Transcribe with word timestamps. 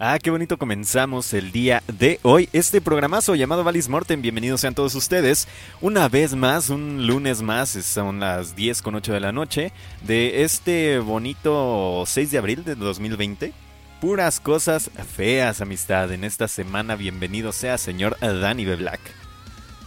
Ah, 0.00 0.20
qué 0.22 0.30
bonito 0.30 0.58
comenzamos 0.58 1.34
el 1.34 1.50
día 1.50 1.82
de 1.88 2.20
hoy. 2.22 2.48
Este 2.52 2.80
programazo 2.80 3.34
llamado 3.34 3.64
Valis 3.64 3.88
Morten. 3.88 4.22
Bienvenidos 4.22 4.60
sean 4.60 4.76
todos 4.76 4.94
ustedes. 4.94 5.48
Una 5.80 6.08
vez 6.08 6.36
más, 6.36 6.70
un 6.70 7.08
lunes 7.08 7.42
más, 7.42 7.70
son 7.70 8.20
las 8.20 8.54
10 8.54 8.80
con 8.82 8.94
8 8.94 9.12
de 9.12 9.18
la 9.18 9.32
noche 9.32 9.72
de 10.02 10.44
este 10.44 11.00
bonito 11.00 12.04
6 12.06 12.30
de 12.30 12.38
abril 12.38 12.62
de 12.62 12.76
2020. 12.76 13.52
Puras 14.00 14.38
cosas 14.38 14.88
feas, 15.16 15.60
amistad. 15.60 16.12
En 16.12 16.22
esta 16.22 16.46
semana, 16.46 16.94
bienvenido 16.94 17.50
sea 17.50 17.76
señor 17.76 18.16
Danny 18.20 18.66
B. 18.66 18.76
Black. 18.76 19.00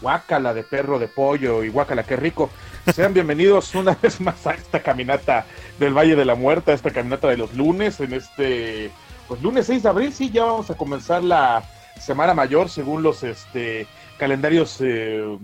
Guácala 0.01 0.53
de 0.53 0.63
perro 0.63 0.99
de 0.99 1.07
pollo 1.07 1.63
y 1.63 1.69
guácala, 1.69 2.03
qué 2.03 2.17
rico. 2.17 2.49
Sean 2.93 3.13
bienvenidos 3.13 3.73
una 3.75 3.95
vez 3.95 4.19
más 4.19 4.45
a 4.45 4.55
esta 4.55 4.81
caminata 4.83 5.45
del 5.79 5.93
Valle 5.93 6.17
de 6.17 6.25
la 6.25 6.35
Muerta, 6.35 6.73
esta 6.73 6.91
caminata 6.91 7.29
de 7.29 7.37
los 7.37 7.53
lunes, 7.53 8.01
en 8.01 8.11
este 8.11 8.91
pues 9.31 9.43
lunes 9.43 9.65
6 9.67 9.83
de 9.83 9.87
abril, 9.87 10.11
sí, 10.11 10.29
ya 10.29 10.43
vamos 10.43 10.69
a 10.71 10.75
comenzar 10.75 11.23
la 11.23 11.63
Semana 11.97 12.33
Mayor 12.33 12.67
según 12.67 13.01
los 13.01 13.23
este, 13.23 13.87
calendarios 14.17 14.81
eh, 14.81 15.37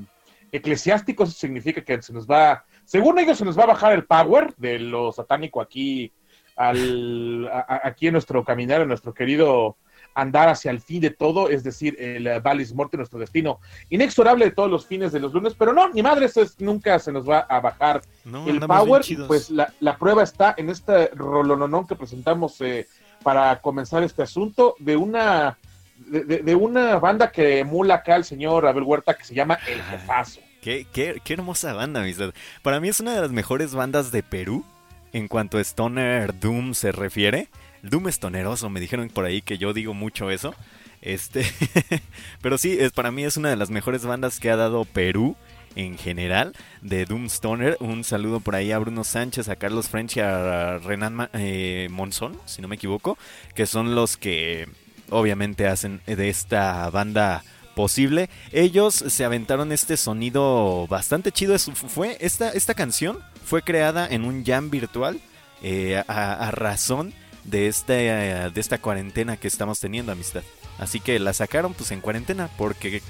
eclesiásticos. 0.51 1.30
Eso 1.30 1.39
significa 1.39 1.81
que 1.81 2.01
se 2.01 2.12
nos 2.12 2.28
va, 2.28 2.66
según 2.84 3.18
ellos, 3.18 3.38
se 3.38 3.45
nos 3.45 3.57
va 3.57 3.63
a 3.63 3.68
bajar 3.68 3.94
el 3.94 4.04
power 4.04 4.54
de 4.57 4.78
lo 4.78 5.13
satánico 5.13 5.62
aquí, 5.62 6.12
al, 6.57 7.50
aquí 7.81 8.07
en 8.07 8.12
nuestro 8.12 8.44
caminar, 8.44 8.81
en 8.81 8.89
nuestro 8.89 9.13
querido 9.13 9.78
andar 10.18 10.50
hacia 10.50 10.72
el 10.72 10.81
fin 10.81 11.00
de 11.00 11.12
todo, 11.12 11.48
es 11.48 11.63
decir, 11.63 11.95
el 12.00 12.42
Valis 12.42 12.74
Morte, 12.74 12.98
nuestro 12.98 13.19
destino 13.19 13.60
inexorable 13.89 14.45
de 14.45 14.51
todos 14.51 14.69
los 14.69 14.86
fines 14.86 15.12
de 15.12 15.19
los 15.19 15.31
lunes, 15.31 15.54
pero 15.57 15.74
no, 15.74 15.89
ni 15.89 16.01
madre, 16.01 16.25
eso 16.25 16.42
es, 16.42 16.60
nunca 16.60 16.98
se 16.98 17.12
nos 17.12 17.30
va 17.30 17.42
a 17.42 17.60
bajar 17.60 18.01
el 18.25 18.60
power, 18.60 19.04
pues 19.28 19.51
la, 19.51 19.72
la, 19.80 19.95
prueba 19.95 20.24
está 20.24 20.56
en 20.57 20.72
este 20.72 21.10
rolononón 21.10 21.86
que 21.86 21.95
presentamos 21.95 22.60
eh, 22.62 22.88
para 23.24 23.60
comenzar 23.62 24.04
este 24.04 24.24
asunto 24.24 24.75
de 24.80 24.96
una 24.96 25.58
de, 25.98 26.56
una 26.56 27.00
banda 27.00 27.31
que 27.31 27.60
emula 27.60 27.96
acá 27.96 28.16
el 28.16 28.24
señor 28.24 28.68
Abel 28.68 28.84
Huerta 28.84 29.16
que 29.16 29.24
se 29.24 29.34
llama 29.34 29.58
El 29.68 29.81
Jefazo. 29.84 30.40
Qué, 30.62 30.86
qué, 30.92 31.22
qué 31.24 31.34
hermosa 31.34 31.74
banda, 31.74 32.02
amistad. 32.02 32.34
Para 32.62 32.80
mí 32.80 32.90
es 32.90 33.00
una 33.00 33.14
de 33.14 33.22
las 33.22 33.31
mejores 33.31 33.74
bandas 33.74 34.12
de 34.12 34.24
Perú 34.24 34.66
en 35.14 35.28
cuanto 35.28 35.58
a 35.58 35.62
Stoner 35.62 36.38
Doom 36.40 36.74
se 36.74 36.92
refiere. 36.92 37.50
Doom 37.84 38.08
es 38.08 38.19
toneroso, 38.19 38.69
me 38.69 38.80
dijeron 38.80 39.10
por 39.10 39.25
ahí 39.25 39.42
que 39.42 39.58
yo 39.58 39.74
digo 39.74 39.94
mucho 39.94 40.30
eso. 40.30 40.54
Este, 41.02 41.46
pero 42.42 42.58
sí, 42.58 42.78
es, 42.80 42.92
para 42.92 43.12
mí 43.12 43.24
es 43.24 43.38
una 43.38 43.50
de 43.50 43.56
las 43.56 43.70
mejores 43.70 44.06
bandas 44.06 44.40
que 44.40 44.50
ha 44.50 44.56
dado 44.56 44.86
Perú 44.86 45.36
en 45.77 45.97
general 45.97 46.53
de 46.81 47.06
Doomstoner. 47.06 47.77
Un 47.79 48.03
saludo 48.03 48.39
por 48.39 48.56
ahí 48.56 48.71
a 48.71 48.79
Bruno 48.79 49.03
Sánchez, 49.03 49.47
a 49.47 49.56
Carlos 49.56 49.88
French 49.88 50.18
y 50.18 50.19
a 50.21 50.79
Renan 50.79 51.29
eh, 51.33 51.88
Monzón, 51.91 52.38
si 52.45 52.62
no 52.62 52.68
me 52.68 52.75
equivoco, 52.75 53.18
que 53.53 53.65
son 53.65 53.95
los 53.95 54.18
que 54.18 54.68
obviamente 55.09 55.68
hacen 55.68 56.01
de 56.06 56.29
esta 56.29 56.89
banda 56.89 57.44
posible. 57.75 58.29
Ellos 58.51 58.95
se 58.95 59.24
aventaron 59.24 59.71
este 59.71 59.97
sonido 59.97 60.88
bastante 60.88 61.31
chido. 61.31 61.57
Fue 61.59 62.18
esta, 62.19 62.50
esta 62.50 62.74
canción 62.74 63.19
fue 63.45 63.62
creada 63.62 64.07
en 64.09 64.25
un 64.25 64.44
jam 64.44 64.71
virtual 64.71 65.21
eh, 65.62 66.03
a, 66.07 66.51
razón 66.51 67.13
de 67.44 67.68
esta, 67.68 67.94
de 67.94 68.59
esta 68.59 68.79
cuarentena 68.79 69.38
que 69.38 69.47
estamos 69.47 69.79
teniendo, 69.79 70.12
amistad. 70.12 70.44
Así 70.79 71.00
que 71.00 71.19
la 71.19 71.33
sacaron 71.33 71.75
pues 71.75 71.91
en 71.91 72.01
cuarentena 72.01 72.50
porque, 72.57 73.01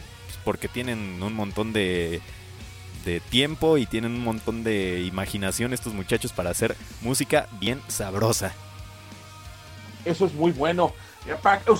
porque 0.43 0.67
tienen 0.67 1.23
un 1.23 1.33
montón 1.33 1.71
de 1.73 2.21
de 3.07 3.21
tiempo 3.21 3.77
y 3.77 3.85
tienen 3.85 4.11
un 4.11 4.23
montón 4.23 4.63
de 4.63 5.01
imaginación 5.01 5.73
estos 5.73 5.93
muchachos 5.93 6.33
para 6.33 6.49
hacer 6.49 6.75
música 7.01 7.47
bien 7.53 7.81
sabrosa. 7.87 8.53
Eso 10.03 10.25
es 10.25 10.33
muy 10.33 10.51
bueno. 10.51 10.93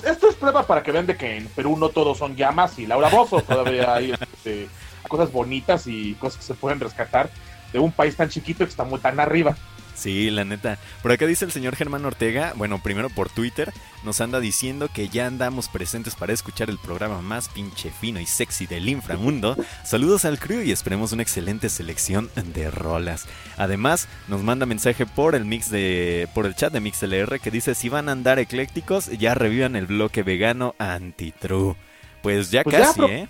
Esto 0.06 0.30
es 0.30 0.36
prueba 0.36 0.66
para 0.66 0.84
que 0.84 0.92
vean 0.92 1.06
de 1.06 1.18
que 1.18 1.38
en 1.38 1.48
Perú 1.50 1.78
no 1.78 1.90
todos 1.90 2.18
son 2.18 2.36
llamas 2.36 2.80
y 2.80 2.88
Laura 2.88 3.10
Bozo. 3.10 3.42
Todavía 3.42 3.94
hay 3.94 4.12
este, 4.34 4.70
cosas 5.08 5.32
bonitas 5.32 5.86
y 5.88 6.14
cosas 6.16 6.40
que 6.40 6.46
se 6.46 6.54
pueden 6.54 6.80
rescatar 6.80 7.30
de 7.74 7.80
un 7.80 7.92
país 7.92 8.16
tan 8.16 8.30
chiquito 8.30 8.60
que 8.60 8.70
está 8.70 8.86
muy 8.86 9.00
tan 9.00 9.20
arriba. 9.20 9.56
Sí, 9.98 10.30
la 10.30 10.46
neta. 10.46 10.78
Por 11.02 11.12
acá 11.12 11.26
dice 11.26 11.44
el 11.44 11.52
señor 11.52 11.76
Germán 11.76 12.06
Ortega, 12.06 12.54
bueno, 12.56 12.80
primero 12.84 13.10
por 13.10 13.30
Twitter, 13.30 13.74
nos 14.04 14.22
anda 14.22 14.40
diciendo 14.40 14.90
que 14.94 15.10
ya 15.10 15.26
andamos 15.26 15.70
presentes 15.70 16.14
para 16.14 16.34
escuchar 16.34 16.70
el 16.70 16.78
programa 16.78 17.24
más 17.24 17.50
pinche 17.50 17.90
fino 17.90 18.20
y 18.20 18.28
sexy 18.28 18.68
del 18.68 18.88
inframundo. 18.90 19.58
Saludos 19.84 20.26
al 20.26 20.38
crew 20.38 20.62
y 20.62 20.72
esperemos 20.72 21.14
una 21.14 21.24
excelente 21.24 21.70
selección 21.70 22.30
de 22.54 22.70
rolas. 22.70 23.26
Además, 23.58 24.08
nos 24.28 24.44
manda 24.44 24.68
mensaje 24.68 25.08
por 25.08 25.34
el 25.34 25.46
mix 25.46 25.72
de 25.72 26.30
por 26.36 26.46
el 26.46 26.56
chat 26.56 26.72
de 26.72 26.80
MixLR 26.80 27.40
que 27.40 27.50
dice 27.50 27.74
si 27.74 27.90
van 27.90 28.08
a 28.08 28.12
andar 28.12 28.38
eclécticos, 28.38 29.08
ya 29.18 29.34
revivan 29.34 29.76
el 29.76 29.88
bloque 29.88 30.22
vegano 30.22 30.76
anti-true. 30.78 31.76
Pues 32.22 32.52
ya 32.52 32.64
pues 32.64 32.76
casi, 32.76 33.02
¿eh? 33.02 33.28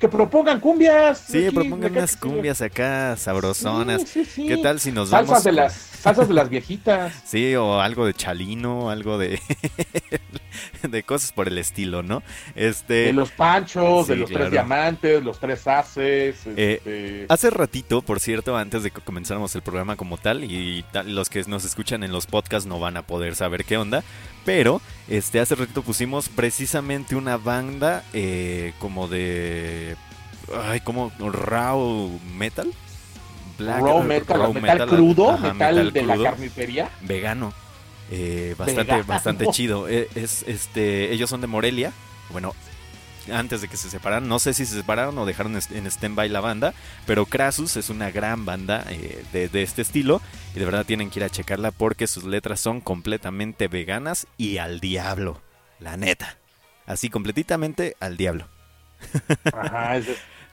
Que 0.00 0.08
propongan 0.08 0.60
cumbias. 0.60 1.18
Sí, 1.28 1.50
propongan 1.50 1.92
unas 1.92 2.16
cumbias 2.16 2.62
acá 2.62 3.16
sabrosonas. 3.18 4.02
¿Qué 4.34 4.58
tal 4.62 4.80
si 4.80 4.92
nos 4.92 5.10
salsas 5.10 5.28
vamos? 5.28 5.44
De 5.44 5.52
las, 5.52 5.74
salsas 5.74 6.26
de 6.26 6.34
las 6.34 6.48
viejitas. 6.50 7.12
sí, 7.26 7.54
o 7.54 7.80
algo 7.80 8.06
de 8.06 8.14
chalino, 8.14 8.88
algo 8.88 9.18
de 9.18 9.38
de 10.82 11.02
cosas 11.02 11.32
por 11.32 11.48
el 11.48 11.58
estilo, 11.58 12.02
¿no? 12.02 12.22
Este 12.54 12.94
de 12.94 13.12
los 13.12 13.30
panchos, 13.30 14.08
de 14.08 14.16
los 14.16 14.30
tres 14.30 14.50
diamantes, 14.50 15.22
los 15.22 15.38
tres 15.38 15.66
haces. 15.66 16.46
Eh, 16.46 16.80
este 16.82 17.26
hace 17.28 17.50
ratito, 17.50 18.00
por 18.00 18.20
cierto, 18.20 18.56
antes 18.56 18.82
de 18.82 18.90
que 18.90 19.02
comenzáramos 19.02 19.54
el 19.54 19.60
programa 19.60 19.96
como 19.96 20.16
tal 20.16 20.44
y 20.44 20.82
los 21.04 21.28
que 21.28 21.44
nos 21.44 21.66
escuchan 21.66 22.02
en 22.04 22.12
los 22.12 22.26
podcasts 22.26 22.66
no 22.66 22.80
van 22.80 22.96
a 22.96 23.02
poder 23.02 23.36
saber 23.36 23.66
qué 23.66 23.76
onda, 23.76 24.02
pero 24.44 24.80
este 25.08 25.40
hace 25.40 25.54
ratito 25.54 25.82
pusimos 25.82 26.28
precisamente 26.28 27.16
una 27.16 27.36
banda 27.36 28.04
eh, 28.12 28.72
como 28.78 29.08
de 29.08 29.96
ay, 30.66 30.80
como 30.80 31.12
raw 31.18 32.10
metal. 32.36 32.72
raw 33.58 34.02
metal, 34.02 34.54
metal, 34.54 34.88
crudo, 34.88 35.38
metal, 35.38 35.92
de 35.92 36.02
la 36.02 36.18
carnicería. 36.18 36.90
Vegano. 37.02 37.52
Eh, 38.10 38.54
bastante, 38.58 39.02
bastante 39.02 39.46
chido. 39.52 39.88
Eh, 39.88 40.08
es, 40.14 40.44
este, 40.46 41.12
ellos 41.12 41.30
son 41.30 41.40
de 41.40 41.46
Morelia. 41.46 41.92
Bueno, 42.30 42.54
antes 43.32 43.60
de 43.60 43.68
que 43.68 43.76
se 43.76 43.90
separaran, 43.90 44.28
no 44.28 44.38
sé 44.38 44.54
si 44.54 44.66
se 44.66 44.74
separaron 44.74 45.16
o 45.18 45.26
dejaron 45.26 45.54
en 45.54 45.86
stand-by 45.86 46.28
la 46.28 46.40
banda, 46.40 46.74
pero 47.06 47.26
Krasus 47.26 47.76
es 47.76 47.90
una 47.90 48.10
gran 48.10 48.44
banda 48.44 48.84
eh, 48.88 49.24
de, 49.32 49.48
de, 49.48 49.62
este 49.62 49.82
estilo 49.82 50.20
y 50.54 50.58
de 50.58 50.64
verdad 50.64 50.86
tienen 50.86 51.10
que 51.10 51.20
ir 51.20 51.24
a 51.24 51.30
checarla 51.30 51.70
porque 51.70 52.06
sus 52.06 52.24
letras 52.24 52.60
son 52.60 52.80
completamente 52.80 53.68
veganas 53.68 54.26
y 54.36 54.58
al 54.58 54.80
diablo, 54.80 55.40
la 55.78 55.96
neta. 55.96 56.36
Así 56.86 57.08
completamente 57.08 57.96
al 58.00 58.16
diablo. 58.16 58.48
Ajá, 59.52 59.96
es, 59.96 60.06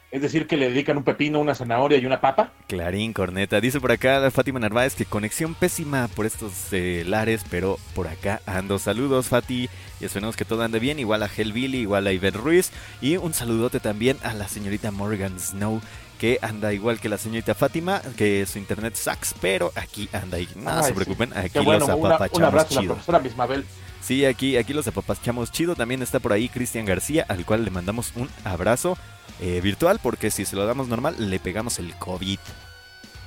es 0.10 0.22
decir, 0.22 0.48
que 0.48 0.56
le 0.56 0.70
dedican 0.70 0.96
un 0.98 1.04
pepino, 1.04 1.40
una 1.40 1.54
zanahoria 1.54 1.98
y 1.98 2.06
una 2.06 2.22
papa. 2.22 2.52
Clarín, 2.68 3.12
corneta. 3.12 3.60
Dice 3.60 3.82
por 3.82 3.92
acá 3.92 4.32
Fátima 4.32 4.60
Narváez 4.60 4.96
que 4.96 5.06
conexión 5.06 5.54
pésima 5.54 6.08
por 6.08 6.26
estos 6.26 6.54
eh, 6.72 7.04
lares, 7.06 7.44
pero 7.50 7.78
por 7.94 8.08
acá 8.08 8.42
ando. 8.46 8.80
Saludos, 8.80 9.28
Fati. 9.28 9.70
Y 10.00 10.06
esperemos 10.06 10.38
que 10.38 10.46
todo 10.46 10.64
ande 10.64 10.80
bien. 10.80 11.00
Igual 11.00 11.24
a 11.24 11.28
Billy, 11.28 11.80
igual 11.80 12.08
a 12.08 12.14
Iber 12.14 12.34
Ruiz. 12.34 12.72
Y 13.02 13.18
un 13.18 13.34
saludote 13.34 13.82
también 13.82 14.18
a 14.24 14.34
la 14.34 14.48
señorita 14.48 14.92
Morgan 14.92 15.38
Snow, 15.40 15.82
que 16.20 16.40
anda 16.42 16.72
igual 16.72 17.02
que 17.02 17.10
la 17.10 17.18
señorita 17.18 17.54
Fátima, 17.54 18.02
que 18.16 18.46
su 18.46 18.60
internet 18.60 18.96
sucks, 18.96 19.36
pero 19.42 19.74
aquí 19.76 20.08
anda. 20.14 20.40
Y 20.40 20.48
no 20.56 20.84
se 20.84 20.94
preocupen, 20.94 21.36
aquí 21.36 21.60
los 21.60 21.90
apapachamos 21.90 22.38
un 22.38 22.44
abrazo 22.44 22.70
chido. 22.70 22.80
A 22.80 22.84
la 22.84 22.94
profesora 22.94 23.20
Mismabel. 23.20 23.66
Sí, 24.02 24.26
aquí, 24.26 24.58
aquí 24.58 24.74
los 24.74 24.88
apapachamos 24.88 25.52
chido. 25.52 25.76
También 25.76 26.02
está 26.02 26.20
por 26.20 26.34
ahí 26.34 26.50
Cristian 26.50 26.86
García, 26.86 27.26
al 27.28 27.46
cual 27.46 27.66
le 27.66 27.72
mandamos 27.72 28.12
un 28.16 28.30
abrazo. 28.44 28.98
Eh, 29.40 29.62
virtual, 29.62 30.00
porque 30.02 30.32
si 30.32 30.46
se 30.46 30.56
lo 30.56 30.66
damos 30.66 30.88
normal, 30.88 31.16
le 31.30 31.40
pegamos 31.40 31.78
el 31.78 31.94
COVID. 31.96 32.40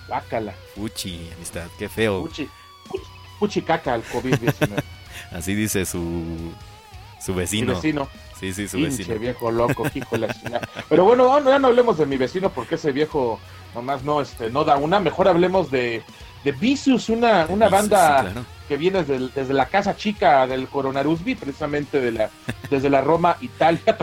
Bácala. 0.09 0.55
Uchi, 0.77 1.31
amistad, 1.37 1.69
qué 1.79 1.89
feo. 1.89 2.21
Uchi, 2.23 2.49
uchi, 3.39 3.63
caca 3.63 3.95
el 3.95 4.03
COVID-19. 4.05 4.83
Así 5.31 5.55
dice 5.55 5.85
su, 5.87 6.53
su 7.25 7.35
vecino. 7.35 7.77
vecino. 7.77 8.09
Sí, 8.41 8.55
sí, 8.55 8.67
su 8.67 8.79
Pinche 8.79 8.99
vecino. 8.99 9.19
viejo 9.19 9.51
loco, 9.51 9.85
hijo 9.95 10.09
de 10.13 10.27
la 10.27 10.33
chingada. 10.33 10.67
Pero 10.89 11.05
bueno, 11.05 11.39
ya 11.45 11.59
no 11.59 11.69
hablemos 11.69 11.99
de 11.99 12.07
mi 12.07 12.17
vecino 12.17 12.49
porque 12.49 12.77
ese 12.77 12.91
viejo 12.91 13.39
nomás 13.75 14.03
no, 14.03 14.23
este, 14.23 14.49
no 14.49 14.65
da 14.65 14.79
una. 14.79 14.99
Mejor 14.99 15.29
hablemos 15.29 15.71
de, 15.71 16.03
de 16.43 16.53
Vicious, 16.53 17.11
una, 17.11 17.47
una 17.51 17.69
banda 17.69 18.33
que 18.67 18.79
viene 18.79 19.05
desde, 19.05 19.29
desde, 19.29 19.53
la 19.53 19.67
casa 19.67 19.95
chica 19.95 20.47
del 20.47 20.69
Coronarusby, 20.69 21.35
precisamente 21.35 22.01
de 22.01 22.13
la, 22.13 22.31
desde 22.71 22.89
la 22.89 23.03
Roma, 23.03 23.37
Italia, 23.43 23.99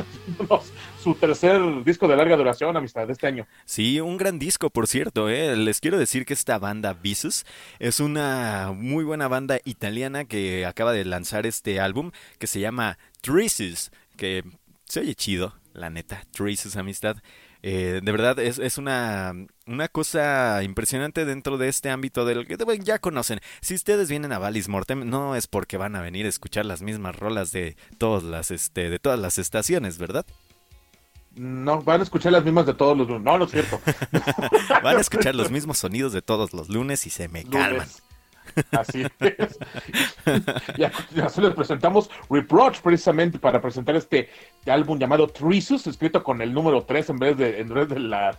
su 1.03 1.15
tercer 1.15 1.60
disco 1.84 2.08
de 2.08 2.15
larga 2.15 2.38
duración, 2.38 2.77
amistad, 2.77 3.08
de 3.08 3.13
este 3.13 3.25
año. 3.25 3.48
Sí, 3.65 4.00
un 4.01 4.17
gran 4.17 4.38
disco, 4.38 4.70
por 4.70 4.86
cierto. 4.86 5.29
¿eh? 5.29 5.56
Les 5.56 5.79
quiero 5.79 5.98
decir 5.98 6.25
que 6.25 6.34
esta 6.34 6.60
banda 6.60 6.94
Visus 6.94 7.46
es 7.79 8.00
una 8.00 8.72
muy 8.75 9.03
buena 9.03 9.27
banda 9.27 9.60
italiana 9.63 10.25
que 10.25 10.65
acaba 10.65 10.91
de 10.91 11.06
lanzar 11.06 11.48
este 11.48 11.79
álbum 11.79 12.12
que 12.38 12.46
se 12.46 12.60
llama 12.60 12.98
Traces, 13.22 13.91
que 14.17 14.43
se 14.86 15.00
oye 15.00 15.15
chido. 15.15 15.53
la 15.74 15.89
neta, 15.89 16.24
Traces 16.31 16.75
Amistad. 16.75 17.17
Eh, 17.63 18.01
de 18.03 18.12
verdad, 18.12 18.39
es, 18.39 18.59
es 18.59 18.77
una, 18.77 19.33
una 19.65 19.88
cosa 19.88 20.62
impresionante 20.63 21.25
dentro 21.25 21.57
de 21.57 21.67
este 21.67 21.89
ámbito 21.89 22.25
del 22.25 22.45
que 22.47 22.57
ya 22.83 23.00
conocen. 23.00 23.39
Si 23.62 23.74
ustedes 23.74 24.09
vienen 24.09 24.31
a 24.31 24.39
Valis 24.39 24.69
Mortem, 24.69 25.09
no 25.09 25.36
es 25.36 25.47
porque 25.47 25.77
van 25.77 25.95
a 25.95 26.01
venir 26.01 26.25
a 26.25 26.29
escuchar 26.29 26.65
las 26.65 26.81
mismas 26.81 27.15
rolas 27.15 27.51
de 27.51 27.75
todas 27.97 28.24
las, 28.24 28.51
este, 28.51 28.89
de 28.89 29.00
todas 29.00 29.19
las 29.19 29.38
estaciones, 29.38 29.97
¿verdad? 29.97 30.25
No, 31.36 31.81
van 31.83 32.00
a 32.00 32.03
escuchar 32.03 32.31
las 32.31 32.43
mismas 32.43 32.65
de 32.65 32.74
todos 32.74 32.97
los 32.97 33.07
lunes. 33.07 33.24
No, 33.24 33.38
no 33.38 33.45
es 33.45 33.51
cierto. 33.51 33.79
van 34.83 34.97
a 34.97 35.01
escuchar 35.01 35.36
los 35.36 35.51
mismos 35.51 35.77
sonidos 35.77 36.13
de 36.13 36.21
todos 36.21 36.53
los 36.53 36.69
lunes 36.69 37.05
y 37.05 37.09
se 37.09 37.27
me 37.27 37.43
calman. 37.43 37.88
Así 38.71 39.03
es. 39.19 39.59
ya, 40.77 40.91
ya 41.13 41.27
les 41.41 41.53
presentamos 41.53 42.09
Reproach 42.29 42.79
precisamente 42.81 43.39
para 43.39 43.61
presentar 43.61 43.95
este 43.95 44.29
álbum 44.65 44.99
llamado 44.99 45.27
Trisus, 45.27 45.87
escrito 45.87 46.23
con 46.23 46.41
el 46.41 46.53
número 46.53 46.83
3 46.83 47.09
en 47.11 47.19
vez 47.19 47.37
de, 47.37 47.59
en 47.59 47.69
vez 47.69 47.89
de 47.89 47.99
la, 47.99 48.37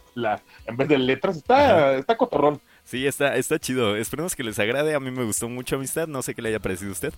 en 0.66 0.76
vez 0.76 0.88
de 0.88 0.98
letras. 0.98 1.37
Está, 1.37 1.96
está 1.96 2.16
cotorrón. 2.16 2.60
Sí, 2.84 3.06
está, 3.06 3.37
está 3.37 3.58
chido. 3.58 3.96
Esperemos 3.96 4.34
que 4.34 4.44
les 4.44 4.58
agrade. 4.58 4.94
A 4.94 5.00
mí 5.00 5.10
me 5.10 5.25
gustó 5.25 5.48
mucho 5.48 5.76
amistad. 5.76 6.06
No 6.06 6.22
sé 6.22 6.34
qué 6.34 6.42
le 6.42 6.50
haya 6.50 6.60
parecido 6.60 6.90
a 6.90 6.92
usted 6.92 7.14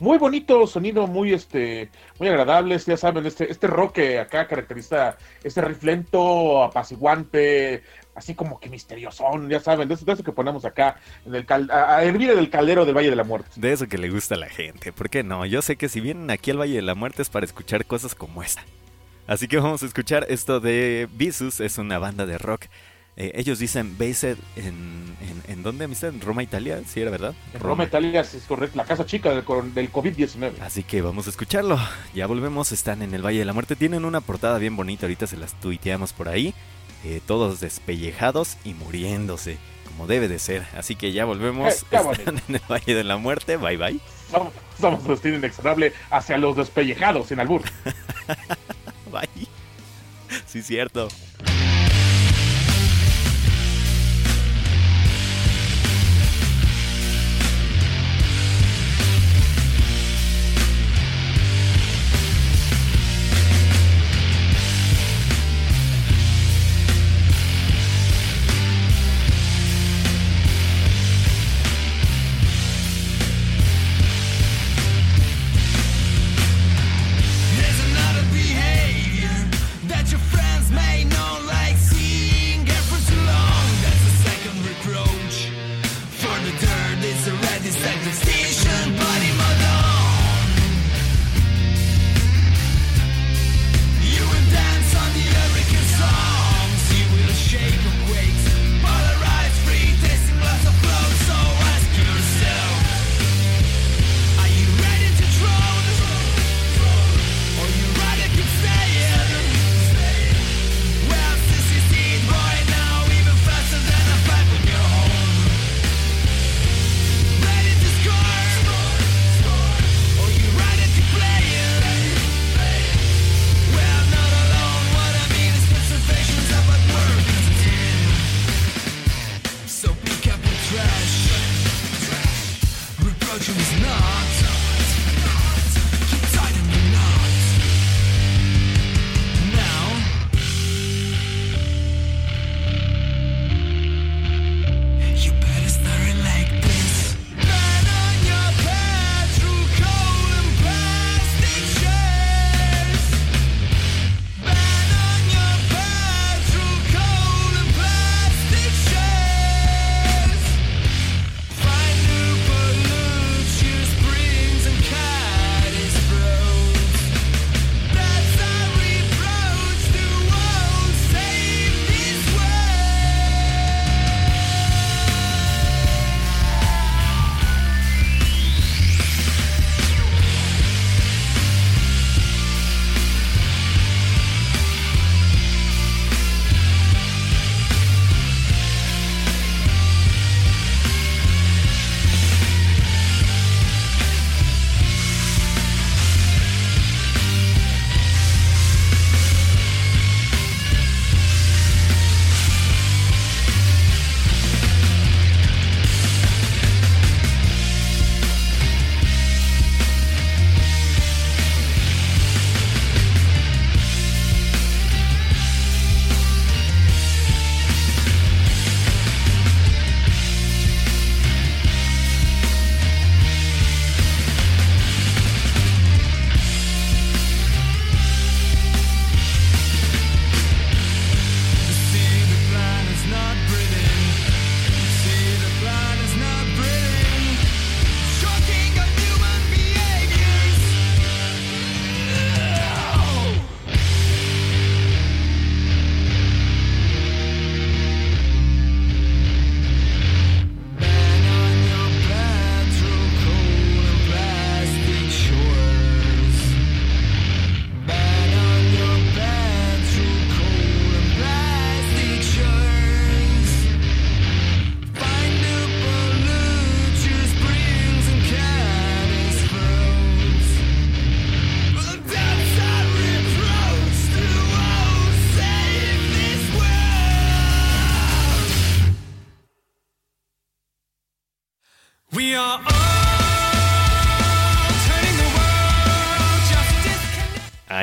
muy 0.00 0.18
bonito 0.18 0.66
sonido, 0.66 1.06
muy 1.06 1.32
este, 1.32 1.90
muy 2.18 2.28
agradable, 2.28 2.78
ya 2.78 2.96
saben, 2.96 3.26
este, 3.26 3.50
este 3.50 3.66
rock 3.66 3.94
que 3.94 4.18
acá 4.20 4.46
caracteriza 4.46 5.16
este 5.42 5.60
riff 5.60 5.82
lento, 5.82 6.62
apaciguante, 6.62 7.82
así 8.18 8.34
como 8.34 8.60
que 8.60 8.68
misteriosón, 8.68 9.48
ya 9.48 9.60
saben, 9.60 9.88
de 9.88 9.94
eso, 9.94 10.24
que 10.24 10.32
ponemos 10.32 10.64
acá 10.64 11.00
en 11.24 11.34
el 11.34 11.46
a, 11.70 12.04
hervir 12.04 12.34
del 12.34 12.50
caldero 12.50 12.84
del 12.84 12.96
Valle 12.96 13.10
de 13.10 13.16
la 13.16 13.24
Muerte. 13.24 13.50
De 13.56 13.72
eso 13.72 13.86
que 13.86 13.98
le 13.98 14.10
gusta 14.10 14.34
a 14.34 14.38
la 14.38 14.48
gente, 14.48 14.92
¿por 14.92 15.08
qué 15.08 15.22
no? 15.22 15.46
Yo 15.46 15.62
sé 15.62 15.76
que 15.76 15.88
si 15.88 16.00
vienen 16.00 16.30
aquí 16.30 16.50
al 16.50 16.60
Valle 16.60 16.74
de 16.74 16.82
la 16.82 16.94
Muerte 16.94 17.22
es 17.22 17.30
para 17.30 17.46
escuchar 17.46 17.86
cosas 17.86 18.14
como 18.14 18.42
esta. 18.42 18.62
Así 19.26 19.46
que 19.46 19.58
vamos 19.58 19.82
a 19.82 19.86
escuchar 19.86 20.26
esto 20.28 20.60
de 20.60 21.08
Visus, 21.12 21.60
es 21.60 21.78
una 21.78 21.98
banda 21.98 22.26
de 22.26 22.38
rock 22.38 22.66
eh, 23.20 23.32
ellos 23.34 23.58
dicen 23.58 23.98
based 23.98 24.38
en, 24.54 25.16
en, 25.20 25.42
en 25.48 25.62
dónde, 25.64 25.86
amistad? 25.86 26.10
En 26.10 26.20
Roma, 26.20 26.44
Italia, 26.44 26.80
¿sí 26.86 27.00
era 27.00 27.10
verdad? 27.10 27.34
En 27.52 27.58
Roma, 27.58 27.82
Italia, 27.82 28.20
es 28.20 28.44
correcto, 28.46 28.76
la 28.76 28.84
casa 28.84 29.04
chica 29.06 29.30
del, 29.30 29.44
del 29.74 29.90
COVID-19. 29.90 30.52
Así 30.60 30.84
que 30.84 31.02
vamos 31.02 31.26
a 31.26 31.30
escucharlo. 31.30 31.80
Ya 32.14 32.28
volvemos, 32.28 32.70
están 32.70 33.02
en 33.02 33.12
el 33.14 33.26
Valle 33.26 33.40
de 33.40 33.44
la 33.44 33.52
Muerte. 33.52 33.74
Tienen 33.74 34.04
una 34.04 34.20
portada 34.20 34.58
bien 34.58 34.76
bonita, 34.76 35.06
ahorita 35.06 35.26
se 35.26 35.36
las 35.36 35.54
tuiteamos 35.54 36.12
por 36.12 36.28
ahí. 36.28 36.54
Eh, 37.04 37.20
todos 37.26 37.60
despellejados 37.60 38.56
y 38.64 38.74
muriéndose, 38.74 39.58
como 39.86 40.06
debe 40.06 40.28
de 40.28 40.38
ser. 40.38 40.66
Así 40.76 40.96
que 40.96 41.12
ya 41.12 41.24
volvemos, 41.24 41.72
eh, 41.72 41.86
están 41.90 42.42
en 42.48 42.54
el 42.56 42.62
Valle 42.68 42.94
de 42.94 43.04
la 43.04 43.16
Muerte. 43.16 43.56
Bye 43.56 43.76
bye. 43.76 44.00
Vamos, 44.32 44.52
vamos 44.78 45.06
destino 45.06 45.36
inexorable 45.36 45.92
hacia 46.10 46.36
los 46.38 46.56
despellejados 46.56 47.30
en 47.30 47.40
Albur. 47.40 47.62
bye. 49.12 49.48
Sí, 50.46 50.62
cierto. 50.62 51.08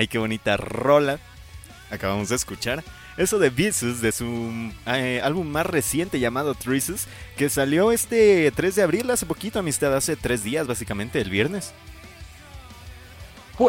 Ay, 0.06 0.08
qué 0.08 0.20
bonita 0.20 0.56
rola. 0.56 1.18
Acabamos 1.90 2.30
de 2.30 2.36
escuchar. 2.36 2.84
Eso 3.18 3.40
de 3.40 3.50
Vicious, 3.50 4.02
de 4.02 4.12
su 4.12 4.72
eh, 4.86 5.20
álbum 5.24 5.48
más 5.48 5.66
reciente 5.66 6.20
llamado 6.20 6.54
Treasus, 6.54 7.08
que 7.36 7.50
salió 7.50 7.92
este 7.92 8.52
3 8.52 8.76
de 8.76 8.84
abril, 8.84 9.10
hace 9.10 9.26
poquito, 9.26 9.58
amistad, 9.58 9.96
hace 9.96 10.16
tres 10.16 10.44
días, 10.44 10.68
básicamente, 10.68 11.20
el 11.20 11.32
viernes. 11.32 11.74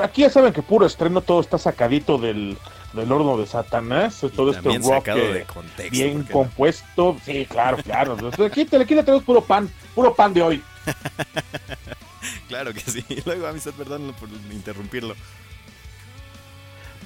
Aquí 0.03 0.23
ya 0.23 0.31
saben 0.31 0.53
que 0.53 0.61
puro 0.61 0.85
estreno, 0.85 1.23
todo 1.23 1.41
está 1.41 1.57
sacadito 1.57 2.19
del, 2.19 2.59
del 2.93 3.11
horno 3.11 3.39
de 3.39 3.47
Satanás, 3.47 4.21
todo 4.35 4.51
este 4.51 4.79
rock 4.79 5.07
de 5.07 5.45
contexto, 5.45 5.91
bien 5.91 6.23
compuesto. 6.25 7.17
Sí, 7.25 7.47
claro, 7.49 7.79
claro. 7.79 8.19
aquí 8.45 8.67
te 8.67 8.79
le 8.79 8.85
tenemos 8.85 9.23
puro 9.23 9.41
pan, 9.41 9.71
puro 9.95 10.15
pan 10.15 10.35
de 10.35 10.43
hoy. 10.43 10.63
claro 12.49 12.75
que 12.75 12.81
sí. 12.81 13.03
Luego, 13.25 13.47
amistad, 13.47 13.73
perdón 13.73 14.15
por 14.21 14.29
interrumpirlo. 14.53 15.15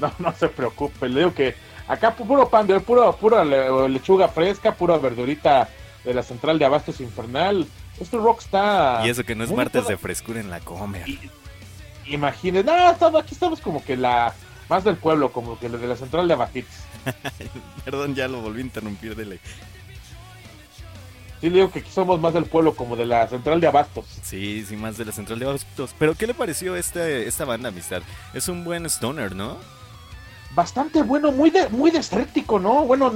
No, 0.00 0.12
no 0.18 0.32
se 0.32 0.48
preocupe, 0.48 1.08
le 1.08 1.20
digo 1.20 1.34
que 1.34 1.54
acá 1.86 2.14
puro 2.14 2.48
pan 2.48 2.66
de 2.66 2.80
puro, 2.80 3.14
pura 3.16 3.44
lechuga 3.44 4.28
fresca, 4.28 4.74
pura 4.74 4.96
verdurita 4.98 5.68
de 6.04 6.14
la 6.14 6.22
central 6.22 6.58
de 6.58 6.64
abastos 6.64 7.00
infernal. 7.00 7.66
Este 8.00 8.16
rock 8.16 8.40
está. 8.40 9.02
Y 9.04 9.10
eso 9.10 9.24
que 9.24 9.34
no 9.34 9.44
es 9.44 9.52
martes 9.52 9.86
de 9.86 9.96
frescura 9.96 10.40
en 10.40 10.50
la 10.50 10.60
comer. 10.60 11.06
Imagínense, 12.06 12.64
no, 12.64 13.18
aquí 13.18 13.34
estamos 13.34 13.60
como 13.60 13.84
que 13.84 13.96
la 13.96 14.34
más 14.68 14.84
del 14.84 14.96
pueblo, 14.96 15.32
como 15.32 15.58
que 15.58 15.68
de 15.68 15.86
la 15.86 15.96
central 15.96 16.28
de 16.28 16.34
Abastiz. 16.34 16.66
Perdón, 17.84 18.14
ya 18.14 18.28
lo 18.28 18.40
volví 18.40 18.60
a 18.60 18.64
interrumpir, 18.64 19.16
dele. 19.16 19.40
Sí, 21.40 21.48
le 21.48 21.56
digo 21.56 21.70
que 21.70 21.80
aquí 21.80 21.90
somos 21.90 22.20
más 22.20 22.34
del 22.34 22.44
pueblo, 22.44 22.74
como 22.74 22.96
de 22.96 23.06
la 23.06 23.26
central 23.26 23.60
de 23.60 23.66
Abastos. 23.66 24.04
Sí, 24.22 24.64
sí, 24.66 24.76
más 24.76 24.96
de 24.98 25.06
la 25.06 25.12
central 25.12 25.38
de 25.38 25.46
Abastos. 25.46 25.94
Pero, 25.98 26.14
¿qué 26.14 26.26
le 26.26 26.34
pareció 26.34 26.76
este, 26.76 27.26
esta 27.26 27.44
banda, 27.44 27.70
amistad? 27.70 28.02
Es 28.34 28.48
un 28.48 28.62
buen 28.62 28.86
stoner, 28.86 29.34
¿no? 29.34 29.56
Bastante 30.54 31.02
bueno, 31.02 31.30
muy 31.30 31.50
de, 31.50 31.68
muy 31.68 31.92
¿no? 31.92 32.84
Bueno, 32.84 33.12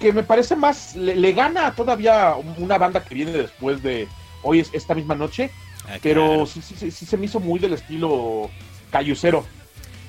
que 0.00 0.12
me 0.12 0.22
parece 0.24 0.56
más, 0.56 0.96
le, 0.96 1.32
gana 1.32 1.74
todavía 1.74 2.34
una 2.58 2.76
banda 2.76 3.04
que 3.04 3.14
viene 3.14 3.32
después 3.32 3.82
de 3.82 4.08
hoy, 4.42 4.60
es 4.60 4.70
esta 4.72 4.94
misma 4.94 5.14
noche, 5.14 5.52
Ah, 5.86 5.98
pero 6.02 6.46
sí, 6.46 6.60
sí, 6.62 6.90
sí, 6.90 7.06
se 7.06 7.16
me 7.16 7.26
hizo 7.26 7.40
muy 7.40 7.58
del 7.58 7.72
estilo 7.72 8.50
cayucero. 8.90 9.44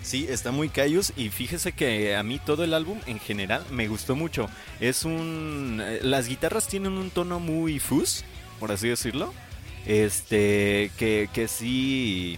Sí, 0.02 0.28
está 0.30 0.52
muy 0.52 0.70
cayus 0.70 1.14
y 1.16 1.30
fíjese 1.30 1.72
que 1.72 2.16
a 2.16 2.24
mí 2.24 2.40
todo 2.40 2.64
el 2.64 2.74
álbum 2.74 3.00
en 3.06 3.20
general 3.20 3.66
me 3.72 3.88
gustó 3.88 4.16
mucho. 4.16 4.50
Es 4.80 5.06
un... 5.06 5.82
Eh, 5.82 6.00
las 6.04 6.28
guitarras 6.28 6.68
tienen 6.68 6.94
un 6.94 7.10
tono 7.10 7.40
muy 7.40 7.80
fuzz, 7.80 8.24
por 8.60 8.72
así 8.72 8.90
decirlo. 8.90 9.34
Este, 9.86 10.92
que, 10.98 11.30
que 11.34 11.48
sí 11.48 12.38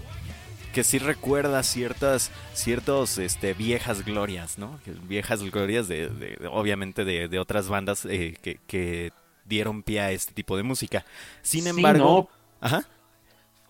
que 0.75 0.83
sí 0.83 0.99
recuerda 0.99 1.63
ciertas 1.63 2.31
ciertos 2.53 3.17
este 3.17 3.53
viejas 3.53 4.03
glorias 4.03 4.57
no 4.57 4.77
viejas 5.07 5.41
glorias 5.41 5.87
de, 5.87 6.37
obviamente 6.51 7.05
de, 7.05 7.39
otras 7.39 7.69
bandas 7.69 8.03
eh, 8.03 8.35
que, 8.41 8.59
que, 8.67 9.13
dieron 9.45 9.83
pie 9.83 10.01
a 10.01 10.11
este 10.11 10.33
tipo 10.33 10.57
de 10.57 10.63
música. 10.63 11.05
Sin 11.43 11.65
embargo 11.67 12.27
ajá. 12.59 12.83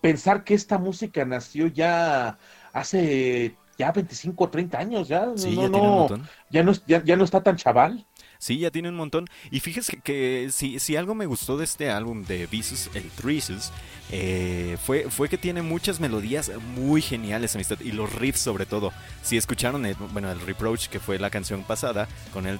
Pensar 0.00 0.42
que 0.42 0.54
esta 0.54 0.78
música 0.78 1.24
nació 1.24 1.68
ya 1.68 2.38
hace 2.72 3.54
ya 3.78 3.92
25 3.92 4.42
o 4.42 4.48
30 4.48 4.78
años, 4.78 5.06
ya, 5.06 5.26
no, 5.26 5.68
no, 5.68 6.08
ya, 6.50 6.64
no, 6.64 6.72
ya, 6.86 7.16
no 7.16 7.24
está 7.24 7.40
tan 7.40 7.56
chaval. 7.56 8.04
Sí, 8.38 8.58
ya 8.58 8.70
tiene 8.70 8.88
un 8.88 8.96
montón. 8.96 9.26
Y 9.50 9.60
fíjese 9.60 9.98
que, 9.98 10.48
si, 10.52 10.78
si, 10.78 10.96
algo 10.96 11.14
me 11.14 11.26
gustó 11.26 11.56
de 11.56 11.64
este 11.64 11.90
álbum 11.90 12.24
de 12.24 12.46
Visus, 12.46 12.90
el 12.94 13.08
Threesus, 13.10 13.70
eh, 14.10 14.76
fue, 14.84 15.10
fue 15.10 15.28
que 15.28 15.38
tiene 15.38 15.62
muchas 15.62 16.00
melodías 16.00 16.50
muy 16.74 17.02
geniales, 17.02 17.54
amistad. 17.54 17.80
Y 17.80 17.92
los 17.92 18.12
riffs, 18.12 18.40
sobre 18.40 18.66
todo. 18.66 18.92
Si 19.22 19.36
escucharon, 19.36 19.86
el, 19.86 19.94
bueno, 19.94 20.30
el 20.30 20.40
Reproach, 20.40 20.88
que 20.88 21.00
fue 21.00 21.18
la 21.18 21.30
canción 21.30 21.64
pasada, 21.64 22.08
con 22.32 22.46
el. 22.46 22.58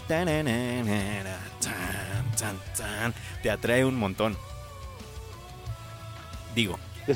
Te 3.43 3.51
atrae 3.51 3.85
un 3.85 3.97
montón. 3.97 4.37
Digo, 6.55 6.79
de 7.07 7.12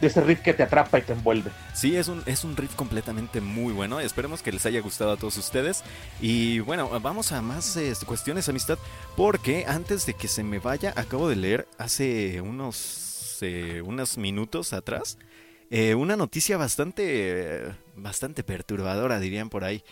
ese, 0.00 0.20
riff 0.20 0.40
que 0.40 0.54
te 0.54 0.62
atrapa 0.62 0.98
y 0.98 1.02
te 1.02 1.12
envuelve. 1.12 1.50
Sí, 1.74 1.96
es 1.96 2.08
un, 2.08 2.22
es 2.26 2.44
un 2.44 2.56
riff 2.56 2.74
completamente 2.74 3.40
muy 3.40 3.72
bueno. 3.72 4.00
Esperemos 4.00 4.42
que 4.42 4.52
les 4.52 4.64
haya 4.66 4.80
gustado 4.80 5.12
a 5.12 5.16
todos 5.16 5.36
ustedes. 5.36 5.82
Y 6.20 6.60
bueno, 6.60 6.88
vamos 7.00 7.32
a 7.32 7.42
más 7.42 7.76
eh, 7.76 7.92
cuestiones, 8.06 8.48
amistad. 8.48 8.78
Porque 9.16 9.64
antes 9.66 10.06
de 10.06 10.14
que 10.14 10.28
se 10.28 10.44
me 10.44 10.58
vaya, 10.58 10.92
acabo 10.96 11.28
de 11.28 11.36
leer 11.36 11.68
hace 11.78 12.40
unos, 12.40 13.38
eh, 13.42 13.82
minutos 14.16 14.72
atrás 14.72 15.18
eh, 15.70 15.94
una 15.94 16.16
noticia 16.16 16.58
bastante, 16.58 17.74
bastante 17.96 18.44
perturbadora, 18.44 19.18
dirían 19.18 19.48
por 19.48 19.64
ahí. 19.64 19.82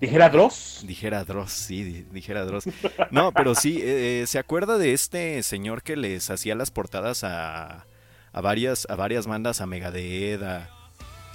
¿Dijera 0.00 0.30
Dross? 0.30 0.82
Dijera 0.84 1.24
Dross, 1.24 1.52
sí, 1.52 2.06
dijera 2.10 2.44
Dross. 2.44 2.64
No, 3.10 3.32
pero 3.32 3.54
sí, 3.54 3.80
eh, 3.82 4.24
¿se 4.26 4.38
acuerda 4.38 4.78
de 4.78 4.94
este 4.94 5.42
señor 5.42 5.82
que 5.82 5.96
les 5.96 6.30
hacía 6.30 6.54
las 6.54 6.70
portadas 6.70 7.22
a, 7.22 7.86
a, 8.32 8.40
varias, 8.40 8.86
a 8.88 8.96
varias 8.96 9.26
bandas, 9.26 9.60
a 9.60 9.66
Megadeth, 9.66 10.42
a, 10.42 10.70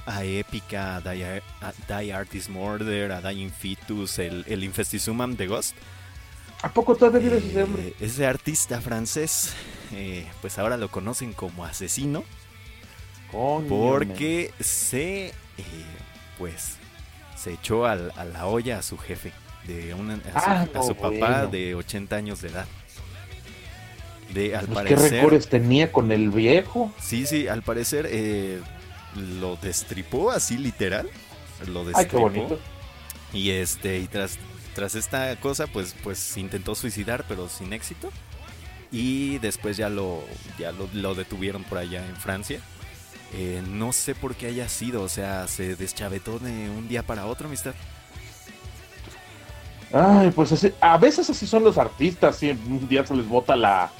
a 0.08 0.24
Epica, 0.24 0.96
a 0.96 1.02
Die, 1.02 2.14
Artist 2.14 2.50
Murder, 2.50 3.12
a 3.12 3.22
Dying 3.22 3.52
Fetus, 3.52 4.18
el, 4.18 4.44
el 4.48 4.64
Infestisumam 4.64 5.36
de 5.36 5.48
Ghost? 5.48 5.76
¿A 6.64 6.70
poco 6.70 6.96
todavía 6.96 7.20
vive 7.20 7.38
ese 7.38 7.62
hombre? 7.62 7.88
Eh, 7.90 7.96
ese 8.00 8.26
artista 8.26 8.82
francés, 8.82 9.54
eh, 9.94 10.26
pues 10.42 10.58
ahora 10.58 10.78
lo 10.78 10.90
conocen 10.90 11.34
como 11.34 11.66
asesino. 11.66 12.24
porque 13.32 14.52
se, 14.60 15.34
pues, 16.40 16.78
se 17.46 17.54
echó 17.54 17.86
a 17.86 17.96
la 17.96 18.48
olla 18.48 18.80
a 18.80 18.82
su 18.82 18.98
jefe, 18.98 19.32
de 19.68 19.94
a, 20.34 20.64
su, 20.82 20.94
ah, 20.94 20.96
papá 21.00 21.46
de 21.46 21.76
80 21.76 22.16
años 22.16 22.42
de 22.42 22.50
edad. 22.50 22.66
De, 24.34 24.56
al 24.56 24.66
pues, 24.66 24.88
¿Qué 24.88 24.96
recuerdos 24.96 25.48
tenía 25.48 25.92
con 25.92 26.12
el 26.12 26.32
viejo? 26.32 26.92
Sí, 27.00 27.28
sí, 27.28 27.48
al 27.48 27.62
parecer 27.62 28.08
eh, 28.10 28.62
lo 29.40 29.58
destripó 29.58 30.32
así 30.32 30.58
literal. 30.58 31.08
Lo 31.68 31.86
destripó. 31.86 32.32
Y 33.32 33.52
este, 33.52 34.00
y 34.00 34.08
tras, 34.08 34.40
tras 34.74 34.96
esta 34.96 35.36
cosa, 35.36 35.68
pues, 35.68 35.96
pues 36.02 36.38
intentó 36.38 36.74
suicidar, 36.74 37.26
pero 37.28 37.48
sin 37.48 37.74
éxito. 37.74 38.12
Y 38.92 39.38
después 39.38 39.78
ya 39.78 39.90
lo, 39.90 40.24
ya 40.58 40.72
lo 40.72 41.14
detuvieron 41.14 41.64
por 41.64 41.78
allá 41.78 42.04
en 42.08 42.16
Francia 42.16 42.60
eh, 43.38 43.62
no 43.68 43.92
sé 43.92 44.16
por 44.16 44.36
qué 44.36 44.48
haya 44.48 44.70
sido, 44.70 45.02
o 45.02 45.10
sea, 45.10 45.48
se 45.50 45.76
deschavetó 45.76 46.40
de 46.40 46.70
un 46.70 46.88
día 46.88 47.04
para 47.04 47.26
otro, 47.26 47.48
amistad. 47.48 47.74
Ay, 49.92 50.32
pues 50.32 50.72
a 50.80 50.98
veces 50.98 51.30
así 51.30 51.46
son 51.46 51.66
los 51.66 51.78
artistas, 51.78 52.38
¿sí? 52.38 52.50
un 52.50 52.88
día 52.88 53.06
se 53.06 53.14
les 53.14 53.28
bota 53.28 53.58
la, 53.58 53.92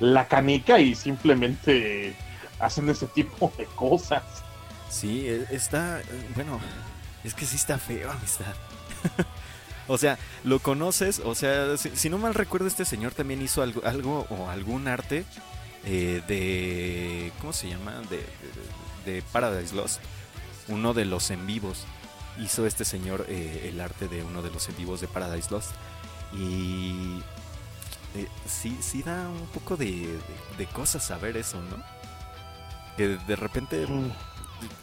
la 0.00 0.26
canica 0.26 0.80
y 0.80 0.96
simplemente 0.96 2.16
hacen 2.58 2.88
ese 2.88 3.06
tipo 3.06 3.52
de 3.56 3.64
cosas. 3.66 4.24
Sí, 4.88 5.24
e, 5.28 5.46
está, 5.50 6.02
bueno, 6.34 6.58
es 7.22 7.34
que 7.34 7.46
sí 7.46 7.54
está 7.54 7.78
feo, 7.78 8.10
amistad. 8.10 8.54
o 9.86 9.98
sea, 9.98 10.18
lo 10.42 10.58
conoces, 10.58 11.20
o 11.24 11.36
sea, 11.36 11.76
si, 11.76 12.10
no 12.10 12.18
mal 12.18 12.34
recuerdo, 12.34 12.66
este 12.66 12.84
señor 12.84 13.14
también 13.14 13.40
hizo 13.40 13.62
algo, 13.62 13.82
algo 13.84 14.26
o 14.30 14.48
algún 14.48 14.88
arte 14.88 15.24
eh, 15.84 16.22
de, 16.26 17.32
¿cómo 17.40 17.52
se 17.52 17.68
llama? 17.68 17.92
De, 18.10 18.16
de 18.16 18.79
Paradise 19.32 19.74
Lost, 19.74 20.00
uno 20.68 20.94
de 20.94 21.04
los 21.04 21.30
en 21.30 21.46
vivos. 21.46 21.84
Hizo 22.38 22.66
este 22.66 22.84
señor 22.84 23.26
eh, 23.28 23.68
el 23.72 23.80
arte 23.80 24.08
de 24.08 24.22
uno 24.22 24.42
de 24.42 24.50
los 24.50 24.68
en 24.68 24.76
vivos 24.76 25.00
de 25.00 25.08
Paradise 25.08 25.50
Lost. 25.50 25.72
Y 26.32 27.22
eh, 28.14 28.28
sí, 28.46 28.78
sí 28.80 29.02
da 29.02 29.28
un 29.28 29.46
poco 29.48 29.76
de, 29.76 30.18
de, 30.56 30.66
cosas 30.66 31.04
saber 31.04 31.36
eso, 31.36 31.60
¿no? 31.62 31.82
Que 32.96 33.18
de 33.18 33.36
repente... 33.36 33.86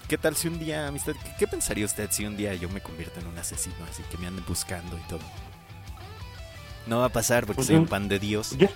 ¿Qué 0.07 0.17
tal 0.17 0.35
si 0.35 0.47
un 0.47 0.57
día, 0.57 0.87
amistad, 0.87 1.13
¿qué, 1.37 1.47
pensaría 1.47 1.85
usted 1.85 2.09
si 2.11 2.25
un 2.25 2.35
día 2.35 2.55
yo 2.55 2.67
me 2.69 2.81
convierto 2.81 3.19
en 3.19 3.27
un 3.27 3.37
asesino, 3.37 3.75
así 3.89 4.01
que 4.09 4.17
me 4.17 4.25
anden 4.25 4.43
buscando 4.47 4.97
y 4.97 5.01
todo? 5.07 5.19
No 6.87 6.99
va 6.99 7.05
a 7.05 7.09
pasar 7.09 7.45
porque 7.45 7.57
pues 7.57 7.67
soy 7.67 7.75
un 7.75 7.85
pan 7.85 8.07
de 8.07 8.17
Dios. 8.17 8.57
Yo, 8.57 8.67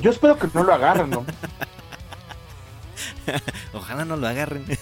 yo 0.00 0.10
espero 0.10 0.38
que 0.38 0.48
no 0.54 0.62
lo 0.62 0.72
agarren, 0.72 1.10
¿no? 1.10 1.26
Ojalá 3.72 4.04
no 4.04 4.16
lo 4.16 4.26
agarren. 4.26 4.64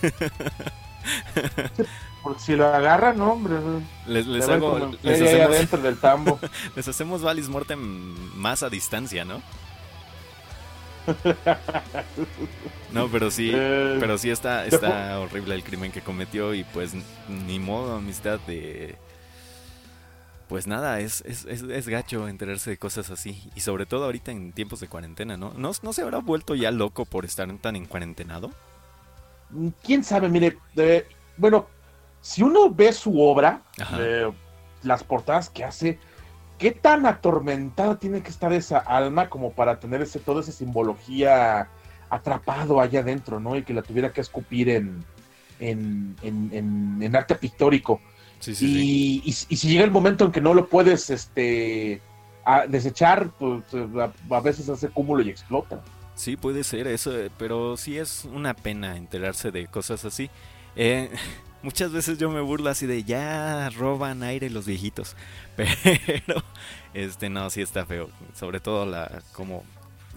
Porque 2.23 2.41
si 2.41 2.57
lo 2.57 2.67
agarran, 2.67 3.19
no, 3.19 3.33
hombre. 3.33 3.57
Les, 4.07 4.49
hago. 4.49 4.93
Les 5.03 5.21
hacemos, 5.21 5.51
dentro 5.51 5.83
del 5.83 5.99
tambo. 5.99 6.41
les 6.77 6.89
hacemos 6.89 7.21
Valis 7.23 7.51
Mortem 7.51 7.79
más 8.35 8.63
a 8.63 8.71
distancia, 8.71 9.27
¿no? 9.27 9.43
No, 12.91 13.09
pero 13.09 13.31
sí, 13.31 13.51
eh, 13.53 13.99
pero 14.01 14.17
sí 14.17 14.31
está, 14.31 14.65
está 14.65 15.21
horrible 15.21 15.55
el 15.55 15.63
crimen 15.63 15.93
que 15.93 16.01
cometió 16.01 16.55
y 16.55 16.65
pues 16.65 16.93
ni 17.29 17.59
modo, 17.59 17.97
amistad 17.97 18.41
de... 18.47 18.97
pues 20.49 20.67
nada, 20.67 21.01
es, 21.01 21.23
es, 21.27 21.45
es, 21.47 21.89
gacho 21.89 22.29
enterarse 22.29 22.71
de 22.71 22.77
cosas 22.77 23.11
así. 23.11 23.51
Y 23.55 23.61
sobre 23.61 23.87
todo 23.87 24.05
ahorita 24.05 24.31
en 24.31 24.53
tiempos 24.53 24.81
de 24.81 24.89
cuarentena, 24.89 25.37
¿no? 25.37 25.53
¿No, 25.55 25.73
no 25.83 25.93
se 25.93 26.03
habrá 26.03 26.19
vuelto 26.19 26.55
ya 26.55 26.71
loco 26.71 27.05
por 27.05 27.25
estar 27.25 27.51
tan 27.59 27.77
en 27.77 27.87
cuarentenado? 27.87 28.51
Mm, 29.51 29.69
¿Quién 29.83 30.05
sabe? 30.05 30.29
Mire, 30.29 30.59
bueno, 31.37 31.67
si 32.21 32.43
uno 32.43 32.71
ve 32.71 32.93
su 32.93 33.21
obra, 33.21 33.63
las 34.83 35.05
portadas 35.05 35.51
que 35.51 35.65
hace, 35.65 35.99
¿qué 36.59 36.73
tan 36.73 37.07
atormentada 37.07 37.99
tiene 37.99 38.23
que 38.23 38.31
estar 38.31 38.53
esa 38.53 38.79
alma 38.79 39.29
como 39.29 39.53
para 39.53 39.81
tener 39.81 40.03
ese, 40.03 40.21
toda 40.21 40.41
esa 40.41 40.53
simbología 40.53 41.69
atrapado 42.11 42.81
allá 42.81 43.01
adentro, 43.01 43.41
¿no? 43.41 43.57
Y 43.57 43.63
que 43.63 43.75
la 43.75 43.83
tuviera 43.83 44.13
que 44.13 44.21
escupir 44.21 44.69
en, 44.69 45.05
en, 45.61 46.17
en, 47.03 47.17
arte 47.17 47.35
pictórico. 47.35 48.01
Y, 48.47 49.23
y, 49.25 49.33
si 49.33 49.69
llega 49.69 49.85
el 49.85 49.91
momento 49.91 50.25
en 50.25 50.33
que 50.33 50.41
no 50.41 50.55
lo 50.55 50.69
puedes 50.69 51.11
este, 51.11 52.01
desechar, 52.69 53.31
pues 53.39 53.63
a, 54.31 54.41
veces 54.41 54.69
hace 54.69 54.89
cúmulo 54.89 55.23
y 55.23 55.31
explota. 55.31 55.83
Sí, 56.15 56.37
puede 56.37 56.63
ser 56.63 56.87
eso, 56.87 57.13
pero 57.39 57.77
sí 57.77 57.99
es 57.99 58.25
una 58.25 58.55
pena 58.55 58.97
enterarse 58.97 59.51
de 59.51 59.67
cosas 59.67 60.05
así. 60.05 60.31
Eh, 60.77 61.11
muchas 61.63 61.93
veces 61.93 62.19
yo 62.19 62.31
me 62.31 62.41
burlo 62.41 62.71
así 62.71 62.87
de 62.87 63.05
ya 63.05 63.71
roban 63.71 64.23
aire 64.23 64.51
los 64.51 64.67
viejitos, 64.67 65.17
pero 65.57 66.43
este 66.93 67.31
no, 67.31 67.51
sí 67.51 67.63
está 67.63 67.87
feo, 67.87 68.11
sobre 68.35 68.61
todo 68.61 68.87
la 68.87 69.23
como 69.33 69.65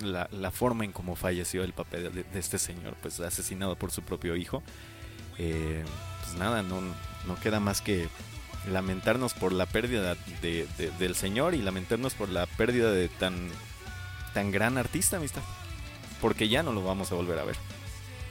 la, 0.02 0.30
la 0.32 0.52
forma 0.52 0.86
en 0.86 0.92
cómo 0.92 1.16
falleció 1.16 1.64
el 1.64 1.74
papel 1.74 2.14
de, 2.14 2.40
este 2.40 2.58
señor, 2.58 2.96
pues 3.02 3.20
asesinado 3.20 3.76
por 3.76 3.92
su 3.92 4.02
propio 4.04 4.36
hijo. 4.36 4.62
Eh, 5.40 5.84
pues 6.24 6.38
nada, 6.38 6.64
no, 6.64 6.82
no 7.28 7.36
queda 7.40 7.60
más 7.60 7.82
que 7.82 8.10
lamentarnos 8.72 9.34
por 9.34 9.54
la 9.54 9.66
pérdida 9.66 10.16
de, 10.42 10.68
del 11.00 11.16
señor 11.16 11.54
y 11.54 11.62
lamentarnos 11.62 12.14
por 12.14 12.30
la 12.30 12.46
pérdida 12.46 12.92
de 12.92 13.10
tan, 13.10 13.50
tan 14.34 14.52
gran 14.52 14.78
artista, 14.78 15.18
amistad. 15.18 15.42
Porque 16.22 16.50
ya 16.50 16.64
no 16.64 16.74
lo 16.74 16.84
vamos 16.84 17.12
a 17.12 17.16
volver 17.16 17.40
a 17.40 17.44
ver. 17.44 17.56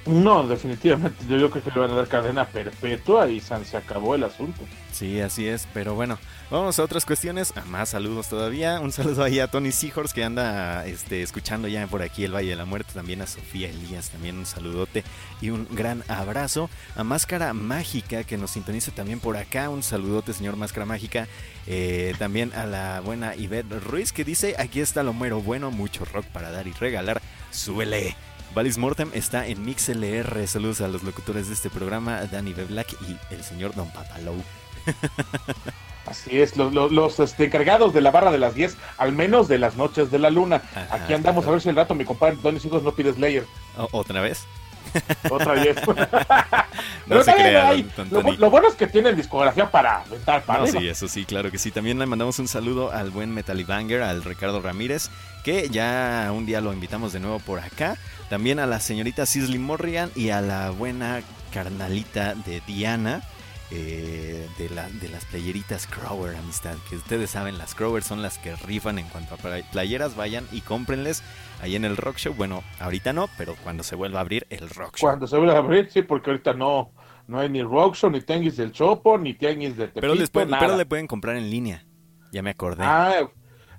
No, 0.07 0.47
definitivamente. 0.47 1.25
Yo, 1.29 1.51
creo 1.51 1.64
que 1.64 1.71
le 1.71 1.81
van 1.81 1.90
a 1.90 1.95
dar 1.95 2.07
cadena 2.07 2.47
perpetua 2.47 3.29
y 3.29 3.40
se 3.40 3.77
acabó 3.77 4.14
el 4.14 4.25
asunto. 4.25 4.62
Sí, 4.92 5.21
así 5.21 5.47
es. 5.47 5.66
Pero 5.75 5.95
bueno, 5.95 6.19
vamos 6.51 6.79
a 6.79 6.85
otras 6.85 7.05
cuestiones. 7.05 7.57
A 7.57 7.64
más 7.64 7.90
saludos 7.90 8.29
todavía. 8.29 8.81
Un 8.81 8.92
saludo 8.92 9.25
ahí 9.25 9.40
a 9.40 9.49
Tony 9.49 9.73
Seahorse 9.73 10.14
que 10.14 10.25
anda 10.25 10.87
este, 10.87 11.23
escuchando 11.23 11.66
ya 11.69 11.87
por 11.87 12.03
aquí 12.03 12.25
el 12.25 12.35
Valle 12.35 12.51
de 12.51 12.57
la 12.57 12.64
Muerte. 12.64 12.92
También 12.95 13.21
a 13.21 13.27
Sofía 13.27 13.69
Elías. 13.69 14.11
También 14.11 14.38
un 14.38 14.47
saludote 14.47 15.03
y 15.40 15.51
un 15.51 15.66
gran 15.71 16.05
abrazo. 16.09 16.71
A 16.95 17.03
Máscara 17.03 17.53
Mágica 17.53 18.25
que 18.25 18.38
nos 18.38 18.53
sintoniza 18.53 18.92
también 18.92 19.19
por 19.19 19.37
acá. 19.37 19.69
Un 19.71 19.83
saludote, 19.83 20.33
señor 20.33 20.57
Máscara 20.57 20.87
Mágica. 20.87 21.27
Eh, 21.66 22.14
también 22.19 22.53
a 22.55 22.64
la 22.64 23.01
buena 23.01 23.35
Ivette 23.35 23.81
Ruiz 23.81 24.12
que 24.12 24.25
dice: 24.25 24.55
Aquí 24.59 24.81
está 24.81 25.03
lo 25.03 25.12
mero 25.12 25.42
bueno. 25.42 25.71
Mucho 25.73 26.05
rock 26.05 26.27
para 26.27 26.51
dar 26.51 26.69
y 26.69 26.73
regalar. 26.73 27.21
Súbele. 27.51 28.14
Valis 28.57 28.79
Mortem 28.79 29.11
está 29.12 29.47
en 29.47 29.62
MixLR. 29.66 30.49
Saludos 30.49 30.81
a 30.81 30.88
los 30.88 31.03
locutores 31.03 31.49
de 31.49 31.53
este 31.53 31.69
programa, 31.69 32.23
Danny 32.23 32.55
B. 32.55 32.64
Black 32.64 32.97
y 33.07 33.35
el 33.35 33.45
señor 33.45 33.75
Don 33.75 33.90
Papalou. 33.90 34.42
Así 36.07 36.40
es, 36.40 36.57
los, 36.57 37.21
este, 37.21 37.45
encargados 37.45 37.92
de 37.92 38.01
la 38.01 38.11
barra 38.11 38.33
de 38.33 38.38
las 38.38 38.55
10, 38.55 38.79
al 38.97 39.12
menos 39.12 39.47
de 39.49 39.59
las 39.59 39.77
noches 39.77 40.11
de 40.11 40.19
la 40.19 40.31
luna. 40.31 40.62
Aquí 40.90 41.12
andamos 41.12 41.47
a 41.47 41.51
ver 41.51 41.61
si 41.61 41.69
el 41.69 41.77
rato 41.77 41.95
mi 41.95 42.07
compadre 42.07 42.38
Donny 42.42 42.59
Hijos 42.64 42.83
no 42.83 42.92
pide 42.92 43.12
Slayer. 43.12 43.45
¿Otra 43.92 44.23
vez? 44.23 44.47
Otra 45.31 45.53
vez. 45.53 45.77
no 47.07 47.23
se 47.23 47.35
crea, 47.35 47.75
lo, 48.11 48.51
bueno 48.51 48.69
es 48.69 48.75
que 48.75 48.87
tienen 48.87 49.16
discografía 49.16 49.71
para 49.71 50.01
aventar 50.01 50.42
para 50.45 50.66
Sí, 50.66 50.88
eso 50.88 51.09
sí, 51.09 51.27
claro 51.27 51.51
que 51.51 51.59
sí. 51.59 51.71
También 51.71 51.99
le 51.99 52.07
mandamos 52.07 52.38
un 52.38 52.49
saludo 52.49 52.90
al 52.90 53.11
buen 53.11 53.35
Metalibanger, 53.35 54.01
al 54.01 54.25
Ricardo 54.25 54.62
Ramírez, 54.62 55.11
que 55.45 55.69
ya 55.69 56.31
un 56.33 56.47
día 56.47 56.62
lo 56.62 56.73
invitamos 56.73 57.12
de 57.12 57.21
nuevo 57.21 57.38
por 57.40 57.61
acá. 57.61 57.99
También 58.29 58.59
a 58.59 58.67
la 58.67 58.81
señorita 58.81 59.25
Sisley 59.25 59.59
Morrigan 59.59 60.11
y 60.17 60.31
a 60.31 60.41
la 60.41 60.71
buena 60.71 61.23
carnalita 61.53 62.35
de 62.35 62.61
Diana. 62.67 63.23
Eh, 63.73 64.49
de, 64.59 64.71
la, 64.71 64.89
de 64.89 65.09
las 65.09 65.25
playeritas 65.25 65.89
Crower, 65.89 66.37
amistad. 66.37 66.77
Que 66.89 66.95
ustedes 66.95 67.31
saben, 67.31 67.59
las 67.59 67.75
Crower 67.75 68.05
son 68.05 68.23
las 68.23 68.39
que 68.39 68.55
rifan 68.55 69.01
en 69.01 69.09
cuanto 69.09 69.35
a 69.35 69.39
playeras. 69.73 70.15
Vayan 70.17 70.47
y 70.53 70.61
cómprenles 70.61 71.25
ahí 71.61 71.75
en 71.75 71.85
el 71.85 71.97
Rock 71.97 72.19
Show. 72.19 72.35
Bueno, 72.35 72.62
ahorita 72.79 73.12
no, 73.12 73.29
pero 73.37 73.57
cuando 73.65 73.83
se 73.83 73.97
vuelva 73.97 74.19
a 74.19 74.23
abrir 74.23 74.47
el 74.51 74.71
Rock 74.71 74.99
Show. 74.99 75.09
Cuando 75.09 75.27
se 75.27 75.37
vuelva 75.37 75.55
a 75.55 75.59
abrir, 75.59 75.91
sí, 75.91 76.03
porque 76.03 76.31
ahorita 76.31 76.53
no, 76.53 76.93
no 77.27 77.41
hay 77.41 77.49
ni 77.49 77.62
Rock 77.62 77.97
Show, 77.97 78.11
ni 78.11 78.21
Tenguis 78.21 78.57
del 78.57 78.71
Chopo, 78.71 79.19
ni 79.19 79.35
Tenguis 79.35 79.77
de 79.77 79.89
Tepito, 79.89 80.01
pero, 80.01 80.15
les 80.15 80.31
pueden, 80.31 80.51
pero 80.51 80.77
le 80.77 80.87
pueden 80.87 81.09
comprar 81.09 81.37
en 81.37 81.51
línea. 81.51 81.85
Ya 82.33 82.43
me 82.43 82.51
acordé. 82.51 82.85
Ah, 82.85 83.29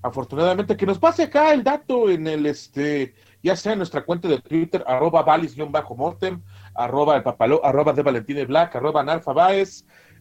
afortunadamente, 0.02 0.76
que 0.76 0.86
nos 0.86 1.00
pase 1.00 1.24
acá 1.24 1.54
el 1.54 1.64
dato 1.64 2.10
en 2.10 2.28
el 2.28 2.46
este 2.46 3.16
ya 3.48 3.56
sea 3.56 3.72
en 3.72 3.80
nuestra 3.80 4.04
cuenta 4.04 4.28
de 4.28 4.40
Twitter, 4.40 4.84
arroba 4.86 5.24
valis-mortem, 5.24 6.42
arroba 6.76 7.16
el 7.16 7.24
papalo, 7.24 7.64
arroba 7.64 7.94
de 7.94 8.02
Valentín 8.02 8.46
Black, 8.46 8.76
arroba 8.76 9.04
Narfa 9.04 9.34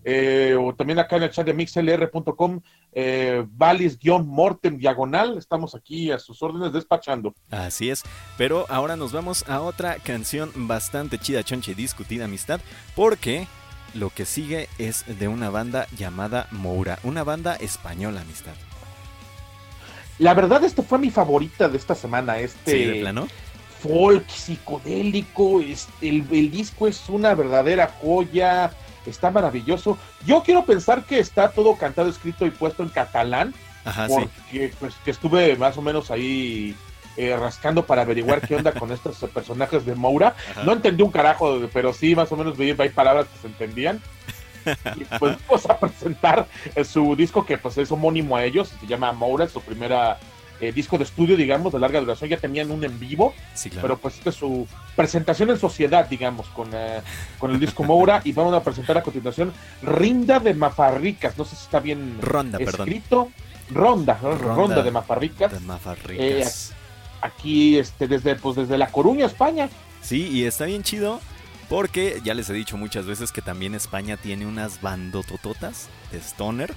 eh, 0.09 0.57
o 0.57 0.73
también 0.73 1.01
acá 1.01 1.17
en 1.17 1.25
el 1.25 1.31
chat 1.31 1.45
de 1.45 1.53
mixlr.com, 1.53 2.61
eh, 2.93 3.45
valis-mortem 3.49 4.79
diagonal, 4.79 5.37
estamos 5.39 5.75
aquí 5.75 6.13
a 6.13 6.21
sus 6.21 6.41
órdenes 6.41 6.73
despachando. 6.73 7.35
Así 7.51 7.91
es, 7.91 8.05
pero 8.39 8.67
ahora 8.69 8.95
nos 8.95 9.11
vamos 9.11 9.45
a 9.49 9.61
otra 9.61 9.97
canción 9.97 10.53
bastante 10.55 11.19
chida, 11.19 11.43
chonche, 11.43 11.75
discutida, 11.75 12.27
amistad, 12.27 12.61
porque 12.95 13.49
lo 13.95 14.11
que 14.11 14.25
sigue 14.25 14.69
es 14.79 15.05
de 15.19 15.27
una 15.27 15.51
banda 15.51 15.89
llamada 15.99 16.47
Moura, 16.53 17.01
una 17.03 17.25
banda 17.25 17.57
española, 17.57 18.21
amistad. 18.21 18.55
La 20.19 20.35
verdad, 20.35 20.65
este 20.65 20.83
fue 20.83 20.99
mi 20.99 21.11
favorita 21.11 21.69
de 21.69 21.77
esta 21.77 21.95
semana. 21.95 22.39
Este 22.39 22.73
¿Sí, 22.73 22.85
de 22.85 23.01
plano? 23.01 23.29
folk 23.83 24.29
psicodélico. 24.29 25.61
Este, 25.61 26.09
el, 26.09 26.51
disco 26.51 26.87
es 26.87 27.09
una 27.09 27.35
verdadera 27.35 27.93
joya. 28.01 28.71
Está 29.05 29.31
maravilloso. 29.31 29.99
Yo 30.25 30.43
quiero 30.43 30.65
pensar 30.65 31.05
que 31.05 31.21
está 31.21 31.51
todo 31.51 31.77
cantado, 31.77 32.09
escrito 32.09 32.47
y 32.47 32.51
puesto 32.51 32.83
en 32.83 32.89
catalán. 32.89 33.55
Ajá, 33.85 34.09
porque 34.09 34.73
pues, 34.81 34.95
que 35.05 35.13
estuve 35.13 35.55
más 35.57 35.77
o 35.79 35.83
menos 35.83 36.11
ahí 36.11 36.75
eh, 37.17 37.37
rascando 37.37 37.87
para 37.87 38.03
averiguar 38.03 38.41
qué 38.41 38.57
onda 38.57 38.73
con 38.73 38.91
estos 38.91 39.17
personajes 39.33 39.87
de 39.87 39.95
Moura. 39.95 40.35
No 40.65 40.73
entendí 40.73 41.05
un 41.05 41.13
carajo, 41.13 41.61
pero 41.73 41.93
sí, 41.93 42.17
más 42.17 42.33
o 42.33 42.37
menos 42.37 42.57
veía 42.57 42.75
hay 42.79 42.89
palabras 42.89 43.27
que 43.29 43.39
se 43.43 43.47
entendían 43.47 44.01
y 44.97 45.05
pues 45.19 45.37
vamos 45.49 45.67
a 45.69 45.79
presentar 45.79 46.47
eh, 46.75 46.85
su 46.85 47.15
disco 47.17 47.45
que 47.45 47.59
pues 47.59 47.79
es 47.79 47.91
homónimo 47.91 48.37
a 48.37 48.45
ellos, 48.45 48.73
se 48.81 48.87
llama 48.87 49.13
Moura, 49.13 49.49
su 49.49 49.61
primera 49.61 50.19
eh, 50.61 50.73
disco 50.73 50.97
de 50.97 51.05
estudio, 51.05 51.37
digamos, 51.37 51.73
de 51.73 51.79
larga 51.79 52.01
duración, 52.01 52.31
ya 52.31 52.39
tenían 52.39 52.71
un 52.71 52.83
en 52.83 52.99
vivo, 52.99 53.35
pero 53.81 53.99
pues 53.99 54.17
esta 54.17 54.31
es 54.31 54.37
su 54.37 54.67
presentación 54.95 55.51
en 55.51 55.59
sociedad, 55.59 56.09
digamos, 56.09 56.47
con, 56.49 56.71
eh, 56.73 57.03
con 57.39 57.51
el 57.51 57.61
disco 57.61 57.85
Moura, 57.85 58.23
y 58.25 58.33
vamos 58.33 58.55
a 58.55 58.63
presentar 58.63 58.97
a 58.97 59.03
continuación 59.03 59.53
Rinda 59.83 60.41
de 60.41 60.55
Mafarricas, 60.55 61.37
no 61.37 61.45
sé 61.45 61.57
si 61.57 61.65
está 61.65 61.81
bien 61.81 62.19
Ronda, 62.23 62.59
escrito, 62.59 63.31
Ronda, 63.71 64.15
Ronda, 64.15 64.83
de 64.83 64.91
Mafarricas. 64.91 65.53
aquí 67.21 67.79
este, 67.79 68.09
desde, 68.09 68.37
pues, 68.37 68.57
desde 68.57 68.79
La 68.79 68.87
Coruña, 68.89 69.27
España. 69.27 69.69
Sí, 70.01 70.29
y 70.29 70.45
está 70.45 70.65
bien 70.65 70.83
chido 70.83 71.21
porque 71.69 72.21
ya 72.25 72.35
les 72.35 72.49
he 72.51 72.55
dicho 72.55 72.77
muchas 72.77 73.07
veces 73.07 73.33
que 73.33 73.43
también 73.43 73.75
España 73.75 74.17
tiene 74.17 74.47
unas 74.47 74.81
bandotototas 74.81 75.89
de 76.13 76.19
stoner 76.19 76.75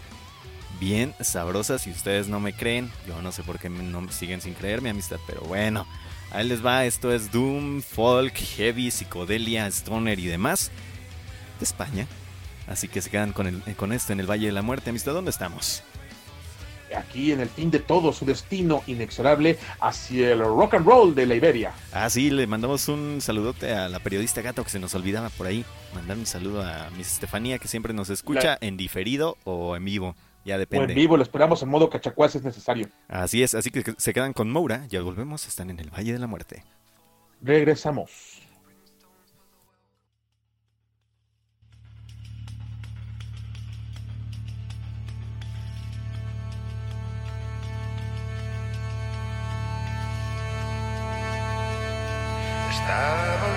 bien 0.80 1.14
sabrosas. 1.20 1.82
Si 1.82 1.92
ustedes 1.92 2.28
no 2.28 2.40
me 2.40 2.54
creen, 2.54 2.92
yo 3.08 3.22
no 3.22 3.32
sé 3.32 3.44
por 3.44 3.60
qué 3.60 3.70
no 3.70 4.12
siguen 4.12 4.42
sin 4.42 4.54
creer 4.54 4.82
mi 4.82 4.90
amistad, 4.90 5.20
pero 5.28 5.42
bueno, 5.42 5.86
ahí 6.32 6.48
les 6.48 6.66
va. 6.66 6.86
Esto 6.86 7.14
es 7.14 7.32
Doom, 7.32 7.82
Folk, 7.82 8.36
Heavy, 8.36 8.92
Psicodelia, 8.92 9.68
Stoner 9.68 10.20
y 10.20 10.26
demás 10.26 10.72
de 11.60 11.66
España. 11.66 12.08
Así 12.68 12.88
que 12.88 13.02
se 13.02 13.10
quedan 13.10 13.34
con, 13.34 13.62
con 13.76 13.94
esto 13.94 14.14
en 14.14 14.20
el 14.20 14.30
Valle 14.30 14.48
de 14.48 14.54
la 14.54 14.62
Muerte, 14.62 14.92
amistad. 14.92 15.14
¿Dónde 15.14 15.32
estamos? 15.32 15.84
Aquí 16.96 17.32
en 17.32 17.40
el 17.40 17.50
fin 17.50 17.72
de 17.72 17.80
todo 17.80 18.14
su 18.14 18.26
destino 18.26 18.84
inexorable 18.88 19.58
hacia 19.80 20.32
el 20.32 20.40
rock 20.40 20.76
and 20.76 20.86
roll 20.86 21.16
de 21.16 21.26
la 21.26 21.36
Iberia. 21.36 21.74
Ah, 21.92 22.10
sí, 22.10 22.30
le 22.30 22.48
mandamos 22.48 22.88
un 22.88 23.22
saludote 23.22 23.74
a 23.74 23.90
la 23.90 24.00
periodista 24.00 24.42
Gato 24.42 24.64
que 24.64 24.70
se 24.70 24.80
nos 24.80 24.94
olvidaba 24.96 25.30
por 25.30 25.48
ahí. 25.48 25.66
Mandar 25.94 26.18
un 26.18 26.26
saludo 26.26 26.62
a 26.62 26.90
Miss 26.98 27.14
Estefanía 27.14 27.58
que 27.58 27.68
siempre 27.68 27.94
nos 27.94 28.10
escucha 28.10 28.58
en 28.62 28.78
diferido 28.78 29.38
o 29.44 29.76
en 29.76 29.86
vivo. 29.86 30.16
Ya 30.46 30.58
depende. 30.58 30.86
O 30.86 30.90
en 30.90 30.96
vivo, 30.96 31.18
lo 31.18 31.24
esperamos 31.24 31.62
en 31.64 31.70
modo 31.70 31.90
cachacuás 31.90 32.32
si 32.32 32.38
es 32.38 32.44
necesario. 32.44 32.88
Así 33.08 33.44
es, 33.44 33.54
así 33.54 33.72
que 33.72 33.84
se 33.98 34.14
quedan 34.14 34.34
con 34.34 34.50
Moura, 34.50 34.86
ya 34.88 35.02
volvemos, 35.02 35.48
están 35.48 35.70
en 35.70 35.80
el 35.80 35.90
Valle 35.90 36.14
de 36.14 36.20
la 36.20 36.28
Muerte. 36.28 36.64
Regresamos. 37.42 38.29
Tá 52.90 53.20
Estava 53.20 53.49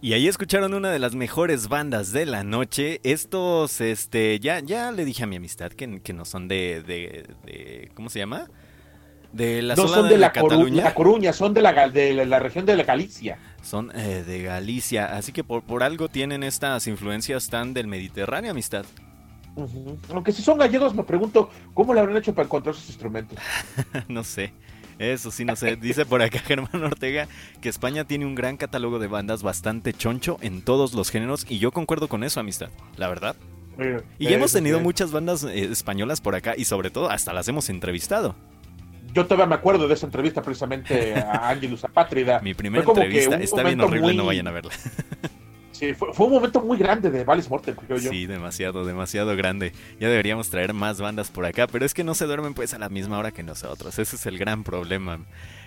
Y 0.00 0.12
ahí 0.12 0.28
escucharon 0.28 0.74
una 0.74 0.90
de 0.90 1.00
las 1.00 1.16
mejores 1.16 1.68
bandas 1.68 2.12
de 2.12 2.24
la 2.24 2.44
noche. 2.44 3.00
Estos, 3.02 3.80
este, 3.80 4.38
ya, 4.38 4.60
ya 4.60 4.92
le 4.92 5.04
dije 5.04 5.24
a 5.24 5.26
mi 5.26 5.36
amistad 5.36 5.72
que, 5.72 6.00
que 6.00 6.12
no 6.12 6.24
son 6.24 6.46
de, 6.46 6.82
de, 6.86 7.26
de- 7.44 7.90
¿cómo 7.94 8.08
se 8.08 8.20
llama? 8.20 8.46
De 9.32 9.60
la 9.60 9.74
no 9.74 9.82
zona 9.88 9.96
son 10.02 10.08
de, 10.08 10.18
la, 10.18 10.32
Coru- 10.32 10.48
Cataluña. 10.48 10.84
la 10.84 10.94
Coruña, 10.94 11.32
son 11.32 11.52
de 11.52 11.62
la, 11.62 11.88
de 11.88 12.14
la, 12.14 12.24
la 12.24 12.38
región 12.38 12.64
de 12.64 12.76
la 12.76 12.84
Galicia. 12.84 13.38
Son 13.60 13.90
eh, 13.94 14.22
de 14.24 14.42
Galicia, 14.42 15.16
así 15.16 15.32
que 15.32 15.42
por, 15.42 15.62
por 15.64 15.82
algo 15.82 16.08
tienen 16.08 16.44
estas 16.44 16.86
influencias 16.86 17.48
tan 17.50 17.74
del 17.74 17.88
Mediterráneo, 17.88 18.52
amistad. 18.52 18.86
Ujú. 19.56 19.98
Aunque 20.10 20.30
si 20.30 20.42
son 20.42 20.58
gallegos, 20.58 20.94
me 20.94 21.02
pregunto 21.02 21.50
cómo 21.74 21.92
le 21.92 21.98
habrán 22.00 22.16
hecho 22.16 22.32
para 22.32 22.46
encontrar 22.46 22.74
sus 22.76 22.86
instrumentos. 22.88 23.36
no 24.08 24.22
sé. 24.22 24.52
Eso 24.98 25.30
sí, 25.30 25.44
no 25.44 25.54
sé. 25.56 25.76
Dice 25.76 26.04
por 26.06 26.22
acá 26.22 26.38
Germán 26.46 26.82
Ortega 26.82 27.28
que 27.60 27.68
España 27.68 28.04
tiene 28.04 28.26
un 28.26 28.34
gran 28.34 28.56
catálogo 28.56 28.98
de 28.98 29.06
bandas 29.06 29.42
bastante 29.42 29.92
choncho 29.92 30.38
en 30.40 30.62
todos 30.62 30.92
los 30.94 31.10
géneros 31.10 31.46
y 31.48 31.58
yo 31.58 31.70
concuerdo 31.72 32.08
con 32.08 32.24
eso, 32.24 32.40
amistad. 32.40 32.70
La 32.96 33.08
verdad. 33.08 33.36
Y 34.18 34.24
ya 34.24 34.30
hemos 34.32 34.52
tenido 34.52 34.80
muchas 34.80 35.12
bandas 35.12 35.44
eh, 35.44 35.64
españolas 35.70 36.20
por 36.20 36.34
acá 36.34 36.54
y 36.56 36.64
sobre 36.64 36.90
todo 36.90 37.10
hasta 37.10 37.32
las 37.32 37.46
hemos 37.46 37.68
entrevistado. 37.68 38.34
Yo 39.14 39.24
todavía 39.24 39.46
me 39.46 39.54
acuerdo 39.54 39.86
de 39.86 39.94
esa 39.94 40.06
entrevista 40.06 40.42
precisamente 40.42 41.14
a 41.14 41.48
Ángelus 41.50 41.84
Apátrida. 41.84 42.40
Mi 42.40 42.54
primera 42.54 42.84
entrevista 42.84 43.36
está 43.36 43.62
bien 43.62 43.80
horrible, 43.80 44.00
muy- 44.08 44.16
no 44.16 44.26
vayan 44.26 44.48
a 44.48 44.50
verla. 44.50 44.72
Sí, 45.78 45.94
fue, 45.94 46.10
un 46.26 46.32
momento 46.32 46.60
muy 46.60 46.76
grande 46.76 47.08
de 47.08 47.22
Valis 47.22 47.48
Mortem, 47.48 47.76
creo 47.76 47.98
yo. 47.98 48.10
Sí, 48.10 48.26
demasiado, 48.26 48.84
demasiado 48.84 49.36
grande. 49.36 49.72
Ya 50.00 50.08
deberíamos 50.08 50.50
traer 50.50 50.74
más 50.74 51.00
bandas 51.00 51.30
por 51.30 51.46
acá, 51.46 51.68
pero 51.68 51.86
es 51.86 51.94
que 51.94 52.02
no 52.02 52.16
se 52.16 52.24
duermen 52.24 52.52
pues 52.52 52.74
a 52.74 52.78
la 52.78 52.88
misma 52.88 53.16
hora 53.16 53.30
que 53.30 53.44
nosotros. 53.44 53.96
Ese 53.96 54.16
es 54.16 54.26
el 54.26 54.38
gran 54.38 54.64
problema. 54.64 55.20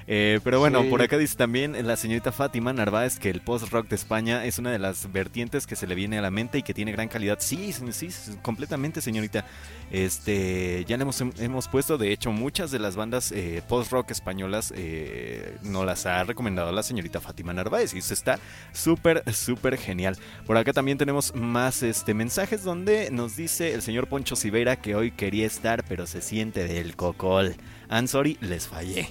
Eh, 0.07 0.39
pero 0.43 0.59
bueno, 0.59 0.81
Sí. 0.81 0.89
por 0.89 1.01
acá 1.01 1.17
dice 1.17 1.35
también 1.35 1.75
la 1.87 1.95
señorita 1.95 2.31
Fátima 2.31 2.73
Narváez 2.73 3.19
que 3.19 3.29
el 3.29 3.41
post-rock 3.41 3.87
de 3.87 3.95
España 3.95 4.45
es 4.45 4.57
una 4.59 4.71
de 4.71 4.79
las 4.79 5.11
vertientes 5.11 5.67
que 5.67 5.75
se 5.75 5.87
le 5.87 5.95
viene 5.95 6.17
a 6.17 6.21
la 6.21 6.31
mente 6.31 6.57
y 6.57 6.63
que 6.63 6.73
tiene 6.73 6.91
gran 6.91 7.07
calidad. 7.07 7.37
Sí, 7.39 7.71
sí, 7.73 8.09
completamente, 8.41 9.01
señorita. 9.01 9.45
Este, 9.91 10.85
ya 10.87 10.97
le 10.97 11.03
hemos, 11.03 11.21
hemos 11.21 11.67
puesto, 11.67 11.97
de 11.97 12.11
hecho, 12.11 12.31
muchas 12.31 12.71
de 12.71 12.79
las 12.79 12.95
bandas 12.95 13.31
eh, 13.31 13.61
post-rock 13.67 14.11
españolas 14.11 14.73
eh, 14.75 15.57
nos 15.63 15.85
las 15.85 16.05
ha 16.05 16.23
recomendado 16.23 16.71
la 16.71 16.81
señorita 16.83 17.19
Fátima 17.21 17.53
Narváez 17.53 17.93
y 17.93 17.99
eso 17.99 18.13
está 18.13 18.39
súper, 18.73 19.23
súper 19.33 19.77
genial. 19.77 20.17
Por 20.45 20.57
acá 20.57 20.73
también 20.73 20.97
tenemos 20.97 21.35
más 21.35 21.83
este, 21.83 22.13
mensajes 22.13 22.63
donde 22.63 23.11
nos 23.11 23.35
dice 23.35 23.73
el 23.73 23.81
señor 23.81 24.07
Poncho 24.07 24.35
Sivera 24.35 24.77
que 24.77 24.95
hoy 24.95 25.11
quería 25.11 25.45
estar, 25.45 25.83
pero 25.87 26.07
se 26.07 26.21
siente 26.21 26.67
del 26.67 26.95
cocol. 26.95 27.55
I'm 27.89 28.07
sorry, 28.07 28.37
les 28.41 28.67
fallé. 28.67 29.09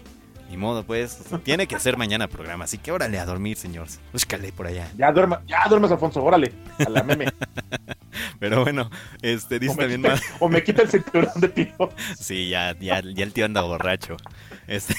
Ni 0.50 0.56
modo, 0.56 0.82
pues, 0.82 1.16
tiene 1.44 1.68
que 1.68 1.76
hacer 1.76 1.96
mañana 1.96 2.26
programa, 2.26 2.64
así 2.64 2.76
que 2.76 2.90
órale 2.90 3.20
a 3.20 3.24
dormir, 3.24 3.56
señor. 3.56 3.86
Búscale 4.12 4.50
por 4.50 4.66
allá. 4.66 4.90
Ya 4.98 5.12
duerma, 5.12 5.42
ya 5.46 5.64
duermes, 5.68 5.92
Alfonso, 5.92 6.24
órale, 6.24 6.52
a 6.84 6.90
la 6.90 7.04
meme. 7.04 7.26
Pero 8.40 8.64
bueno, 8.64 8.90
este 9.22 9.60
dice 9.60 9.76
también 9.76 10.02
quita, 10.02 10.14
más. 10.14 10.22
o 10.40 10.48
me 10.48 10.64
quita 10.64 10.82
el 10.82 10.88
cinturón 10.88 11.40
de 11.40 11.48
tiro. 11.50 11.90
Sí, 12.18 12.48
ya, 12.48 12.76
ya, 12.80 13.00
ya 13.00 13.22
el 13.22 13.32
tío 13.32 13.44
anda 13.44 13.60
borracho. 13.62 14.16
Este, 14.66 14.94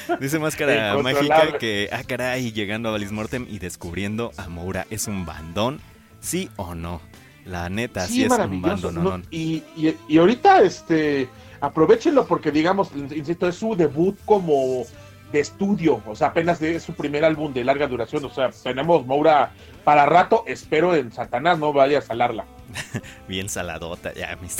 dice 0.20 0.38
Máscara. 0.38 0.96
Mágica 1.02 1.58
que, 1.58 1.88
ah, 1.90 2.04
caray, 2.06 2.52
llegando 2.52 2.90
a 2.90 2.92
Valis 2.92 3.10
Mortem 3.10 3.46
y 3.50 3.58
descubriendo 3.58 4.30
a 4.36 4.48
Moura, 4.48 4.86
¿es 4.90 5.08
un 5.08 5.26
bandón? 5.26 5.80
¿Sí 6.20 6.50
o 6.54 6.76
no? 6.76 7.00
La 7.44 7.68
neta, 7.68 8.06
sí, 8.06 8.22
es 8.22 8.30
un 8.30 8.62
bandón, 8.62 8.94
¿no? 8.94 9.02
no, 9.02 9.18
no. 9.18 9.24
Y, 9.32 9.64
y, 9.76 9.96
y 10.06 10.18
ahorita, 10.18 10.62
este, 10.62 11.28
aprovechenlo 11.60 12.26
porque, 12.26 12.50
digamos, 12.50 12.90
insisto, 12.94 13.48
es 13.48 13.56
su 13.56 13.74
debut 13.76 14.16
como 14.24 14.84
de 15.32 15.40
estudio, 15.40 16.02
o 16.06 16.16
sea, 16.16 16.28
apenas 16.28 16.58
de- 16.58 16.76
es 16.76 16.82
su 16.82 16.94
primer 16.94 17.24
álbum 17.24 17.52
de 17.52 17.62
larga 17.62 17.86
duración, 17.86 18.24
o 18.24 18.30
sea, 18.30 18.50
tenemos 18.50 19.04
Moura 19.04 19.50
para 19.84 20.06
rato, 20.06 20.42
espero 20.46 20.94
en 20.94 21.12
Satanás 21.12 21.58
no 21.58 21.72
vaya 21.72 21.98
a 21.98 22.02
salarla. 22.02 22.46
Bien 23.28 23.48
saladota, 23.48 24.12
ya, 24.14 24.36
mis. 24.40 24.56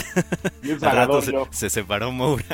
Bien 0.60 0.78
salador, 0.80 1.22
se, 1.24 1.32
se 1.50 1.70
separó 1.70 2.12
Moura. 2.12 2.44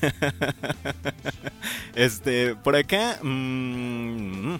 este, 1.94 2.54
por 2.56 2.76
acá, 2.76 3.18
mm, 3.22 4.56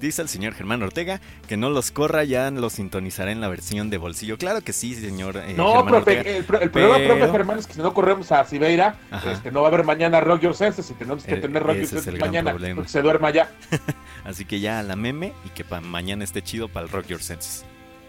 dice 0.00 0.22
el 0.22 0.28
señor 0.28 0.54
Germán 0.54 0.82
Ortega 0.82 1.20
que 1.46 1.56
no 1.56 1.70
los 1.70 1.90
corra, 1.90 2.24
ya 2.24 2.50
los 2.50 2.74
sintonizará 2.74 3.32
en 3.32 3.40
la 3.40 3.48
versión 3.48 3.90
de 3.90 3.98
bolsillo. 3.98 4.38
Claro 4.38 4.60
que 4.62 4.72
sí, 4.72 4.94
señor. 4.94 5.36
eh, 5.38 5.54
No, 5.56 5.72
Germán 5.72 5.86
profe, 5.86 6.18
Ortega. 6.18 6.36
el, 6.38 6.44
pro- 6.44 6.60
el 6.60 6.70
problema, 6.70 7.14
profe 7.16 7.32
Germán, 7.32 7.58
es 7.58 7.66
que 7.66 7.74
si 7.74 7.80
no 7.80 7.94
corremos 7.94 8.30
a 8.32 8.44
Sibeira, 8.44 8.96
este, 9.30 9.50
no 9.50 9.60
va 9.62 9.68
a 9.68 9.70
haber 9.70 9.84
mañana 9.84 10.20
Rock 10.20 10.42
Your 10.42 10.54
Senses 10.54 10.90
y 10.90 10.94
tenemos 10.94 11.24
que 11.24 11.34
Eh, 11.34 11.38
tener 11.38 11.62
Rock 11.62 11.76
Your 11.76 11.86
Senses 11.86 12.18
mañana 12.20 12.52
porque 12.52 12.88
se 12.88 13.02
duerma 13.02 13.30
ya. 13.30 13.50
Así 14.24 14.44
que 14.44 14.60
ya 14.60 14.80
a 14.80 14.82
la 14.82 14.96
meme 14.96 15.32
y 15.44 15.48
que 15.50 15.64
para 15.64 15.80
mañana 15.80 16.24
esté 16.24 16.42
chido 16.42 16.68
para 16.68 16.86
el 16.86 16.92
Rock 16.92 17.06
Your 17.06 17.22
Senses. 17.22 17.64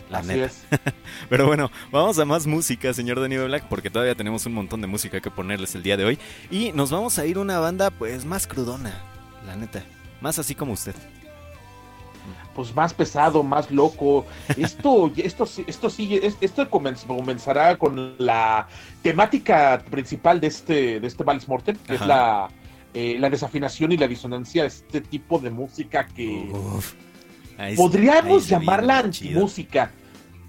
La 0.09 0.19
Así 0.19 0.29
neta. 0.29 0.45
es. 0.45 0.63
Pero 1.29 1.45
bueno, 1.45 1.69
vamos 1.91 2.17
a 2.17 2.25
más 2.25 2.47
música, 2.47 2.93
señor 2.93 3.19
Danny 3.19 3.37
Black, 3.37 3.65
porque 3.69 3.89
todavía 3.91 4.15
tenemos 4.15 4.45
un 4.47 4.53
montón 4.53 4.81
de 4.81 4.87
música 4.87 5.21
que 5.21 5.29
ponerles 5.29 5.75
el 5.75 5.83
día 5.83 5.97
de 5.97 6.05
hoy. 6.05 6.19
Y 6.49 6.71
nos 6.71 6.89
vamos 6.91 7.19
a 7.19 7.25
ir 7.27 7.37
a 7.37 7.41
una 7.41 7.59
banda, 7.59 7.91
pues, 7.91 8.25
más 8.25 8.47
crudona, 8.47 8.93
la 9.45 9.55
neta. 9.55 9.83
Más 10.21 10.39
así 10.39 10.55
como 10.55 10.73
usted. 10.73 10.95
pues 12.55 12.75
más 12.75 12.93
pesado, 12.93 13.41
más 13.43 13.71
loco. 13.71 14.25
Esto, 14.57 15.11
esto, 15.15 15.45
sí- 15.45 15.63
esto 15.67 15.87
es- 15.87 16.35
esto 16.41 16.69
comenz- 16.69 17.05
comenzará 17.05 17.77
con 17.77 18.15
la 18.17 18.67
temática 19.01 19.81
principal 19.89 20.41
de 20.41 20.47
este, 20.47 20.99
de 20.99 21.07
este 21.07 21.23
Vals 21.23 21.47
Mortem, 21.47 21.77
que 21.77 21.93
Ajá. 21.93 22.03
es 22.03 22.07
la, 22.07 22.49
eh, 22.93 23.17
la 23.19 23.29
desafinación 23.29 23.91
y 23.93 23.97
la 23.97 24.07
disonancia 24.07 24.63
de 24.63 24.67
este 24.67 24.99
tipo 25.01 25.39
de 25.39 25.51
música 25.51 26.05
que 26.07 26.49
Uf. 26.51 26.93
Sí- 27.69 27.75
podríamos 27.77 28.47
llamarla 28.47 28.99
antimúsica, 28.99 29.91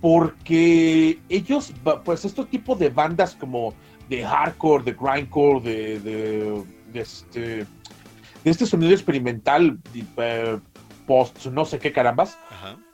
porque 0.00 1.18
ellos, 1.28 1.72
pues 2.04 2.24
estos 2.24 2.48
tipos 2.48 2.78
de 2.78 2.88
bandas 2.88 3.34
como 3.34 3.74
de 4.08 4.24
hardcore, 4.24 4.84
de 4.84 4.96
grindcore, 4.98 5.60
de, 5.60 6.00
de, 6.00 6.64
de 6.92 7.00
este, 7.00 7.40
de 7.50 7.66
este 8.44 8.66
sonido 8.66 8.92
experimental, 8.92 9.78
eh, 10.16 10.58
post, 11.06 11.46
no 11.46 11.64
sé 11.64 11.78
qué 11.78 11.92
carambas, 11.92 12.38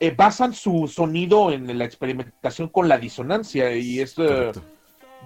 eh, 0.01 0.15
basan 0.17 0.53
su 0.53 0.89
sonido 0.89 1.53
en 1.53 1.79
la 1.79 1.85
experimentación 1.85 2.69
con 2.69 2.89
la 2.89 2.99
disonancia 2.99 3.75
y 3.77 4.01
es, 4.01 4.19
eh, 4.19 4.53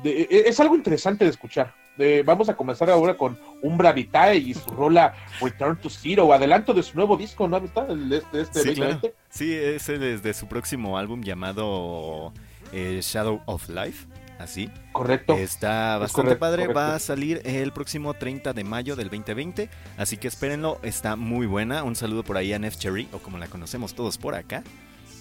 de- 0.03 0.23
e- 0.23 0.49
es 0.49 0.61
algo 0.61 0.77
interesante 0.77 1.25
de 1.25 1.31
escuchar. 1.31 1.75
Eh, 2.01 2.23
vamos 2.25 2.49
a 2.49 2.57
comenzar 2.57 2.89
ahora 2.89 3.15
con 3.15 3.39
Umbra 3.63 3.93
Vitae 3.93 4.39
y 4.39 4.55
su 4.55 4.71
rola 4.71 5.15
Return 5.41 5.77
to 5.77 5.91
Zero, 5.91 6.33
adelanto 6.33 6.73
de 6.73 6.83
su 6.83 6.97
nuevo 6.97 7.17
disco, 7.17 7.47
¿no? 7.47 7.59
¿Está? 7.59 7.87
El 7.87 8.11
este, 8.11 8.41
este 8.41 8.63
Sí, 8.63 8.75
claro. 8.75 8.93
2020. 8.95 9.15
Sí, 9.29 9.55
ese 9.55 9.99
desde 9.99 10.33
su 10.33 10.47
próximo 10.49 10.97
álbum 10.97 11.23
llamado 11.23 12.33
eh, 12.73 13.01
Shadow 13.03 13.43
of 13.45 13.69
Life, 13.69 14.07
así. 14.39 14.71
Correcto. 14.93 15.35
Está 15.35 15.97
Es 15.97 16.01
bastante 16.01 16.39
correcto, 16.39 16.41
padre, 16.41 16.67
va 16.69 16.95
a 16.95 16.99
salir 16.99 17.43
el 17.45 17.71
próximo 17.73 18.15
30 18.15 18.55
de 18.55 18.65
mayo 18.65 18.97
del 18.97 19.11
2020, 19.11 19.69
así 19.99 20.17
que 20.17 20.29
espérenlo, 20.29 20.79
está 20.83 21.17
muy 21.17 21.47
buena. 21.47 21.83
Un 21.83 21.97
saludo 21.97 22.23
por 22.25 22.39
ahí 22.39 22.55
a 22.55 22.59
Nef 22.59 22.77
Cherry, 22.79 23.09
o 23.13 23.19
como 23.19 23.37
la 23.37 23.49
conocemos 23.49 23.95
todos 23.95 24.17
por 24.17 24.35
acá, 24.35 24.65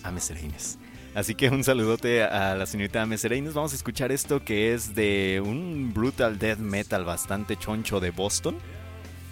a 0.03 0.11
Mesereines. 0.11 0.80
Así 1.16 1.36
que 1.36 1.49
un 1.49 1.64
saludote 1.64 2.24
a 2.24 2.55
la 2.55 2.66
señorita 2.66 3.05
Mesereines. 3.05 3.53
Vamos 3.53 3.74
a 3.74 3.76
escuchar 3.76 4.12
esto 4.12 4.43
que 4.43 4.74
es 4.74 4.93
de 4.95 5.41
un 5.43 5.91
brutal 5.93 6.38
death 6.38 6.60
metal 6.60 7.03
bastante 7.03 7.57
choncho 7.57 7.99
de 7.99 8.12
Boston. 8.12 8.57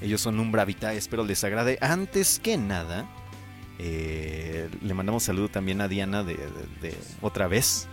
Ellos 0.01 0.21
son 0.21 0.39
un 0.39 0.51
bravita, 0.51 0.93
espero 0.93 1.23
les 1.23 1.43
agrade. 1.43 1.77
Antes 1.81 2.39
que 2.39 2.57
nada, 2.57 3.07
eh, 3.79 4.69
le 4.81 4.93
mandamos 4.93 5.23
saludo 5.23 5.49
también 5.49 5.81
a 5.81 5.87
Diana 5.87 6.23
de 6.23 6.37
otra 7.21 7.47
vez 7.47 7.87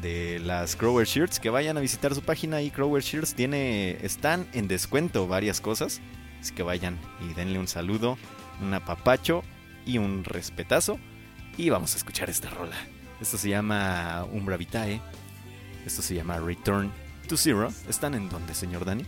de 0.00 0.38
las 0.40 0.76
Crower 0.76 1.06
Shirts 1.06 1.40
que 1.40 1.50
vayan 1.50 1.76
a 1.76 1.80
visitar 1.80 2.14
su 2.14 2.22
página 2.22 2.62
y 2.62 2.70
Crower 2.70 3.02
Shirts 3.02 3.34
tiene 3.34 3.98
están 4.04 4.46
en 4.52 4.68
descuento 4.68 5.26
varias 5.26 5.60
cosas 5.60 6.00
así 6.40 6.54
que 6.54 6.62
vayan 6.62 6.98
y 7.28 7.34
denle 7.34 7.58
un 7.58 7.68
saludo 7.68 8.16
un 8.60 8.74
apapacho 8.74 9.42
y 9.86 9.98
un 9.98 10.24
respetazo 10.24 10.98
y 11.56 11.70
vamos 11.70 11.94
a 11.94 11.96
escuchar 11.96 12.30
esta 12.30 12.50
rola 12.50 12.76
esto 13.20 13.38
se 13.38 13.48
llama 13.48 14.26
Umbra 14.32 14.56
Vitae. 14.56 15.00
Esto 15.86 16.02
se 16.02 16.14
llama 16.14 16.38
Return 16.38 16.92
to 17.28 17.36
Zero. 17.36 17.68
Están 17.88 18.14
en 18.14 18.28
donde 18.28 18.54
señor 18.54 18.84
Dani 18.84 19.04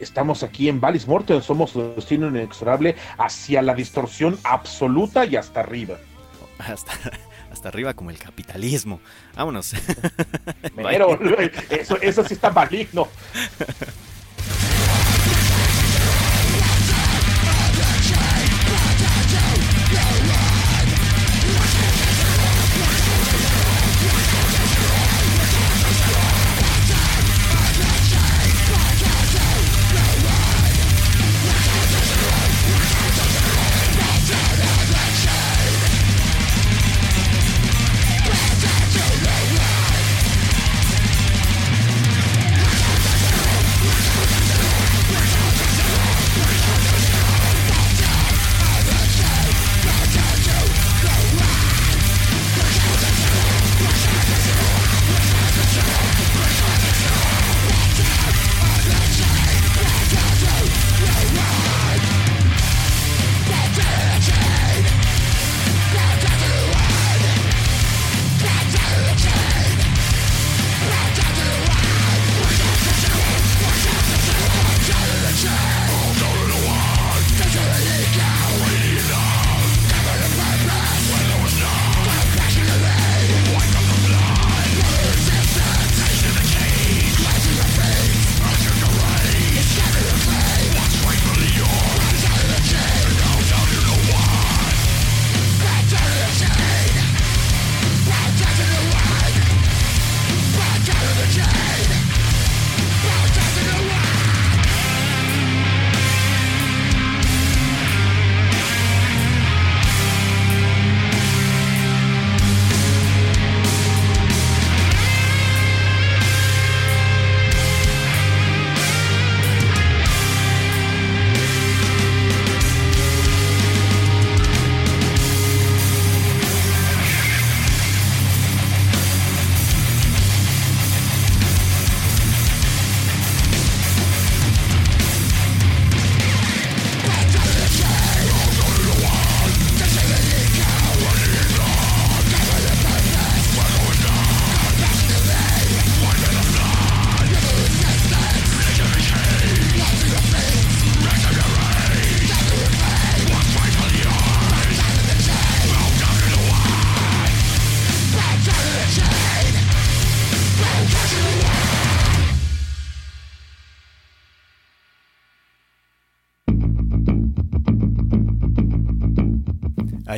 Estamos 0.00 0.42
aquí 0.42 0.68
en 0.68 0.80
Valis 0.80 1.08
Mortem, 1.08 1.42
somos 1.42 1.74
destino 1.96 2.28
inexorable 2.28 2.94
hacia 3.18 3.62
la 3.62 3.74
distorsión 3.74 4.38
absoluta 4.44 5.24
y 5.24 5.36
hasta 5.36 5.60
arriba. 5.60 5.96
hasta 6.58 6.92
hasta 7.50 7.68
arriba 7.68 7.94
como 7.94 8.10
el 8.10 8.18
capitalismo. 8.18 9.00
Vámonos. 9.34 9.74
Pero 10.76 11.18
eso, 11.70 12.00
eso 12.00 12.24
sí 12.24 12.34
está 12.34 12.50
maligno. 12.50 13.08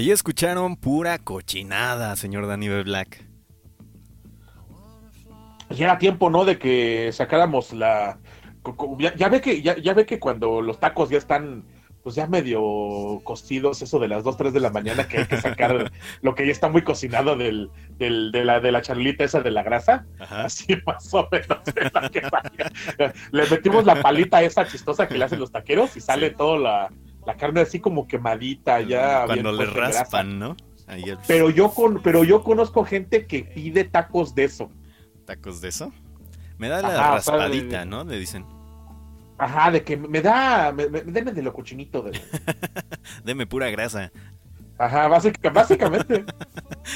Ahí 0.00 0.10
escucharon 0.10 0.76
pura 0.76 1.18
cochinada, 1.18 2.16
señor 2.16 2.46
Danny. 2.46 2.70
Black. 2.70 3.22
Ya 5.68 5.84
era 5.84 5.98
tiempo, 5.98 6.30
¿no? 6.30 6.46
De 6.46 6.58
que 6.58 7.10
sacáramos 7.12 7.74
la. 7.74 8.18
Ya, 8.98 9.14
ya 9.14 9.28
ve 9.28 9.42
que 9.42 9.60
ya, 9.60 9.76
ya 9.76 9.92
ve 9.92 10.06
que 10.06 10.18
cuando 10.18 10.62
los 10.62 10.80
tacos 10.80 11.10
ya 11.10 11.18
están 11.18 11.66
pues 12.02 12.14
ya 12.14 12.26
medio 12.26 13.20
cocidos, 13.24 13.82
eso 13.82 13.98
de 13.98 14.08
las 14.08 14.24
2, 14.24 14.38
3 14.38 14.52
de 14.54 14.60
la 14.60 14.70
mañana, 14.70 15.06
que 15.06 15.18
hay 15.18 15.26
que 15.26 15.36
sacar 15.38 15.92
lo 16.22 16.34
que 16.34 16.46
ya 16.46 16.52
está 16.52 16.70
muy 16.70 16.80
cocinado 16.80 17.36
del, 17.36 17.68
del- 17.98 18.32
de, 18.32 18.42
la, 18.46 18.58
de 18.60 18.72
la 18.72 18.80
charlita 18.80 19.24
esa 19.24 19.42
de 19.42 19.50
la 19.50 19.62
grasa. 19.62 20.06
Ajá. 20.18 20.44
Así 20.46 20.78
más 20.86 21.12
o 21.12 21.28
menos. 21.30 21.58
la 21.92 22.08
que. 22.08 22.22
Le 23.32 23.46
metimos 23.50 23.84
la 23.84 24.00
palita 24.00 24.42
esa 24.42 24.66
chistosa 24.66 25.06
que 25.06 25.18
le 25.18 25.26
hacen 25.26 25.40
los 25.40 25.52
taqueros 25.52 25.94
y 25.94 26.00
sale 26.00 26.30
Sí. 26.30 26.36
toda 26.38 26.58
la, 26.58 26.88
la 27.26 27.36
carne 27.36 27.60
así 27.60 27.80
como 27.80 28.06
quemadita 28.06 28.80
ya. 28.80 29.24
Cuando 29.26 29.52
le 29.52 29.66
raspan, 29.66 30.38
¿no? 30.38 30.56
Ahí 30.86 31.04
el- 31.04 31.18
Pero 31.26 31.50
yo, 31.50 31.70
con, 31.70 32.02
pero 32.02 32.24
yo 32.24 32.42
conozco 32.42 32.84
gente 32.84 33.26
que 33.26 33.44
pide 33.44 33.84
tacos 33.84 34.34
de 34.34 34.44
eso. 34.44 34.70
tacos 35.24 35.60
de 35.60 35.68
eso. 35.68 35.92
Me 36.58 36.68
da 36.68 36.82
la 36.82 36.88
Ajá, 36.88 37.14
raspadita, 37.14 37.84
¿no? 37.84 38.04
Le 38.04 38.18
dicen. 38.18 38.44
Ajá, 39.38 39.70
de 39.70 39.82
que 39.82 39.96
me 39.96 40.20
da, 40.20 40.70
me, 40.72 40.88
me- 40.90 41.00
deme 41.00 41.32
de 41.32 41.42
lo 41.42 41.52
cochinito. 41.54 42.02
De... 42.02 42.20
Deme 43.24 43.46
pura 43.46 43.70
grasa. 43.70 44.12
Ajá, 44.80 45.08
básica- 45.08 45.50
básicamente. 45.50 46.24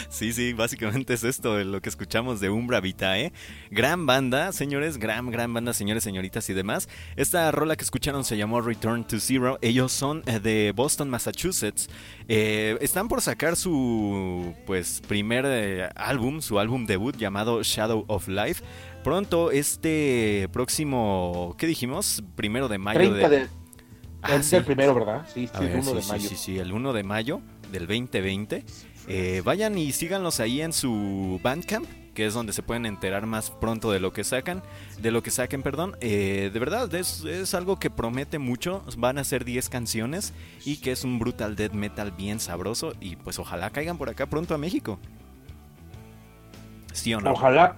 Sí, 0.08 0.32
sí, 0.32 0.54
básicamente 0.54 1.12
es 1.12 1.22
esto 1.24 1.62
lo 1.62 1.80
que 1.82 1.88
escuchamos 1.90 2.40
de 2.40 2.48
Umbra 2.48 2.80
Vitae. 2.80 3.32
Gran 3.70 4.06
banda, 4.06 4.50
señores, 4.52 4.96
gran, 4.96 5.30
gran 5.30 5.52
banda, 5.52 5.72
señores, 5.74 6.02
señoritas 6.02 6.48
y 6.48 6.54
demás. 6.54 6.88
Esta 7.16 7.50
rola 7.52 7.76
que 7.76 7.84
escucharon 7.84 8.24
se 8.24 8.36
llamó 8.36 8.60
Return 8.62 9.04
to 9.04 9.20
Zero. 9.20 9.58
Ellos 9.60 9.92
son 9.92 10.22
eh, 10.26 10.40
de 10.40 10.72
Boston, 10.74 11.10
Massachusetts. 11.10 11.88
Eh, 12.28 12.78
están 12.80 13.08
por 13.08 13.20
sacar 13.20 13.56
su, 13.56 14.54
pues, 14.66 15.02
primer 15.06 15.44
eh, 15.46 15.88
álbum, 15.96 16.40
su 16.40 16.58
álbum 16.58 16.86
debut 16.86 17.16
llamado 17.16 17.62
Shadow 17.62 18.04
of 18.08 18.26
Life. 18.26 18.64
Pronto, 19.04 19.50
este 19.50 20.48
próximo, 20.50 21.54
¿qué 21.58 21.66
dijimos? 21.66 22.24
Primero 22.36 22.68
de 22.68 22.78
mayo 22.78 22.98
30 22.98 23.28
de, 23.28 23.48
Ah, 24.22 24.36
es 24.36 24.46
sí. 24.46 24.56
el 24.56 24.64
primero, 24.64 24.94
¿verdad? 24.94 25.26
Sí, 25.32 25.46
sí, 25.46 25.52
el 25.60 25.66
ver, 25.68 25.76
1 25.80 25.82
sí, 25.84 25.94
de 25.96 26.02
mayo. 26.08 26.28
Sí, 26.30 26.36
sí, 26.36 26.58
el 26.58 26.72
1 26.72 26.92
de 26.94 27.02
mayo 27.02 27.40
del 27.74 27.86
2020. 27.86 28.64
Eh, 29.08 29.42
vayan 29.44 29.76
y 29.76 29.92
síganlos 29.92 30.40
ahí 30.40 30.62
en 30.62 30.72
su 30.72 31.40
Bandcamp, 31.42 31.86
que 32.14 32.24
es 32.26 32.32
donde 32.32 32.52
se 32.52 32.62
pueden 32.62 32.86
enterar 32.86 33.26
más 33.26 33.50
pronto 33.50 33.90
de 33.90 34.00
lo 34.00 34.12
que 34.12 34.24
sacan, 34.24 34.62
de 35.00 35.10
lo 35.10 35.22
que 35.22 35.30
saquen, 35.30 35.62
perdón. 35.62 35.96
Eh, 36.00 36.50
de 36.52 36.58
verdad, 36.60 36.92
es, 36.94 37.24
es 37.24 37.52
algo 37.54 37.78
que 37.78 37.90
promete 37.90 38.38
mucho. 38.38 38.84
Van 38.96 39.18
a 39.18 39.24
ser 39.24 39.44
10 39.44 39.68
canciones 39.68 40.32
y 40.64 40.78
que 40.78 40.92
es 40.92 41.04
un 41.04 41.18
brutal 41.18 41.56
death 41.56 41.72
metal 41.72 42.12
bien 42.12 42.40
sabroso. 42.40 42.94
Y 43.00 43.16
pues 43.16 43.38
ojalá 43.38 43.70
caigan 43.70 43.98
por 43.98 44.08
acá 44.08 44.26
pronto 44.26 44.54
a 44.54 44.58
México. 44.58 44.98
¿Sí 46.92 47.12
o 47.12 47.20
no? 47.20 47.32
Ojalá. 47.32 47.76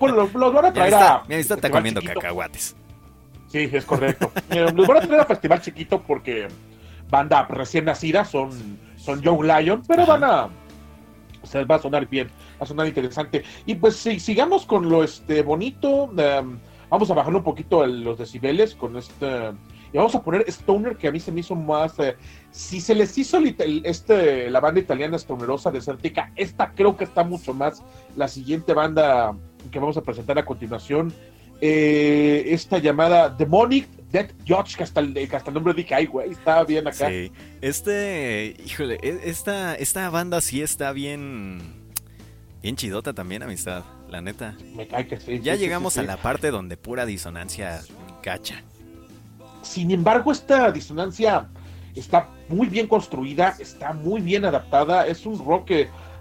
Bueno, 0.00 0.16
los, 0.16 0.34
los 0.34 0.52
van 0.52 0.64
a 0.66 0.72
traer 0.74 0.92
está, 0.92 1.14
a. 1.14 1.24
mira, 1.28 1.40
está 1.40 1.54
festival 1.54 1.78
comiendo 1.78 2.00
chiquito. 2.00 2.20
cacahuates. 2.20 2.76
Sí, 3.48 3.68
es 3.72 3.84
correcto. 3.84 4.32
Los 4.74 4.86
van 4.86 4.96
a 4.98 5.00
traer 5.00 5.20
a 5.20 5.24
festival 5.26 5.60
chiquito 5.60 6.02
porque 6.02 6.48
banda 7.08 7.46
recién 7.48 7.84
nacida 7.84 8.24
son, 8.24 8.50
son 9.00 9.20
Young 9.22 9.42
Lion, 9.44 9.82
pero 9.86 10.02
Ajá. 10.02 10.12
van 10.12 10.24
a. 10.24 10.44
O 11.42 11.46
sea, 11.46 11.64
va 11.64 11.76
a 11.76 11.78
sonar 11.78 12.06
bien, 12.06 12.28
va 12.28 12.64
a 12.64 12.66
sonar 12.66 12.86
interesante. 12.86 13.42
Y 13.64 13.74
pues 13.74 13.96
sí, 13.96 14.20
sigamos 14.20 14.66
con 14.66 14.88
lo 14.90 15.02
este 15.02 15.42
bonito. 15.42 16.04
um, 16.04 16.58
vamos 16.90 17.10
a 17.10 17.14
bajar 17.14 17.34
un 17.34 17.42
poquito 17.42 17.82
el- 17.84 18.02
los 18.04 18.18
decibeles 18.18 18.74
con 18.74 18.96
este. 18.96 19.52
Y 19.92 19.96
vamos 19.96 20.14
a 20.14 20.22
poner 20.22 20.44
Stoner, 20.48 20.96
que 20.96 21.08
a 21.08 21.12
mí 21.12 21.18
se 21.18 21.32
me 21.32 21.40
hizo 21.40 21.54
más. 21.56 21.98
eh, 21.98 22.16
si 22.50 22.80
se 22.80 22.94
les 22.94 23.16
hizo 23.16 23.38
el- 23.38 23.82
este, 23.84 24.50
la 24.50 24.60
banda 24.60 24.80
italiana 24.80 25.18
Stonerosa 25.18 25.70
Desértica, 25.70 26.30
esta 26.36 26.72
creo 26.72 26.96
que 26.96 27.04
está 27.04 27.24
mucho 27.24 27.54
más. 27.54 27.82
La 28.16 28.28
siguiente 28.28 28.74
banda 28.74 29.34
que 29.70 29.78
vamos 29.78 29.96
a 29.96 30.02
presentar 30.02 30.38
a 30.38 30.44
continuación, 30.44 31.12
eh, 31.60 32.44
esta 32.48 32.78
llamada 32.78 33.28
Demonic 33.30 33.88
Death 34.10 34.32
Judge, 34.46 34.76
que 34.76 34.82
hasta 34.82 35.00
el, 35.00 35.14
que 35.14 35.36
hasta 35.36 35.50
el 35.50 35.54
nombre 35.54 35.72
dije, 35.72 35.94
ay, 35.94 36.06
güey, 36.06 36.30
está 36.32 36.64
bien 36.64 36.86
acá. 36.86 37.08
Sí, 37.08 37.30
este, 37.60 38.56
híjole, 38.64 38.98
e- 39.02 39.20
esta, 39.24 39.74
esta 39.76 40.10
banda 40.10 40.40
sí 40.40 40.62
está 40.62 40.92
bien, 40.92 41.60
bien 42.62 42.76
chidota 42.76 43.12
también, 43.12 43.42
amistad, 43.42 43.84
la 44.08 44.20
neta. 44.20 44.56
Me 44.74 44.86
cae 44.88 45.06
que 45.06 45.20
sí. 45.20 45.40
Ya 45.40 45.54
sí, 45.54 45.60
llegamos 45.60 45.94
sí, 45.94 46.00
a 46.00 46.02
la 46.02 46.16
parte 46.16 46.50
donde 46.50 46.76
pura 46.76 47.06
disonancia 47.06 47.82
cacha. 48.22 48.62
Sin 49.62 49.90
embargo, 49.90 50.32
esta 50.32 50.72
disonancia 50.72 51.48
está 51.94 52.28
muy 52.48 52.66
bien 52.68 52.88
construida, 52.88 53.54
está 53.58 53.92
muy 53.92 54.20
bien 54.20 54.44
adaptada, 54.44 55.06
es 55.06 55.24
un 55.26 55.38
rock 55.44 55.70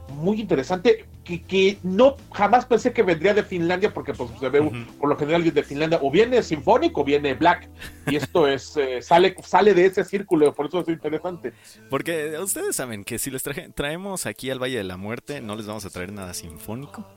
muy 0.10 0.40
interesante 0.42 1.06
que, 1.30 1.42
que 1.44 1.78
no 1.84 2.16
jamás 2.34 2.66
pensé 2.66 2.92
que 2.92 3.04
vendría 3.04 3.34
de 3.36 3.44
Finlandia 3.44 3.94
porque 3.94 4.14
pues 4.14 4.32
se 4.40 4.50
ve 4.50 4.62
por 5.00 5.10
lo 5.10 5.16
general 5.16 5.44
de 5.44 5.64
Finlandia 5.64 6.00
o 6.02 6.10
viene 6.10 6.42
sinfónico 6.42 7.02
o 7.02 7.04
viene 7.04 7.36
black 7.36 7.70
y 8.08 8.16
esto 8.16 8.48
es 8.48 8.76
eh, 8.78 9.02
sale 9.02 9.36
sale 9.44 9.74
de 9.76 9.86
ese 9.86 10.04
círculo 10.04 10.54
por 10.56 10.66
eso 10.66 10.80
es 10.82 10.88
interesante 10.90 11.54
Porque 11.90 12.36
ustedes 12.40 12.76
saben 12.76 13.04
que 13.04 13.20
si 13.20 13.30
les 13.30 13.44
traje- 13.44 13.70
traemos 13.74 14.26
aquí 14.26 14.50
al 14.50 14.60
Valle 14.60 14.78
de 14.78 14.84
la 14.84 14.98
Muerte, 14.98 15.40
no 15.42 15.56
les 15.56 15.68
vamos 15.68 15.86
a 15.86 15.90
traer 15.92 16.12
nada 16.12 16.34
sinfónico. 16.34 17.08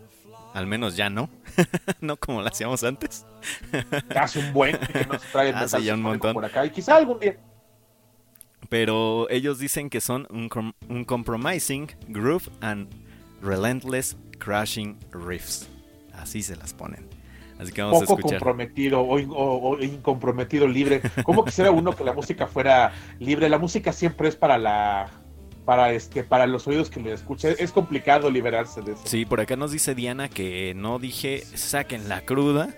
Al 0.54 0.66
menos 0.66 0.96
ya 0.96 1.08
no. 1.08 1.30
no 2.02 2.18
como 2.18 2.42
lo 2.42 2.48
hacíamos 2.48 2.84
antes. 2.84 3.24
hace 4.14 4.38
un 4.38 4.52
buen 4.52 4.76
que 4.76 5.06
nos 5.06 5.22
trae 5.32 5.50
Hace 5.52 5.82
ya 5.82 5.94
un 5.94 6.02
montón. 6.02 6.34
por 6.34 6.44
acá 6.44 6.66
y 6.66 6.70
quizá 6.70 6.96
algún 6.96 7.18
día 7.20 7.38
Pero 8.68 9.28
ellos 9.30 9.58
dicen 9.58 9.88
que 9.90 10.00
son 10.00 10.26
un, 10.30 10.48
com- 10.48 10.72
un 10.88 11.04
compromising 11.04 11.88
groove 12.08 12.48
and 12.60 12.88
relentless 13.42 14.16
crashing 14.38 14.96
riffs. 15.12 15.68
Así 16.14 16.42
se 16.42 16.56
las 16.56 16.72
ponen. 16.72 17.06
Así 17.58 17.70
que 17.72 17.82
vamos 17.82 18.00
poco 18.00 18.12
a 18.14 18.16
escuchar. 18.16 18.38
comprometido 18.38 19.00
o, 19.02 19.18
in- 19.18 19.30
o- 19.30 19.34
o 19.70 19.78
incomprometido 19.82 20.66
libre. 20.66 21.00
¿Cómo 21.24 21.44
quisiera 21.44 21.70
uno 21.70 21.94
que 21.94 22.02
la 22.04 22.12
música 22.12 22.46
fuera 22.46 22.92
libre? 23.20 23.48
La 23.48 23.58
música 23.58 23.92
siempre 23.92 24.28
es 24.28 24.36
para 24.36 24.58
la 24.58 25.10
para 25.64 25.92
este 25.92 26.24
para 26.24 26.46
los 26.48 26.66
oídos 26.66 26.90
que 26.90 26.98
le 27.00 27.12
escuchen. 27.12 27.54
Es 27.58 27.70
complicado 27.70 28.30
liberarse 28.30 28.80
de 28.82 28.92
eso. 28.92 29.02
Sí, 29.04 29.24
por 29.24 29.40
acá 29.40 29.54
nos 29.56 29.70
dice 29.70 29.94
Diana 29.94 30.28
que 30.28 30.72
no 30.74 30.98
dije 30.98 31.44
saquen 31.54 32.08
la 32.08 32.22
cruda. 32.22 32.74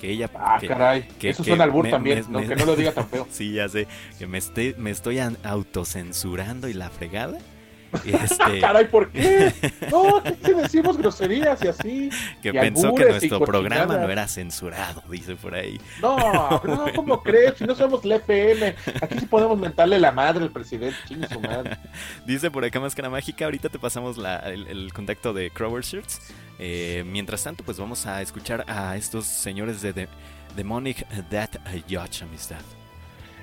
Que 0.00 0.10
ella. 0.10 0.30
Ah, 0.34 0.58
que- 0.60 0.66
caray. 0.68 1.08
que- 1.18 1.30
eso 1.30 1.42
que 1.42 1.50
suena 1.50 1.64
albur 1.64 1.84
me- 1.84 1.90
también, 1.90 2.18
me- 2.26 2.32
¿no? 2.32 2.40
me- 2.40 2.48
que 2.48 2.56
no 2.56 2.66
lo 2.66 2.76
diga 2.76 2.92
tan 2.92 3.06
feo. 3.08 3.26
Sí, 3.30 3.52
ya 3.54 3.68
sé. 3.70 3.86
Que 4.18 4.26
me, 4.26 4.36
esté, 4.38 4.74
me 4.78 4.90
estoy 4.90 5.18
an- 5.18 5.38
autocensurando 5.44 6.68
y 6.68 6.74
la 6.74 6.90
fregada. 6.90 7.38
Y 8.04 8.14
este, 8.14 8.60
Caray, 8.60 8.88
¿por 8.88 9.10
qué? 9.10 9.52
No, 9.90 10.22
que 10.22 10.54
decimos 10.54 10.96
groserías 10.96 11.62
y 11.64 11.68
así. 11.68 12.10
que 12.42 12.50
y 12.50 12.52
pensó 12.52 12.94
que 12.94 13.04
nuestro 13.06 13.40
programa 13.40 13.96
no 13.96 14.08
era 14.08 14.28
censurado, 14.28 15.02
dice 15.10 15.34
por 15.36 15.54
ahí. 15.54 15.80
No, 16.00 16.16
no, 16.64 16.86
¿cómo 16.94 17.22
crees? 17.22 17.54
Si 17.58 17.64
no 17.64 17.74
somos 17.74 18.04
la 18.04 18.16
FM, 18.16 18.74
aquí 19.00 19.18
sí 19.18 19.26
podemos 19.26 19.58
mentarle 19.58 19.98
la 19.98 20.12
madre 20.12 20.44
al 20.44 20.50
presidente, 20.50 20.96
chingue 21.08 21.28
su 21.28 21.40
madre. 21.40 21.76
Dice 22.26 22.50
por 22.50 22.64
acá 22.64 22.78
Máscara 22.80 23.10
Mágica, 23.10 23.44
ahorita 23.46 23.68
te 23.68 23.78
pasamos 23.78 24.16
la- 24.16 24.38
el, 24.50 24.66
el 24.68 24.92
contacto 24.92 25.32
de 25.32 25.50
Crower 25.50 25.82
Shirts. 25.82 26.20
Eh, 26.58 27.02
mientras 27.06 27.42
tanto, 27.42 27.64
pues 27.64 27.78
vamos 27.78 28.06
a 28.06 28.20
escuchar 28.22 28.64
a 28.68 28.96
estos 28.96 29.24
señores 29.26 29.82
de, 29.82 29.92
de 29.92 30.08
Demonic 30.56 31.08
Death 31.30 31.56
Judge, 31.88 32.22
amistad. 32.22 32.60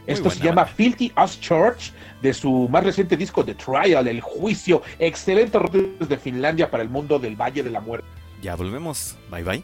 Esto 0.08 0.30
se 0.30 0.40
llama. 0.40 0.66
Filthy 0.66 1.12
Us 1.22 1.40
Church, 1.40 1.92
de 2.22 2.34
su 2.34 2.68
más 2.70 2.84
reciente 2.84 3.16
disco 3.16 3.46
The 3.46 3.56
Trial, 3.56 4.08
El 4.08 4.22
Juicio. 4.22 4.82
Excelente 5.00 5.60
rock 5.60 5.74
desde 6.00 6.18
Finlandia 6.18 6.72
para 6.72 6.82
el 6.84 6.90
mundo 6.90 7.20
del 7.20 7.36
Valle 7.36 7.62
de 7.62 7.70
la 7.70 7.82
Muerte. 7.82 8.08
Ya 8.42 8.56
volvemos. 8.56 9.16
Bye 9.30 9.44
bye. 9.44 9.64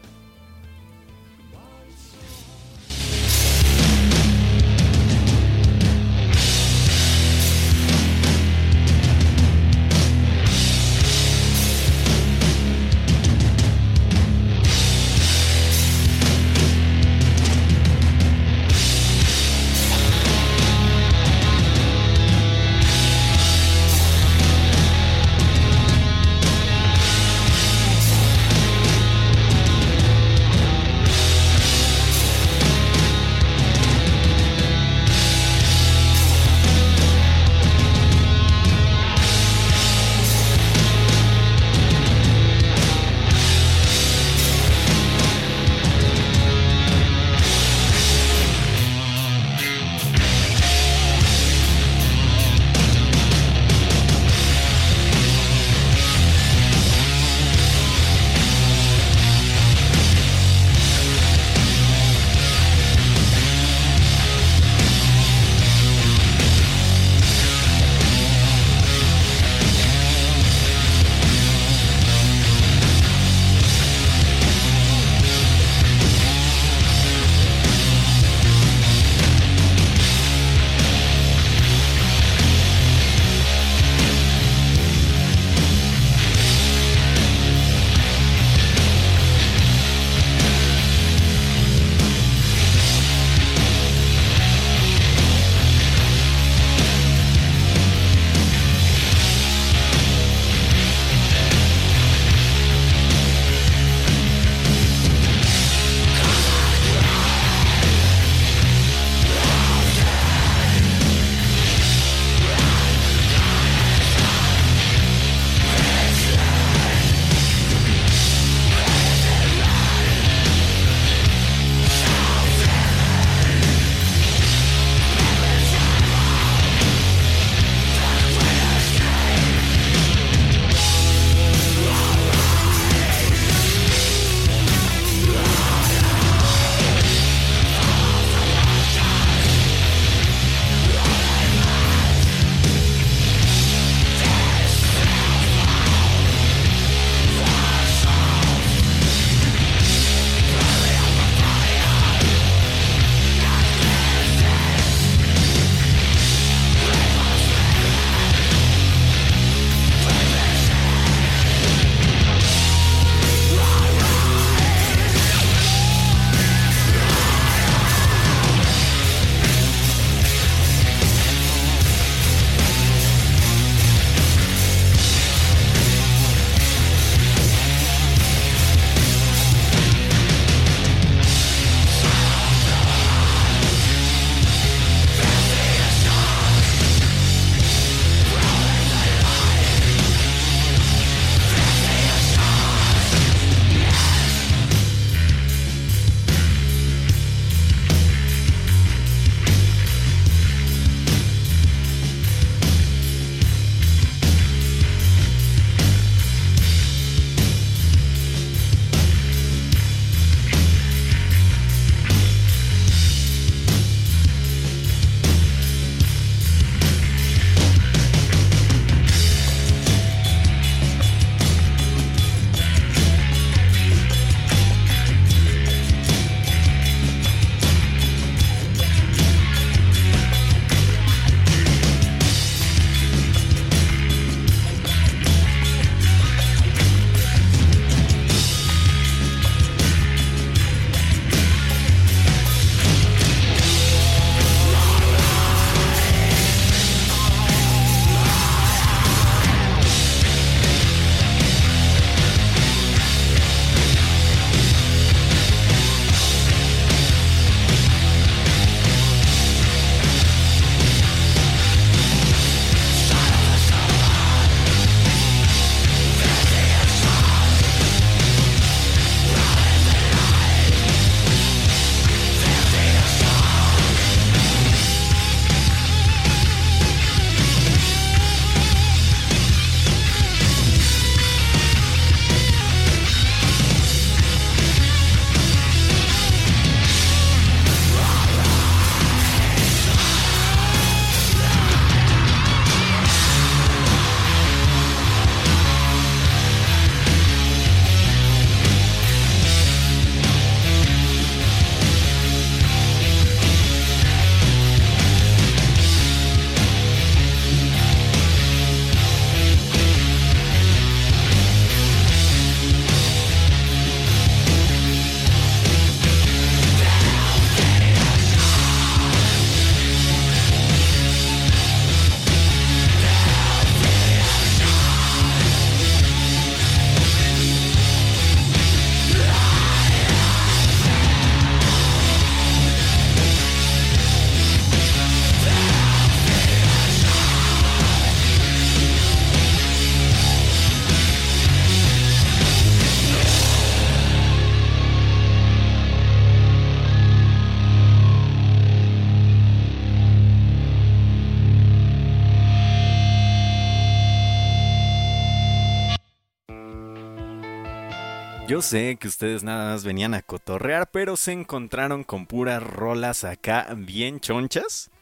Yo 358.54 358.62
sé 358.62 358.98
que 359.00 359.08
ustedes 359.08 359.42
nada 359.42 359.72
más 359.72 359.82
venían 359.82 360.14
a 360.14 360.22
cotorrear, 360.22 360.88
pero 360.92 361.16
se 361.16 361.32
encontraron 361.32 362.04
con 362.04 362.24
puras 362.26 362.62
rolas 362.62 363.24
acá 363.24 363.74
bien 363.76 364.20
chonchas. 364.20 364.92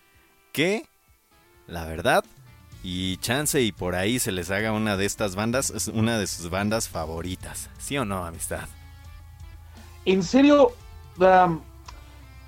Que, 0.53 0.87
la 1.67 1.85
verdad, 1.85 2.25
y 2.83 3.19
chance 3.19 3.61
y 3.61 3.71
por 3.71 3.95
ahí 3.95 4.19
se 4.19 4.33
les 4.33 4.51
haga 4.51 4.73
una 4.73 4.97
de 4.97 5.05
estas 5.05 5.35
bandas, 5.35 5.91
una 5.93 6.19
de 6.19 6.27
sus 6.29 6.49
bandas 6.49 6.89
favoritas. 6.89 7.69
¿Sí 7.77 7.99
o 7.99 8.07
no, 8.07 8.25
amistad? 8.25 8.67
En 10.07 10.23
serio, 10.23 10.73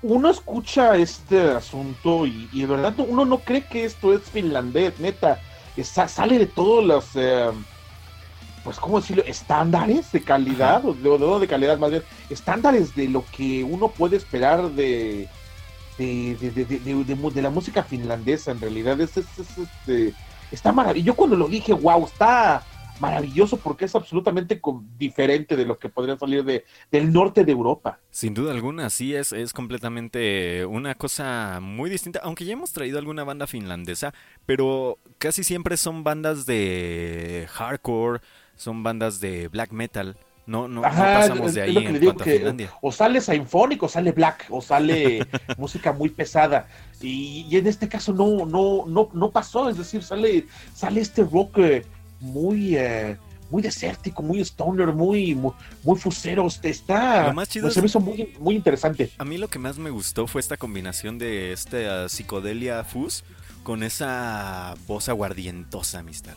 uno 0.01 0.31
escucha 0.31 0.97
este 0.97 1.51
asunto 1.51 2.25
y, 2.25 2.49
y 2.51 2.61
de 2.61 2.65
verdad 2.65 2.95
uno 2.97 3.25
no 3.25 3.37
cree 3.37 3.63
que 3.63 3.85
esto 3.85 4.11
es 4.11 4.23
finlandés, 4.23 4.99
neta. 4.99 5.39
Sale 5.83 6.39
de 6.39 6.47
todos 6.47 6.83
los, 6.83 7.09
eh, 7.13 7.51
pues, 8.65 8.79
¿cómo 8.79 8.99
decirlo? 8.99 9.23
Estándares 9.25 10.11
de 10.11 10.21
calidad, 10.21 10.83
o 10.85 10.93
de, 10.93 11.19
no 11.19 11.39
de 11.39 11.47
calidad 11.47 11.77
más 11.77 11.91
bien, 11.91 12.03
estándares 12.29 12.93
de 12.95 13.07
lo 13.07 13.23
que 13.31 13.63
uno 13.63 13.89
puede 13.91 14.17
esperar 14.17 14.71
de, 14.71 15.29
de, 15.97 16.35
de, 16.41 16.51
de- 16.51 17.29
de- 17.31 17.41
la 17.41 17.49
música 17.51 17.83
finlandesa, 17.83 18.51
en 18.51 18.59
realidad. 18.59 18.99
Es, 18.99 19.15
es- 19.17 19.39
es, 19.39 19.57
este, 19.59 20.13
está 20.51 20.71
maravilloso. 20.73 21.05
Yo 21.05 21.15
cuando 21.15 21.37
lo 21.37 21.47
dije, 21.47 21.73
wow, 21.73 22.05
está 22.05 22.63
maravilloso 22.99 23.57
porque 23.57 23.85
es 23.85 23.95
absolutamente 23.95 24.59
diferente 24.97 25.55
de 25.55 25.65
lo 25.65 25.77
que 25.77 25.89
podría 25.89 26.17
salir 26.17 26.43
de, 26.43 26.65
del 26.91 27.11
norte 27.11 27.43
de 27.43 27.51
Europa. 27.51 27.99
Sin 28.09 28.33
duda 28.33 28.51
alguna, 28.51 28.89
sí, 28.89 29.13
es, 29.13 29.33
es 29.33 29.53
completamente 29.53 30.65
una 30.65 30.95
cosa 30.95 31.59
muy 31.61 31.89
distinta, 31.89 32.21
aunque 32.23 32.45
ya 32.45 32.53
hemos 32.53 32.71
traído 32.71 32.97
alguna 32.97 33.23
banda 33.23 33.47
finlandesa, 33.47 34.13
pero 34.45 34.97
casi 35.17 35.43
siempre 35.43 35.77
son 35.77 36.03
bandas 36.03 36.45
de 36.45 37.47
hardcore, 37.51 38.21
son 38.55 38.83
bandas 38.83 39.19
de 39.19 39.47
black 39.47 39.71
metal, 39.71 40.17
no, 40.47 40.67
no, 40.67 40.83
pasamos 40.83 41.55
de 41.55 41.61
ahí 41.63 41.75
en 41.77 41.99
cuanto 42.03 42.23
a 42.23 42.27
Finlandia. 42.27 42.71
o 42.81 42.91
sale 42.91 43.19
sinfónico, 43.19 43.87
o 43.87 43.89
sale 43.89 44.11
black, 44.11 44.45
o 44.49 44.61
sale 44.61 45.25
música 45.57 45.91
muy 45.91 46.09
pesada. 46.09 46.67
Y, 47.01 47.47
y 47.49 47.57
en 47.57 47.65
este 47.67 47.87
caso 47.89 48.13
no, 48.13 48.45
no, 48.45 48.85
no, 48.85 49.09
no 49.13 49.31
pasó, 49.31 49.69
es 49.69 49.77
decir, 49.77 50.03
sale, 50.03 50.45
sale 50.75 51.01
este 51.01 51.23
rock 51.23 51.57
eh, 51.57 51.85
muy, 52.19 52.75
eh, 52.77 53.17
muy 53.49 53.61
desértico, 53.63 54.21
muy 54.21 54.39
stoner, 54.41 54.93
muy, 54.93 55.33
muy, 55.33 55.51
muy 55.83 55.97
fusero. 55.99 56.45
este, 56.45 56.69
Está, 56.69 57.27
Lo 57.27 57.33
más 57.33 57.49
chido 57.49 57.63
pues, 57.65 57.73
se 57.73 57.79
es- 57.79 57.83
me 57.83 57.87
hizo 57.87 57.99
muy, 57.99 58.33
muy 58.39 58.55
interesante. 58.55 59.09
A 59.17 59.25
mí 59.25 59.37
lo 59.39 59.47
que 59.47 59.57
más 59.59 59.77
me 59.79 59.89
gustó 59.89 60.27
fue 60.27 60.41
esta 60.41 60.57
combinación 60.57 61.17
de 61.17 61.53
esta 61.53 62.07
psicodelia 62.07 62.83
fuzz 62.83 63.23
con 63.63 63.81
esa 63.81 64.75
voz 64.87 65.09
aguardientosa, 65.09 65.99
amistad. 65.99 66.35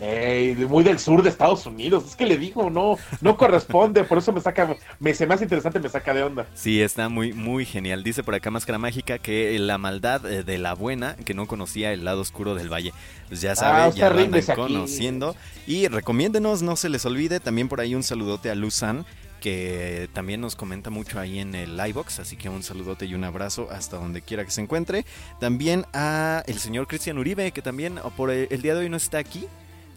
Ey, 0.00 0.54
de- 0.54 0.66
muy 0.66 0.84
del 0.84 0.98
sur 1.00 1.22
de 1.24 1.28
Estados 1.28 1.66
Unidos, 1.66 2.04
es 2.06 2.14
que 2.16 2.24
le 2.26 2.36
digo, 2.38 2.70
no, 2.70 2.96
no 3.20 3.36
corresponde, 3.36 4.04
por 4.04 4.18
eso 4.18 4.32
me 4.32 4.40
saca, 4.40 4.76
me 5.00 5.12
se 5.12 5.24
hace 5.24 5.44
interesante, 5.44 5.80
me 5.80 5.88
saca 5.88 6.14
de 6.14 6.22
onda. 6.22 6.46
Sí, 6.54 6.80
está 6.80 7.08
muy, 7.08 7.32
muy 7.32 7.64
genial. 7.64 8.04
Dice 8.04 8.22
por 8.22 8.34
acá 8.36 8.50
Máscara 8.50 8.78
Mágica 8.78 9.18
que 9.18 9.58
la 9.58 9.76
maldad 9.76 10.24
eh, 10.30 10.44
de 10.44 10.58
la 10.58 10.74
buena, 10.74 11.16
que 11.24 11.34
no 11.34 11.46
conocía 11.48 11.92
el 11.92 12.04
lado 12.04 12.20
oscuro 12.20 12.54
del 12.54 12.72
valle. 12.72 12.92
Pues 13.28 13.40
ya 13.40 13.56
sabe, 13.56 13.78
Ah, 13.82 13.90
ya 13.90 14.06
aquí. 14.06 14.52
conociendo. 14.54 15.34
Y 15.66 15.88
recomiéndenos, 15.88 16.62
no 16.62 16.76
se 16.76 16.88
les 16.88 17.04
olvide. 17.04 17.40
También 17.40 17.68
por 17.68 17.80
ahí 17.80 17.94
un 17.94 18.02
saludote 18.04 18.50
a 18.50 18.54
Luzan, 18.54 19.04
que 19.40 20.08
también 20.12 20.40
nos 20.40 20.56
comenta 20.56 20.90
mucho 20.90 21.18
ahí 21.20 21.38
en 21.40 21.54
el 21.54 21.78
iBox. 21.88 22.20
Así 22.20 22.36
que 22.36 22.48
un 22.48 22.62
saludote 22.62 23.06
y 23.06 23.14
un 23.14 23.24
abrazo 23.24 23.68
hasta 23.70 23.96
donde 23.96 24.22
quiera 24.22 24.44
que 24.44 24.50
se 24.52 24.60
encuentre. 24.60 25.04
También 25.40 25.84
a 25.92 26.42
el 26.46 26.58
señor 26.58 26.86
Cristian 26.86 27.18
Uribe, 27.18 27.50
que 27.52 27.62
también 27.62 27.98
oh, 28.02 28.10
por 28.10 28.30
el 28.30 28.46
el 28.50 28.62
día 28.62 28.74
de 28.74 28.80
hoy 28.80 28.88
no 28.88 28.96
está 28.96 29.18
aquí. 29.18 29.46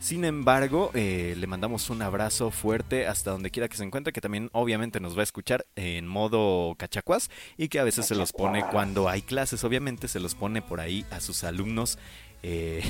Sin 0.02 0.26
embargo, 0.26 0.90
eh, 0.96 1.36
le 1.38 1.46
mandamos 1.46 1.92
un 1.92 2.02
abrazo 2.02 2.50
fuerte 2.50 3.06
hasta 3.06 3.30
donde 3.30 3.52
quiera 3.52 3.70
que 3.70 3.78
se 3.78 3.84
encuentre, 3.84 4.12
que 4.12 4.20
también 4.20 4.50
obviamente 4.52 5.00
nos 5.00 5.16
va 5.16 5.20
a 5.22 5.24
escuchar 5.24 5.68
en 5.76 6.08
modo 6.08 6.74
cachacuás 6.76 7.30
y 7.56 7.68
que 7.70 7.80
a 7.80 7.84
veces 7.84 8.08
se 8.08 8.16
los 8.16 8.34
pone 8.34 8.66
cuando 8.72 9.08
hay 9.10 9.22
clases, 9.22 9.64
obviamente 9.64 10.08
se 10.08 10.20
los 10.20 10.34
pone 10.34 10.64
por 10.64 10.80
ahí 10.80 11.06
a 11.12 11.20
sus 11.22 11.44
alumnos 11.44 12.00
eh, 12.42 12.82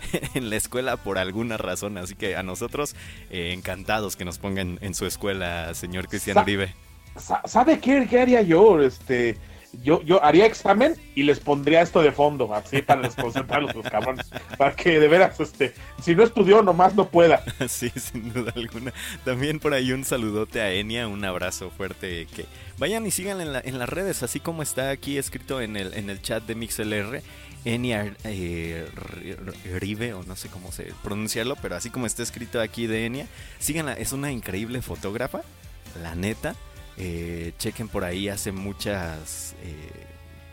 en 0.34 0.48
la 0.48 0.56
escuela 0.56 0.96
por 0.96 1.18
alguna 1.18 1.58
razón. 1.58 1.98
Así 1.98 2.14
que 2.14 2.36
a 2.36 2.42
nosotros 2.42 2.96
eh, 3.30 3.52
encantados 3.52 4.16
que 4.16 4.24
nos 4.24 4.38
pongan 4.38 4.78
en 4.80 4.94
su 4.94 5.04
escuela, 5.04 5.74
señor 5.74 6.08
Cristian 6.08 6.36
Sa- 6.36 6.42
Uribe. 6.42 6.74
Sa- 7.18 7.42
¿Sabe 7.44 7.80
qué, 7.80 8.06
qué 8.08 8.20
haría 8.22 8.40
yo? 8.40 8.80
Este, 8.80 9.36
yo, 9.82 10.02
yo 10.02 10.22
haría 10.24 10.46
examen 10.46 10.94
y 11.14 11.22
les 11.24 11.40
pondría 11.40 11.82
esto 11.82 12.02
de 12.02 12.12
fondo, 12.12 12.52
así 12.54 12.82
para 12.82 13.02
desconcentrarlos 13.02 13.74
los 13.74 13.86
cabrones, 13.88 14.26
para 14.56 14.74
que 14.74 14.98
de 14.98 15.08
veras, 15.08 15.38
este, 15.40 15.74
si 16.02 16.14
no 16.14 16.22
estudió, 16.24 16.62
nomás 16.62 16.94
no 16.94 17.08
pueda. 17.08 17.42
Sí, 17.68 17.90
sin 17.96 18.32
duda 18.32 18.52
alguna. 18.56 18.92
También 19.24 19.58
por 19.60 19.74
ahí 19.74 19.92
un 19.92 20.04
saludote 20.04 20.60
a 20.60 20.72
Enia, 20.72 21.08
un 21.08 21.24
abrazo 21.24 21.70
fuerte. 21.70 22.26
Que 22.34 22.46
vayan 22.78 23.04
y 23.06 23.10
sigan 23.10 23.40
en, 23.40 23.52
la- 23.52 23.60
en 23.64 23.78
las 23.78 23.88
redes, 23.88 24.22
así 24.22 24.40
como 24.40 24.62
está 24.62 24.90
aquí 24.90 25.18
escrito 25.18 25.60
en 25.60 25.76
el, 25.76 25.94
en 25.94 26.10
el 26.10 26.22
chat 26.22 26.42
de 26.44 26.54
MixLR. 26.54 27.22
Enia 27.64 28.14
eh, 28.22 28.86
Rive, 29.80 30.14
o 30.14 30.22
no 30.22 30.36
sé 30.36 30.48
cómo 30.48 30.70
se 30.70 30.92
pronunciarlo, 31.02 31.56
pero 31.56 31.74
así 31.74 31.90
como 31.90 32.06
está 32.06 32.22
escrito 32.22 32.60
aquí 32.60 32.86
de 32.86 33.06
Enia, 33.06 33.26
síganla, 33.58 33.94
es 33.94 34.12
una 34.12 34.30
increíble 34.30 34.82
fotógrafa, 34.82 35.40
la 36.00 36.14
neta. 36.14 36.54
Eh, 36.98 37.52
chequen 37.58 37.88
por 37.88 38.04
ahí, 38.04 38.28
hace 38.28 38.52
muchas 38.52 39.54
eh, 39.62 40.06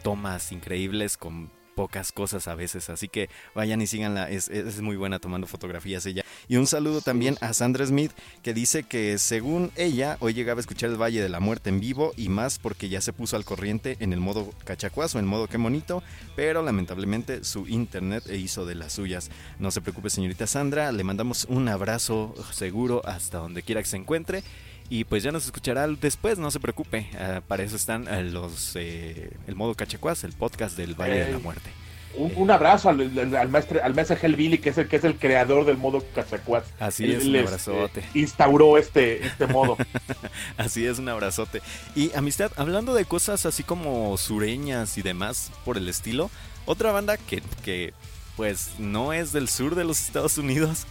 tomas 0.03 0.51
increíbles 0.51 1.17
con 1.17 1.49
pocas 1.73 2.11
cosas 2.11 2.47
a 2.47 2.55
veces, 2.55 2.89
así 2.89 3.07
que 3.07 3.29
vayan 3.55 3.81
y 3.81 3.87
síganla, 3.87 4.29
es, 4.29 4.47
es 4.49 4.81
muy 4.81 4.95
buena 4.95 5.19
tomando 5.19 5.47
fotografías 5.47 6.05
ella. 6.05 6.23
Y 6.47 6.57
un 6.57 6.67
saludo 6.67 7.01
también 7.01 7.37
a 7.41 7.53
Sandra 7.53 7.85
Smith, 7.85 8.11
que 8.41 8.53
dice 8.53 8.83
que 8.83 9.17
según 9.17 9.71
ella, 9.75 10.17
hoy 10.19 10.33
llegaba 10.33 10.59
a 10.59 10.61
escuchar 10.61 10.89
el 10.89 11.01
Valle 11.01 11.21
de 11.21 11.29
la 11.29 11.39
Muerte 11.39 11.69
en 11.69 11.79
vivo 11.79 12.13
y 12.15 12.29
más 12.29 12.59
porque 12.59 12.89
ya 12.89 13.01
se 13.01 13.13
puso 13.13 13.35
al 13.35 13.45
corriente 13.45 13.97
en 13.99 14.13
el 14.13 14.19
modo 14.19 14.51
cachacuazo, 14.65 15.19
en 15.19 15.25
el 15.25 15.31
modo 15.31 15.47
que 15.47 15.57
monito, 15.57 16.03
pero 16.35 16.61
lamentablemente 16.61 17.43
su 17.43 17.67
internet 17.67 18.23
e 18.27 18.37
hizo 18.37 18.65
de 18.65 18.75
las 18.75 18.93
suyas. 18.93 19.29
No 19.59 19.71
se 19.71 19.81
preocupe, 19.81 20.09
señorita 20.09 20.47
Sandra, 20.47 20.91
le 20.91 21.03
mandamos 21.03 21.45
un 21.45 21.67
abrazo 21.67 22.35
seguro 22.51 23.01
hasta 23.05 23.39
donde 23.39 23.63
quiera 23.63 23.81
que 23.81 23.89
se 23.89 23.97
encuentre. 23.97 24.43
Y 24.89 25.05
pues 25.05 25.23
ya 25.23 25.31
nos 25.31 25.45
escuchará 25.45 25.87
después, 25.87 26.37
no 26.37 26.51
se 26.51 26.59
preocupe. 26.59 27.09
ah, 27.19 27.41
para 27.47 27.63
eso 27.63 27.75
están 27.75 28.07
ah, 28.07 28.21
los 28.21 28.75
eh, 28.75 29.31
el 29.47 29.55
modo 29.55 29.73
cachacuás, 29.75 30.23
el 30.23 30.33
podcast 30.33 30.77
del 30.77 30.93
Valle 30.95 31.25
de 31.25 31.31
la. 31.33 31.39
Muerte. 31.39 31.69
Un, 32.15 32.31
un 32.35 32.51
abrazo 32.51 32.89
al, 32.89 33.01
al, 33.17 33.35
al 33.35 33.49
maestro 33.49 34.17
Hellbilly, 34.21 34.59
que 34.59 34.69
es 34.69 34.77
el 34.77 34.87
que 34.87 34.97
es 34.97 35.03
el 35.03 35.15
creador 35.17 35.65
del 35.65 35.77
modo 35.77 36.03
Cachacuaz. 36.13 36.63
Así 36.79 37.05
Él- 37.05 37.13
es, 37.15 37.25
un 37.25 37.35
abrazote. 37.37 38.03
instauró 38.13 38.77
este, 38.77 39.25
este 39.25 39.47
modo. 39.47 39.77
Así 40.57 40.85
es, 40.85 40.99
un 40.99 41.09
abrazote. 41.09 41.63
Y 41.95 42.13
amistad, 42.15 42.51
hablando 42.55 42.93
de 42.93 43.05
cosas 43.05 43.47
así 43.47 43.63
como 43.63 44.15
sureñas 44.19 44.95
y 44.99 45.01
demás 45.01 45.49
por 45.65 45.75
el 45.77 45.89
estilo, 45.89 46.29
otra 46.67 46.91
banda 46.91 47.17
que, 47.17 47.41
que 47.63 47.95
pues 48.37 48.73
no 48.77 49.11
es 49.11 49.31
del 49.33 49.49
sur 49.49 49.73
de 49.73 49.83
los 49.83 49.99
Estados 50.05 50.37
Unidos, 50.37 50.85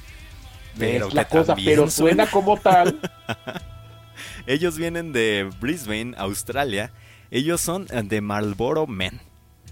pero 0.76 1.06
es 1.06 1.14
la 1.14 1.24
que 1.28 1.38
cosa, 1.38 1.54
también 1.54 1.68
pero 1.76 1.88
suena 1.90 2.26
como 2.28 2.56
tal. 2.58 2.98
Ellos 4.46 4.76
vienen 4.76 5.12
de 5.12 5.50
Brisbane, 5.60 6.14
Australia. 6.16 6.92
Ellos 7.30 7.60
son 7.60 7.86
eh, 7.90 8.02
de 8.04 8.20
Marlboro 8.20 8.86
Men. 8.86 9.20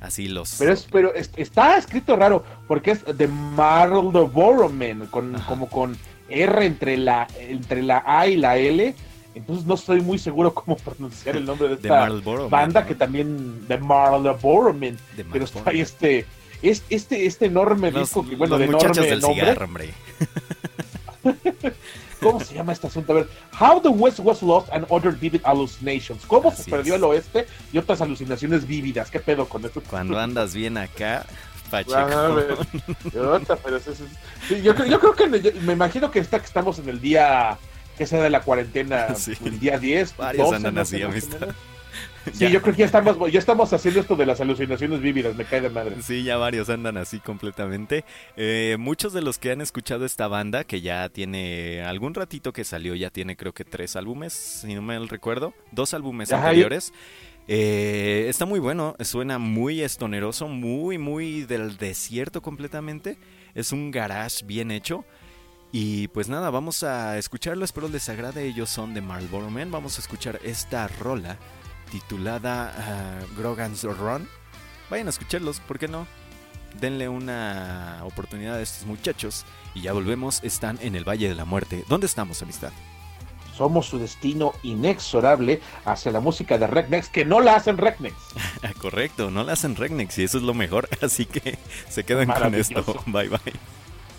Así 0.01 0.29
los. 0.29 0.57
Pero, 0.59 0.73
es, 0.73 0.87
pero 0.91 1.15
es- 1.15 1.31
está 1.37 1.77
escrito 1.77 2.17
raro, 2.17 2.43
porque 2.67 2.93
es 2.93 3.05
de 3.19 3.29
Marlboro 3.29 4.69
Man, 4.71 5.07
con, 5.11 5.37
Ajá. 5.37 5.47
como 5.47 5.69
con 5.69 5.97
R 6.31 6.65
entre 6.65 6.97
la, 6.97 7.27
entre 7.39 7.83
la 7.83 8.03
A 8.07 8.27
y 8.27 8.37
la 8.37 8.57
L. 8.57 8.95
Entonces 9.35 9.65
no 9.67 9.75
estoy 9.75 10.01
muy 10.01 10.19
seguro 10.19 10.55
cómo 10.55 10.77
pronunciar 10.85 11.37
el 11.37 11.45
nombre 11.45 11.69
de 11.69 11.75
esta 11.75 12.09
banda 12.49 12.87
que 12.87 12.95
también 12.95 13.69
de 13.69 13.77
Marlboro. 13.79 14.73
De 14.73 14.97
Pero 15.31 15.45
está 15.45 15.63
ahí 15.69 15.81
este, 15.81 16.25
es, 16.63 16.83
este, 16.89 17.27
este 17.27 17.47
enorme 17.47 17.91
Los, 17.91 18.03
disco 18.09 18.27
que, 18.27 18.37
bueno, 18.37 18.57
los 18.57 18.61
de 18.67 18.73
muchachos 18.73 18.97
enorme 19.07 19.11
del 19.11 19.21
nombre. 19.21 19.41
cigarro, 19.45 19.65
hombre. 19.67 19.91
¿Cómo 22.21 22.41
se 22.41 22.55
llama 22.55 22.73
este 22.73 22.87
asunto? 22.87 23.13
A 23.13 23.17
ver, 23.17 23.29
How 23.59 23.81
the 23.81 23.89
West 23.89 24.19
Was 24.21 24.43
Lost 24.43 24.69
and 24.73 24.87
Other 24.89 25.13
Vivid 25.13 25.41
Hallucinations. 25.45 26.25
¿Cómo 26.27 26.51
Así 26.51 26.65
se 26.65 26.71
perdió 26.71 26.95
es. 26.95 26.99
el 26.99 27.05
oeste 27.05 27.47
y 27.73 27.79
otras 27.79 28.01
alucinaciones 28.01 28.67
vívidas? 28.67 29.11
¿Qué 29.11 29.21
pedo 29.21 29.49
con 29.49 29.65
esto? 29.65 29.83
Cuando 29.89 30.19
andas 30.19 30.55
bien 30.55 30.77
acá, 30.79 31.25
Pacheco. 31.71 31.97
Ah, 31.97 32.31
yo, 34.63 34.75
creo- 34.75 34.87
yo 34.87 35.01
creo 35.01 35.15
que 35.15 35.41
yo- 35.41 35.61
me 35.63 35.73
imagino 35.73 36.11
que, 36.11 36.19
está, 36.19 36.39
que 36.39 36.47
estamos 36.47 36.79
en 36.79 36.89
el 36.89 37.01
día 37.01 37.59
que 37.97 38.07
sea 38.07 38.23
de 38.23 38.31
la 38.31 38.41
cuarentena, 38.41 39.15
Sí. 39.15 39.33
el 39.45 39.61
día 39.61 39.79
10. 39.79 40.17
Varios 40.17 40.45
12, 40.51 40.57
andan 40.57 40.79
así, 40.79 41.03
amistad. 41.03 41.49
Sí, 42.33 42.41
Ya. 42.41 42.51
yo 42.51 42.61
creo 42.63 42.75
que 42.75 42.81
ya 42.81 42.87
estamos, 42.87 43.33
ya 43.33 43.39
estamos 43.39 43.73
haciendo 43.73 44.01
esto 44.01 44.15
de 44.17 44.27
las 44.27 44.41
alucinaciones 44.41 45.01
vívidas, 45.01 45.35
me 45.37 45.45
cae 45.45 45.61
de 45.63 45.71
madre. 45.71 45.97
Sí, 46.03 46.23
ya 46.23 46.37
varios 46.37 46.69
andan 46.69 46.97
así 46.99 47.19
completamente. 47.19 48.05
Eh, 48.37 48.77
muchos 48.79 49.13
de 49.13 49.23
los 49.23 49.39
que 49.39 49.53
han 49.53 49.61
escuchado 49.61 50.05
esta 50.05 50.29
banda, 50.29 50.65
que 50.65 50.81
ya 50.83 51.09
tiene 51.09 51.83
algún 51.83 52.15
ratito 52.15 52.53
que 52.53 52.65
salió, 52.65 52.95
ya 52.95 53.11
tiene 53.11 53.37
creo 53.37 53.53
que 53.55 53.65
tres 53.65 53.97
álbumes, 53.97 54.33
si 54.33 54.75
no 54.75 54.83
me 54.83 54.99
recuerdo, 55.07 55.55
dos 55.73 55.95
álbumes 55.95 56.31
Ajá, 56.33 56.49
anteriores. 56.49 56.93
Eh, 57.49 58.27
está 58.29 58.45
muy 58.47 58.61
bueno, 58.61 58.95
suena 59.01 59.39
muy 59.39 59.81
estoneroso, 59.81 60.47
muy, 60.47 60.99
muy 60.99 61.43
del 61.43 61.79
desierto 61.79 62.43
completamente. 62.43 63.17
Es 63.55 63.73
un 63.73 63.91
garage 63.91 64.45
bien 64.45 64.71
hecho. 64.71 65.05
Y 65.73 66.09
pues 66.09 66.29
nada, 66.29 66.51
vamos 66.51 66.83
a 66.83 67.17
escucharlo, 67.17 67.65
espero 67.65 67.89
les 67.89 68.09
agrade, 68.09 68.45
ellos 68.45 68.69
son 68.71 68.93
de 68.93 69.01
Marlboro 69.01 69.51
Man, 69.51 69.71
vamos 69.71 69.99
a 69.99 70.01
escuchar 70.01 70.41
esta 70.45 70.89
rola 70.89 71.39
titulada 71.91 72.75
ah, 72.77 73.25
Grogan's 73.37 73.83
Run. 73.85 74.29
Vayan 74.91 75.07
a 75.07 75.11
escucharlos, 75.11 75.61
¿por 75.61 75.79
qué 75.79 75.89
no? 75.89 76.07
Denle 76.81 77.09
una 77.09 78.01
oportunidad 78.05 78.57
a 78.57 78.63
estos 78.63 78.87
muchachos 78.87 79.45
y 79.75 79.83
ya 79.83 79.93
volvemos, 79.93 80.43
están 80.43 80.79
en 80.83 80.95
el 80.95 81.09
Valle 81.09 81.29
de 81.29 81.35
la 81.35 81.45
Muerte. 81.45 81.85
¿Dónde 81.89 82.07
estamos, 82.07 82.43
amistad? 82.43 82.73
Somos 83.57 83.87
su 83.87 83.99
destino 83.99 84.53
inexorable 84.63 85.61
hacia 85.85 86.13
la 86.13 86.21
música 86.21 86.57
de 86.57 86.67
Regnex, 86.67 87.09
que 87.09 87.25
no 87.25 87.41
la 87.41 87.57
hacen 87.57 87.77
Regnex. 87.77 88.15
Correcto, 88.81 89.31
no 89.31 89.45
la 89.45 89.53
hacen 89.53 89.77
Regnex 89.77 90.19
y 90.19 90.25
eso 90.25 90.39
es 90.39 90.45
lo 90.45 90.55
mejor, 90.55 90.89
así 91.03 91.27
que 91.27 91.59
se 91.89 92.05
quedan 92.05 92.29
con 92.29 92.55
esto. 92.55 92.85
Bye 93.07 93.29
bye. 93.29 93.53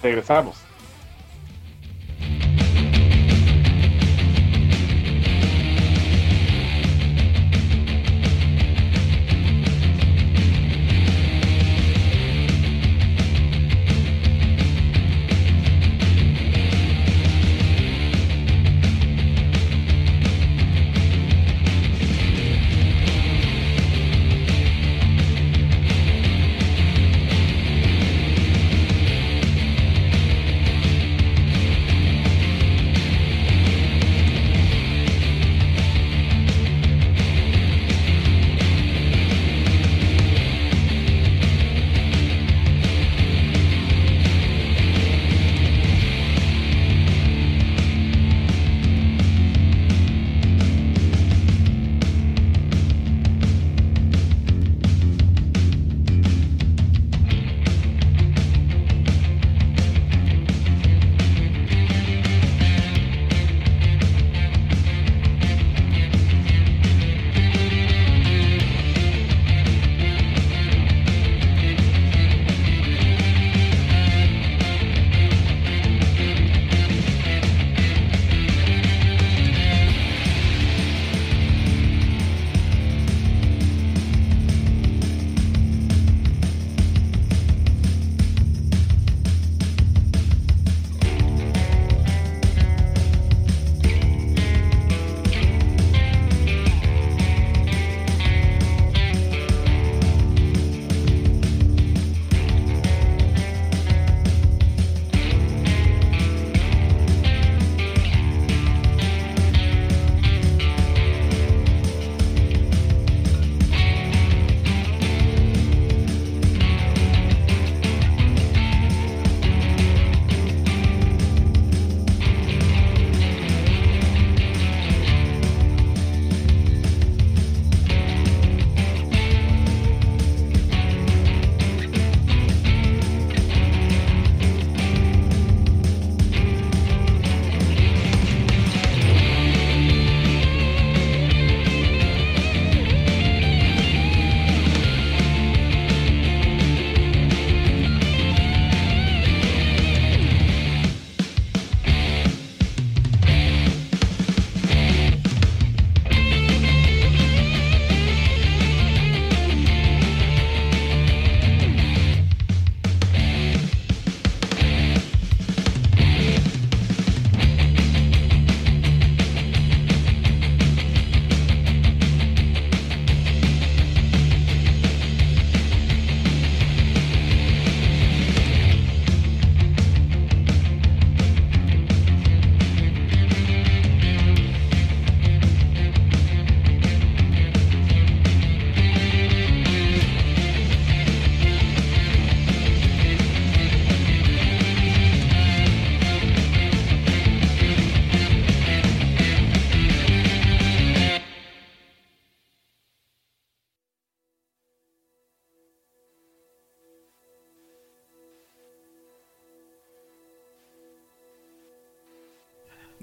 Regresamos. 0.04 0.58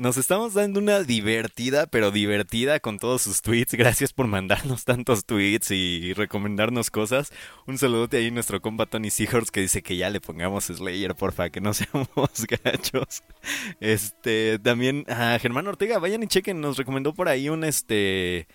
Nos 0.09 0.17
estamos 0.17 0.55
dando 0.55 0.81
una 0.81 1.03
divertida, 1.03 1.87
pero 1.87 2.11
divertida 2.11 2.81
con 2.81 2.99
todos 2.99 3.21
sus 3.21 3.43
tweets. 3.43 3.75
Gracias 3.75 4.15
por 4.15 4.27
mandarnos 4.27 4.87
tantos 4.87 5.27
tweets 5.27 5.71
y 5.71 6.15
recomendarnos 6.15 6.91
cosas. 6.91 7.31
Un 7.67 7.77
saludote 7.77 8.17
ahí 8.17 8.29
a 8.29 8.31
nuestro 8.31 8.63
compa 8.63 8.87
Tony 8.87 9.11
Seahorse 9.11 9.53
que 9.53 9.61
dice 9.61 9.83
que 9.83 9.99
ya 9.99 10.09
le 10.09 10.23
pongamos 10.23 10.65
Slayer, 10.65 11.15
porfa, 11.15 11.51
que 11.51 11.61
no 11.61 11.75
seamos 11.75 12.47
gachos. 12.65 13.23
Este, 13.81 14.59
también 14.61 15.05
a 15.11 15.39
Germán 15.39 15.67
Ortega, 15.67 15.99
vayan 15.99 16.23
y 16.23 16.27
chequen, 16.27 16.59
nos 16.63 16.79
recomendó 16.79 17.13
por 17.13 17.29
ahí 17.29 17.51
un 17.51 17.63
este... 17.63 18.49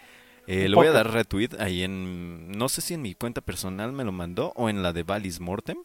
eh, 0.47 0.67
le 0.67 0.75
voy 0.75 0.87
a 0.87 0.91
dar 0.91 1.11
retweet 1.11 1.49
ahí 1.59 1.83
en... 1.83 2.49
No 2.49 2.67
sé 2.67 2.81
si 2.81 2.95
en 2.95 3.03
mi 3.03 3.13
cuenta 3.13 3.41
personal 3.41 3.93
me 3.93 4.03
lo 4.03 4.11
mandó 4.11 4.53
o 4.55 4.69
en 4.69 4.81
la 4.81 4.91
de 4.91 5.03
Valis 5.03 5.39
Mortem. 5.39 5.77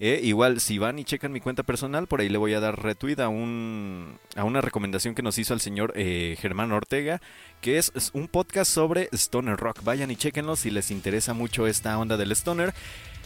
Eh, 0.00 0.20
igual, 0.24 0.60
si 0.60 0.78
van 0.78 0.98
y 0.98 1.04
checan 1.04 1.30
mi 1.30 1.40
cuenta 1.40 1.62
personal, 1.62 2.08
por 2.08 2.20
ahí 2.20 2.28
le 2.28 2.36
voy 2.36 2.52
a 2.52 2.60
dar 2.60 2.82
retweet 2.82 3.20
a, 3.20 3.28
un, 3.28 4.18
a 4.34 4.42
una 4.42 4.60
recomendación 4.60 5.14
que 5.14 5.22
nos 5.22 5.38
hizo 5.38 5.54
el 5.54 5.60
señor 5.60 5.92
eh, 5.94 6.36
Germán 6.40 6.72
Ortega, 6.72 7.20
que 7.60 7.78
es, 7.78 7.92
es 7.94 8.10
un 8.12 8.26
podcast 8.26 8.72
sobre 8.72 9.08
Stoner 9.12 9.56
Rock. 9.56 9.84
Vayan 9.84 10.10
y 10.10 10.16
chequenlo 10.16 10.56
si 10.56 10.70
les 10.70 10.90
interesa 10.90 11.32
mucho 11.32 11.68
esta 11.68 11.96
onda 11.96 12.16
del 12.16 12.32
Stoner. 12.32 12.74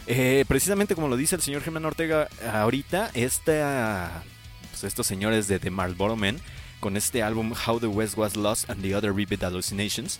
Eh, 0.05 0.45
precisamente 0.47 0.95
como 0.95 1.07
lo 1.07 1.17
dice 1.17 1.35
el 1.35 1.41
señor 1.41 1.63
Germán 1.63 1.85
Ortega 1.85 2.27
ahorita, 2.53 3.09
esta, 3.15 4.23
pues 4.69 4.83
estos 4.83 5.07
señores 5.07 5.47
de 5.47 5.59
The 5.59 5.71
Marlboro 5.71 6.15
Men, 6.15 6.39
con 6.79 6.97
este 6.97 7.23
álbum 7.23 7.53
How 7.67 7.79
the 7.79 7.87
West 7.87 8.15
Was 8.17 8.35
Lost 8.35 8.69
and 8.69 8.81
the 8.81 8.95
Other 8.95 9.11
Vivid 9.11 9.43
Hallucinations, 9.43 10.19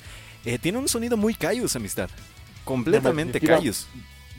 tiene 0.61 0.77
un 0.79 0.87
sonido 0.87 1.15
muy 1.15 1.35
Cayus, 1.35 1.75
amistad. 1.75 2.09
Completamente 2.65 3.39
Cayus. 3.39 3.87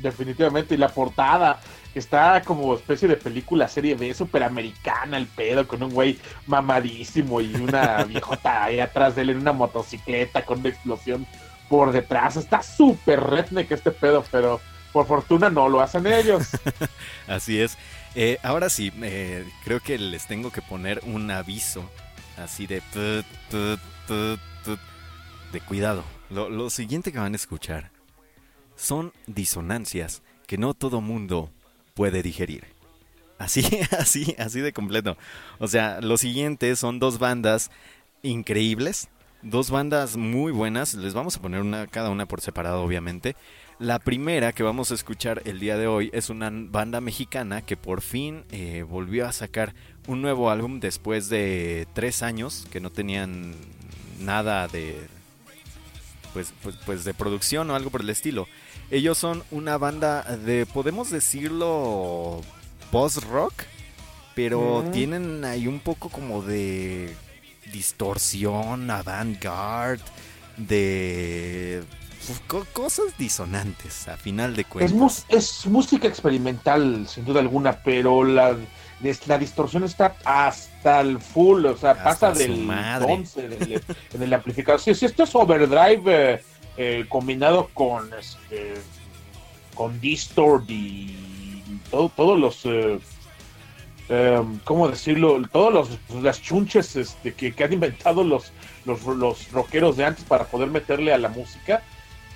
Definitivamente, 0.02 0.74
y 0.74 0.78
la 0.78 0.88
portada, 0.88 1.60
está 1.94 2.42
como 2.42 2.74
especie 2.74 3.08
de 3.08 3.16
película 3.16 3.68
serie 3.68 3.94
B, 3.94 4.14
superamericana, 4.14 5.16
el 5.16 5.26
pedo, 5.26 5.66
con 5.66 5.82
un 5.82 5.90
güey 5.90 6.18
mamadísimo 6.46 7.40
y 7.40 7.54
una 7.54 8.04
viejota 8.08 8.64
ahí 8.64 8.80
atrás 8.80 9.16
de 9.16 9.22
él 9.22 9.30
en 9.30 9.38
una 9.38 9.52
motocicleta 9.52 10.44
con 10.44 10.60
una 10.60 10.68
explosión 10.68 11.26
por 11.68 11.92
detrás. 11.92 12.36
Está 12.36 12.62
súper 12.62 13.20
redneck 13.20 13.70
este 13.70 13.90
pedo, 13.90 14.24
pero 14.30 14.60
por 14.92 15.06
fortuna 15.06 15.50
no 15.50 15.68
lo 15.68 15.80
hacen 15.80 16.06
ellos. 16.06 16.48
Así 17.26 17.60
es. 17.60 17.76
Eh, 18.14 18.38
ahora 18.42 18.68
sí, 18.70 18.92
eh, 19.02 19.46
creo 19.64 19.80
que 19.80 19.98
les 19.98 20.26
tengo 20.26 20.50
que 20.50 20.62
poner 20.62 21.00
un 21.04 21.30
aviso 21.30 21.88
así 22.36 22.66
de 22.66 22.80
tut, 22.92 23.24
tut, 23.50 23.80
tut, 24.08 24.40
tut, 24.64 24.80
de 25.52 25.60
cuidado. 25.60 26.02
Lo, 26.28 26.50
lo 26.50 26.70
siguiente 26.70 27.12
que 27.12 27.20
van 27.20 27.34
a 27.34 27.36
escuchar 27.36 27.92
son 28.74 29.12
disonancias 29.28 30.22
que 30.48 30.58
no 30.58 30.74
todo 30.74 31.00
mundo 31.00 31.52
puede 31.94 32.22
digerir. 32.22 32.64
Así, 33.38 33.64
así, 33.98 34.34
así 34.38 34.60
de 34.60 34.72
completo. 34.72 35.16
O 35.58 35.68
sea, 35.68 36.00
lo 36.00 36.16
siguiente 36.18 36.76
son 36.76 36.98
dos 36.98 37.18
bandas 37.18 37.70
increíbles, 38.22 39.08
dos 39.42 39.70
bandas 39.70 40.16
muy 40.16 40.52
buenas. 40.52 40.94
Les 40.94 41.14
vamos 41.14 41.36
a 41.36 41.42
poner 41.42 41.62
una, 41.62 41.86
cada 41.86 42.10
una 42.10 42.26
por 42.26 42.40
separado, 42.40 42.82
obviamente. 42.82 43.36
La 43.78 43.98
primera 43.98 44.52
que 44.52 44.62
vamos 44.62 44.90
a 44.90 44.94
escuchar 44.94 45.40
el 45.46 45.58
día 45.58 45.78
de 45.78 45.86
hoy 45.86 46.10
es 46.12 46.28
una 46.28 46.50
banda 46.52 47.00
mexicana 47.00 47.62
que 47.62 47.78
por 47.78 48.02
fin 48.02 48.44
eh, 48.50 48.84
volvió 48.86 49.26
a 49.26 49.32
sacar 49.32 49.74
un 50.06 50.20
nuevo 50.20 50.50
álbum 50.50 50.80
después 50.80 51.30
de 51.30 51.88
tres 51.94 52.22
años 52.22 52.66
que 52.70 52.80
no 52.80 52.90
tenían 52.90 53.54
nada 54.18 54.68
de 54.68 54.98
pues, 56.34 56.52
pues, 56.62 56.76
pues 56.84 57.04
de 57.04 57.14
producción 57.14 57.70
o 57.70 57.74
algo 57.74 57.88
por 57.88 58.02
el 58.02 58.10
estilo. 58.10 58.46
Ellos 58.90 59.18
son 59.18 59.42
una 59.50 59.78
banda 59.78 60.22
de, 60.22 60.66
podemos 60.66 61.10
decirlo, 61.10 62.40
post-rock, 62.90 63.54
pero 64.34 64.82
Mm. 64.86 64.90
tienen 64.90 65.44
ahí 65.44 65.66
un 65.68 65.78
poco 65.80 66.08
como 66.08 66.42
de 66.42 67.14
distorsión, 67.72 68.90
avant-garde, 68.90 70.02
de 70.56 71.82
pues, 72.26 72.40
co- 72.46 72.66
cosas 72.72 73.16
disonantes, 73.16 74.08
a 74.08 74.16
final 74.16 74.54
de 74.54 74.62
Es, 74.62 74.68
cuentas. 74.68 74.92
mus- 74.92 75.24
es 75.28 75.66
música 75.66 76.06
experimental, 76.08 77.06
sin 77.08 77.24
duda 77.24 77.40
alguna, 77.40 77.82
pero 77.82 78.24
la, 78.24 78.56
es- 79.02 79.26
la 79.26 79.38
distorsión 79.38 79.84
está 79.84 80.16
hasta 80.24 81.00
el 81.00 81.18
full, 81.18 81.64
o 81.64 81.76
sea, 81.76 81.92
Hasta 81.92 82.04
pasa 82.04 82.32
del 82.32 82.58
madre. 82.58 83.12
11 83.12 83.48
del- 83.48 83.82
en 84.14 84.22
el 84.22 84.34
amplificador. 84.34 84.80
Si, 84.80 84.94
si 84.94 85.06
esto 85.06 85.22
es 85.22 85.34
overdrive 85.34 86.34
eh, 86.34 86.42
eh, 86.82 87.04
combinado 87.10 87.68
con 87.74 88.10
este, 88.18 88.72
con 89.74 90.00
distort 90.00 90.64
y 90.70 91.14
todo, 91.90 92.08
todos 92.08 92.40
los 92.40 92.64
eh, 92.64 92.98
em, 94.08 94.58
¿cómo 94.64 94.88
decirlo? 94.88 95.42
Todos 95.52 95.74
los 95.74 96.22
las 96.22 96.40
chunches 96.40 96.96
este, 96.96 97.34
que, 97.34 97.52
que 97.52 97.64
han 97.64 97.74
inventado 97.74 98.24
los, 98.24 98.52
los, 98.86 99.04
los 99.04 99.52
rockeros 99.52 99.98
de 99.98 100.06
antes 100.06 100.24
para 100.24 100.44
poder 100.44 100.70
meterle 100.70 101.12
a 101.12 101.18
la 101.18 101.28
música. 101.28 101.82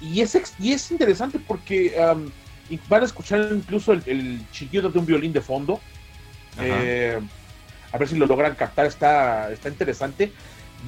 Y 0.03 0.20
es, 0.20 0.36
y 0.59 0.74
es 0.74 0.90
interesante 0.90 1.38
porque 1.38 1.97
y 2.68 2.78
van 2.86 3.01
a 3.01 3.07
escuchar 3.07 3.49
incluso 3.51 3.95
el, 3.95 4.03
el 4.05 4.51
chillido 4.53 4.90
de 4.90 4.99
un 4.99 5.07
violín 5.07 5.32
de 5.32 5.40
fondo. 5.40 5.80
Eh, 6.61 7.18
a 7.92 7.97
ver 7.97 8.09
si 8.09 8.16
lo 8.16 8.26
logran 8.26 8.55
captar, 8.57 8.84
está, 8.84 9.51
está 9.51 9.70
interesante. 9.70 10.32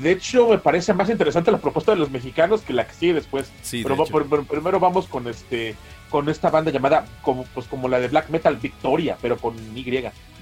De 0.01 0.13
hecho, 0.13 0.49
me 0.49 0.59
parece 0.59 0.93
más 0.93 1.09
interesante 1.09 1.51
la 1.51 1.59
propuesta 1.59 1.93
de 1.93 1.99
los 1.99 2.11
mexicanos 2.11 2.61
que 2.63 2.73
la 2.73 2.87
que 2.87 2.95
sigue 2.95 3.15
después. 3.15 3.51
Sí, 3.63 3.83
de 3.83 3.89
va- 3.95 4.05
pero- 4.11 4.27
pero 4.29 4.45
primero 4.45 4.81
vamos 4.81 5.07
con 5.07 5.27
este 5.29 5.75
con 6.11 6.29
esta 6.29 6.51
banda 6.51 6.71
llamada 6.71 7.05
como 7.23 7.45
pues 7.47 7.67
como 7.67 7.89
la 7.89 7.99
de 7.99 8.09
black 8.09 8.29
metal 8.31 8.57
Victoria, 8.57 9.19
pero 9.21 9.37
con 9.39 9.57
Y. 9.77 9.85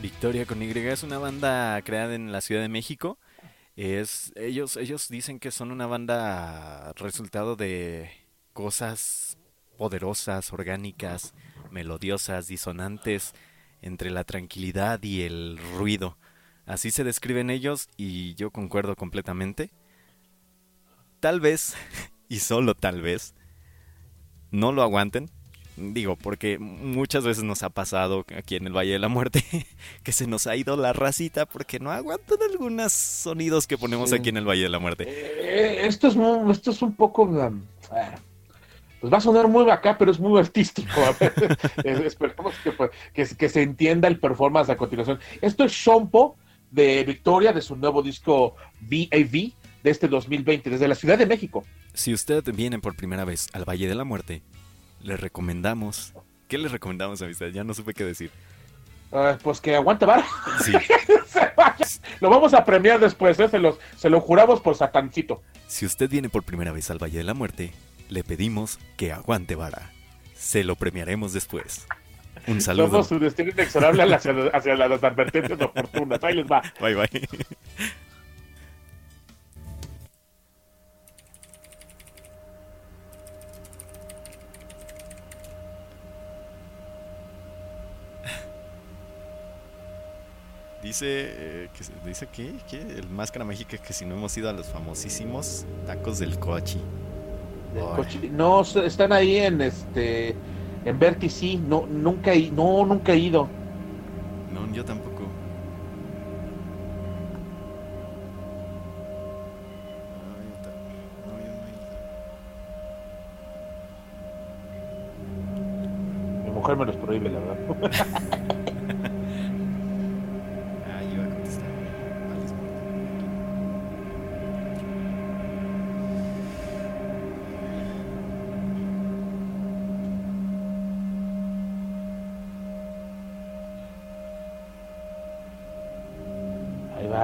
Victoria 0.03 0.45
con 0.45 0.63
Y 0.63 0.71
es 0.71 1.03
una 1.03 1.19
banda 1.19 1.81
creada 1.83 2.15
en 2.15 2.33
la 2.33 2.41
Ciudad 2.41 2.61
de 2.63 2.69
México. 2.69 3.19
Es, 3.77 4.33
ellos, 4.37 4.77
ellos 4.77 5.09
dicen 5.09 5.39
que 5.41 5.51
son 5.51 5.71
una 5.73 5.87
banda 5.87 6.93
resultado 6.97 7.57
de 7.57 8.11
cosas 8.53 9.37
poderosas, 9.77 10.53
orgánicas, 10.53 11.35
melodiosas, 11.71 12.47
disonantes 12.47 13.35
entre 13.83 14.11
la 14.11 14.25
tranquilidad 14.25 15.03
y 15.03 15.23
el 15.23 15.59
ruido. 15.77 16.17
Así 16.67 16.91
se 16.91 17.05
describen 17.05 17.51
ellos 17.51 17.89
y 17.97 18.35
yo 18.35 18.51
concuerdo 18.51 18.97
completamente. 18.97 19.71
Tal 21.21 21.41
vez, 21.41 21.75
y 22.29 22.39
solo 22.39 22.75
tal 22.75 23.03
vez, 23.03 23.35
no 24.51 24.73
lo 24.73 24.83
aguanten. 24.83 25.31
Digo, 25.77 26.15
porque 26.15 26.57
muchas 26.61 27.25
veces 27.25 27.43
nos 27.43 27.65
ha 27.65 27.69
pasado 27.69 28.25
aquí 28.39 28.55
en 28.55 28.69
el 28.69 28.73
Valle 28.77 28.93
de 28.93 29.01
la 29.01 29.09
Muerte 29.09 29.43
que 30.05 30.13
se 30.13 30.29
nos 30.29 30.47
ha 30.47 30.55
ido 30.55 30.77
la 30.77 30.93
racita 30.93 31.47
porque 31.47 31.81
no 31.81 31.91
aguantan 31.91 32.39
algunos 32.49 32.93
sonidos 32.93 33.67
que 33.67 33.77
ponemos 33.77 34.11
Sí. 34.11 34.17
aquí 34.17 34.29
en 34.29 34.37
el 34.37 34.49
Valle 34.49 34.63
de 34.63 34.69
la 34.69 34.79
Muerte. 34.79 35.05
Eh, 35.09 35.85
esto 35.87 36.07
es 36.07 36.15
muy- 36.15 36.53
esto 36.53 36.71
es 36.71 36.81
un 36.81 36.95
poco 36.95 37.25
um, 37.25 37.61
ah, 37.91 38.15
pues 39.01 39.13
va 39.13 39.19
a 39.19 39.21
sonar 39.21 39.49
muy 39.49 39.69
acá, 39.69 39.99
pero 39.99 40.13
es 40.13 40.21
muy 40.21 40.39
artístico. 40.39 40.89
Eh, 41.85 42.03
esperemos 42.07 42.55
que, 42.63 42.71
pues, 42.71 42.91
que, 43.13 43.27
que 43.37 43.49
se 43.49 43.63
entienda 43.63 44.07
el 44.07 44.21
performance 44.21 44.71
a 44.71 44.77
continuación. 44.77 45.19
Esto 45.43 45.65
es 45.65 45.73
Shompo 45.73 46.37
de 46.75 47.05
Victoria 47.05 47.53
de 47.53 47.63
su 47.63 47.77
nuevo 47.77 48.03
disco 48.03 48.57
VAV 48.81 49.53
de 49.83 49.91
este 49.91 50.09
2020 50.09 50.71
desde 50.71 50.89
la 50.89 50.95
Ciudad 50.97 51.17
de 51.17 51.27
México. 51.27 51.65
Si 51.93 52.13
usted 52.13 52.43
viene 52.53 52.81
por 52.81 52.97
primera 52.97 53.25
vez 53.25 53.49
al 53.53 53.65
Valle 53.65 53.87
de 53.87 53.95
la 53.95 54.05
Muerte, 54.05 54.43
le 55.01 55.17
recomendamos... 55.17 56.13
¿Qué 56.49 56.59
le 56.59 56.69
recomendamos, 56.69 57.23
amistad? 57.23 57.47
Ya 57.47 57.63
no 57.65 57.75
supe 57.75 57.95
qué 57.95 58.05
decir. 58.05 58.31
Ah, 59.13 59.39
pues 59.43 59.61
que 59.61 59.77
aguante, 59.77 60.05
vara. 60.05 60.27
Sí, 60.65 60.73
Se 61.27 61.53
vaya. 61.57 61.87
Lo 62.21 62.29
vamos 62.29 62.53
a 62.55 62.65
premiar 62.65 62.99
después, 62.99 63.39
¿eh? 63.39 63.49
se, 63.49 63.59
los, 63.61 63.79
se 63.97 64.11
lo 64.11 64.21
juramos 64.21 64.61
por 64.61 64.75
Satancito. 64.75 65.43
si 65.69 65.87
usted 65.87 66.11
viene 66.11 66.29
por 66.29 66.43
primera 66.43 66.73
vez 66.73 66.91
al 66.91 67.03
Valle 67.03 67.19
de 67.19 67.25
la 67.25 67.35
Muerte, 67.35 67.73
le 68.09 68.25
pedimos 68.25 68.79
que 68.97 69.13
aguante 69.13 69.55
vara. 69.55 69.93
Se 70.35 70.65
lo 70.65 70.75
premiaremos 70.75 71.33
después. 71.33 71.87
Un 72.47 72.61
saludo. 72.61 72.89
Somos 72.89 73.09
su 73.09 73.19
destino 73.19 73.51
inexorable 73.51 74.03
hacia, 74.15 74.33
hacia 74.53 74.77
las 74.77 75.03
advertencias 75.03 75.61
oportunas. 75.61 76.23
Ahí 76.23 76.35
les 76.37 76.47
va. 76.47 76.63
Bye 76.81 76.95
bye. 76.95 77.29
Dice, 90.83 91.07
eh, 91.09 91.69
que, 91.73 92.09
dice 92.09 92.27
que, 92.31 92.53
que 92.69 92.77
el 92.99 93.09
Máscara 93.09 93.45
Mágica 93.45 93.79
que 93.79 93.93
si 93.95 94.05
no 94.05 94.17
hemos 94.17 94.37
ido 94.37 94.51
a 94.51 94.53
los 94.53 94.67
famosísimos 94.67 95.65
tacos 95.87 96.19
del 96.19 96.39
cochi. 96.39 96.79
Órale. 97.75 98.03
Cochi- 98.03 98.31
No, 98.31 98.61
están 98.61 99.13
ahí 99.13 99.39
en 99.39 99.63
este 99.63 100.35
en 100.85 100.99
Vertici, 100.99 101.57
no 101.57 101.87
nunca 101.89 102.33
he, 102.33 102.51
no 102.51 102.85
nunca 102.85 103.13
he 103.13 103.19
ido. 103.19 103.49
No, 104.53 104.67
yo 104.73 104.85
tampoco. 104.85 105.23
No, 110.21 110.35
yo 110.45 110.55
ta- 110.63 110.77
no, 111.27 111.35
yo 111.41 111.51
no 111.59 111.63
he 111.67 111.71
ido. 116.41 116.45
Mi 116.45 116.51
mujer 116.51 116.77
me 116.77 116.85
los 116.87 116.97
prohíbe, 116.97 117.31
la 117.31 117.41
verdad. 117.41 118.51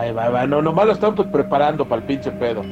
Ahí 0.01 0.13
va, 0.13 0.31
va. 0.31 0.47
No, 0.47 0.63
nomás 0.63 0.87
lo 0.87 0.93
están 0.93 1.15
pues, 1.15 1.29
preparando 1.29 1.87
para 1.87 2.01
el 2.01 2.07
pinche 2.07 2.33
pedo. 2.33 2.63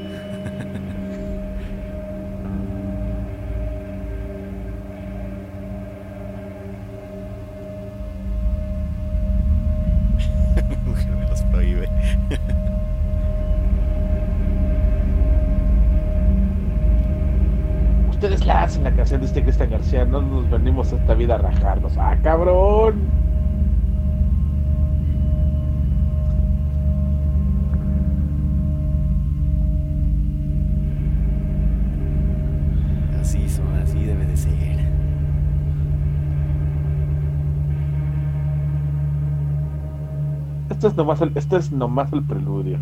Nomás 40.98 41.20
el, 41.22 41.32
esto 41.36 41.56
es 41.56 41.72
nomás 41.72 42.12
el 42.12 42.22
preludio. 42.22 42.76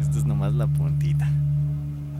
Esto 0.00 0.18
es 0.18 0.24
nomás 0.26 0.54
la 0.54 0.68
puntita. 0.68 1.26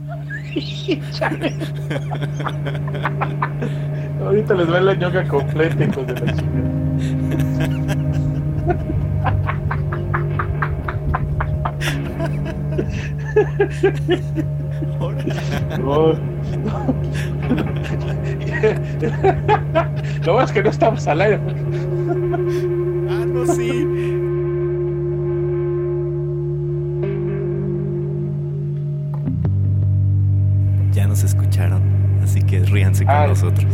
Ahorita 4.25 4.55
les 4.55 4.73
va 4.73 4.79
la 4.81 4.95
ñoca 4.95 5.27
completa, 5.27 5.83
hijos 5.83 6.07
de 6.07 6.13
la. 6.15 6.33
No. 15.79 16.13
Lo 20.25 20.33
bueno 20.33 20.45
es 20.45 20.51
que 20.51 20.63
no 20.63 20.69
estamos 20.69 21.07
al 21.07 21.21
aire. 21.21 21.39
Con 33.07 33.15
Ay. 33.15 33.27
nosotros. 33.29 33.65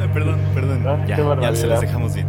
Ay, 0.00 0.08
perdón, 0.14 0.38
perdón. 0.54 0.86
Ah, 0.86 1.04
ya, 1.06 1.40
ya 1.40 1.54
se 1.54 1.66
las 1.66 1.80
dejamos 1.80 2.14
bien. 2.14 2.28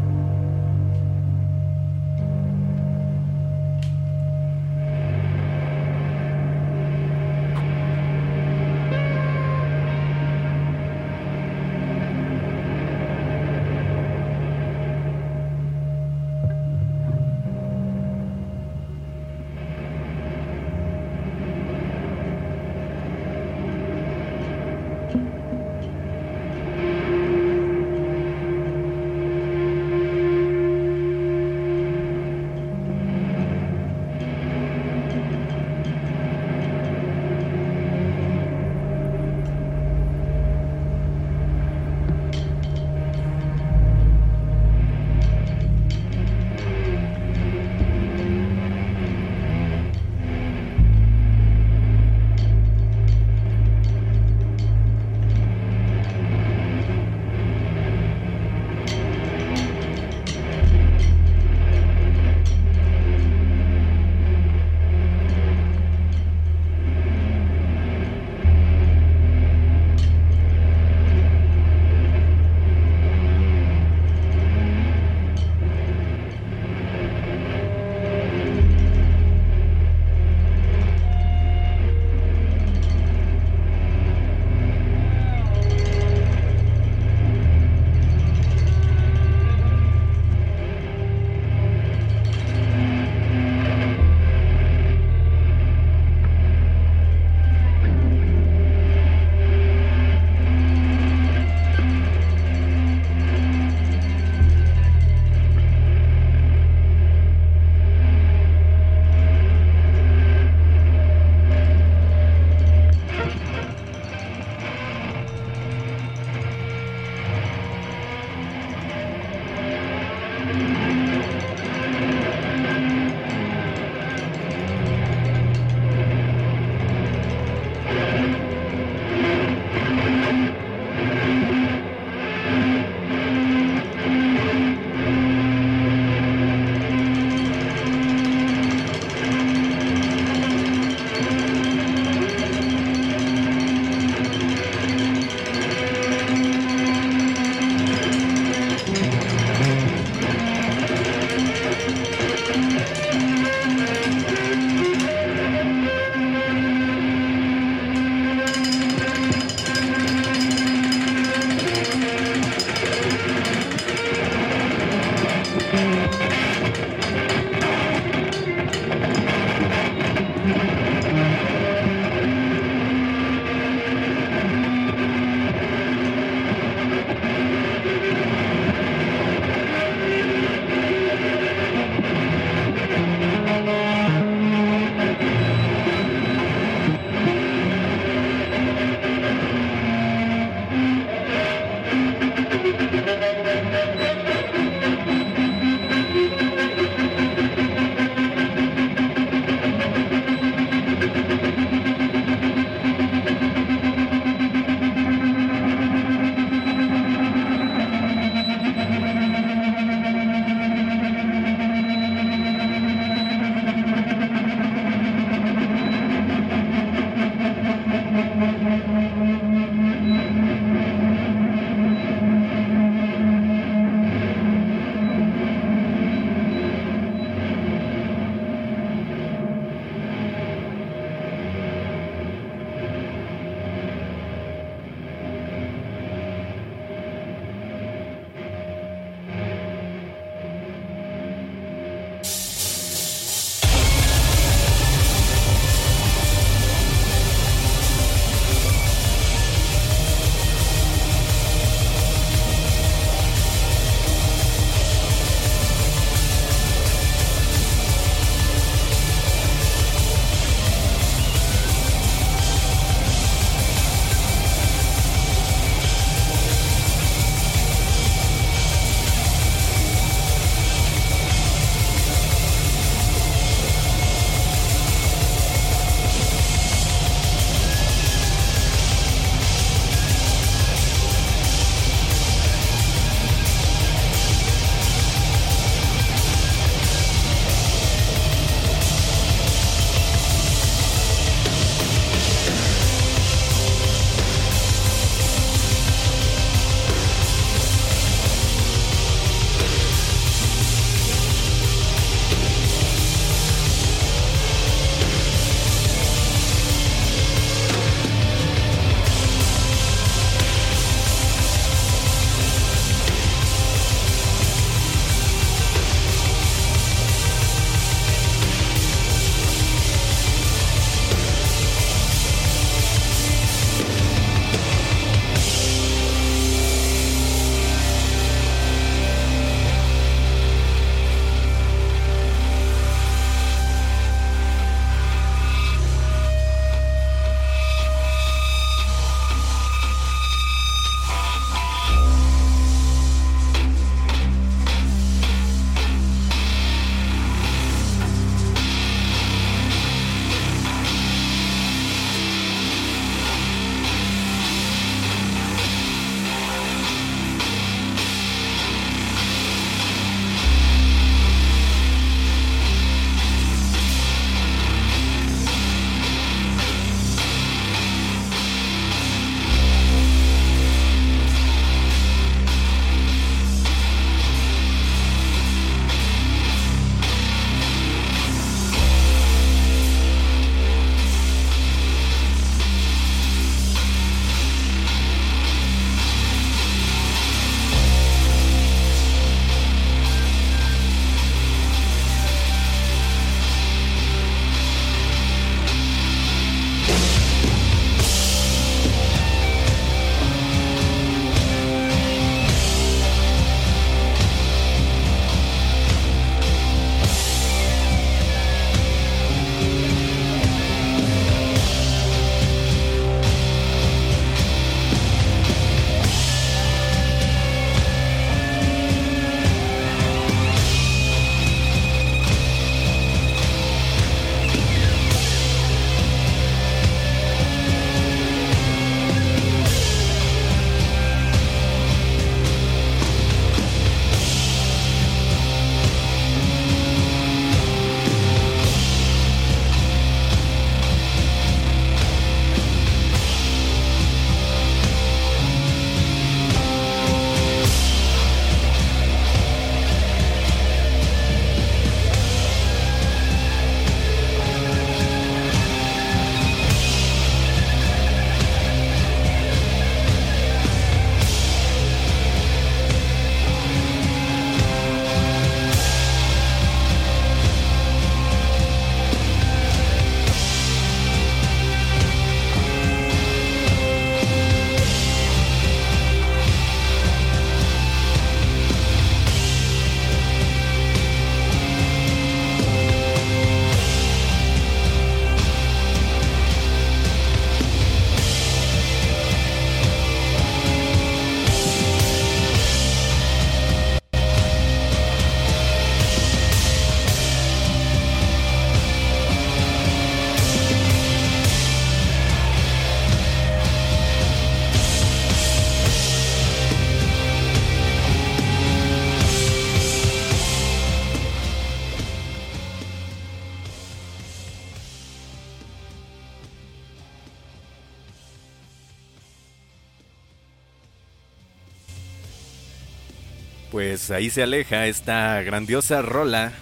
Pues 523.91 524.09
ahí 524.09 524.29
se 524.29 524.41
aleja 524.41 524.87
esta 524.87 525.41
grandiosa 525.41 526.01
rola 526.01 526.53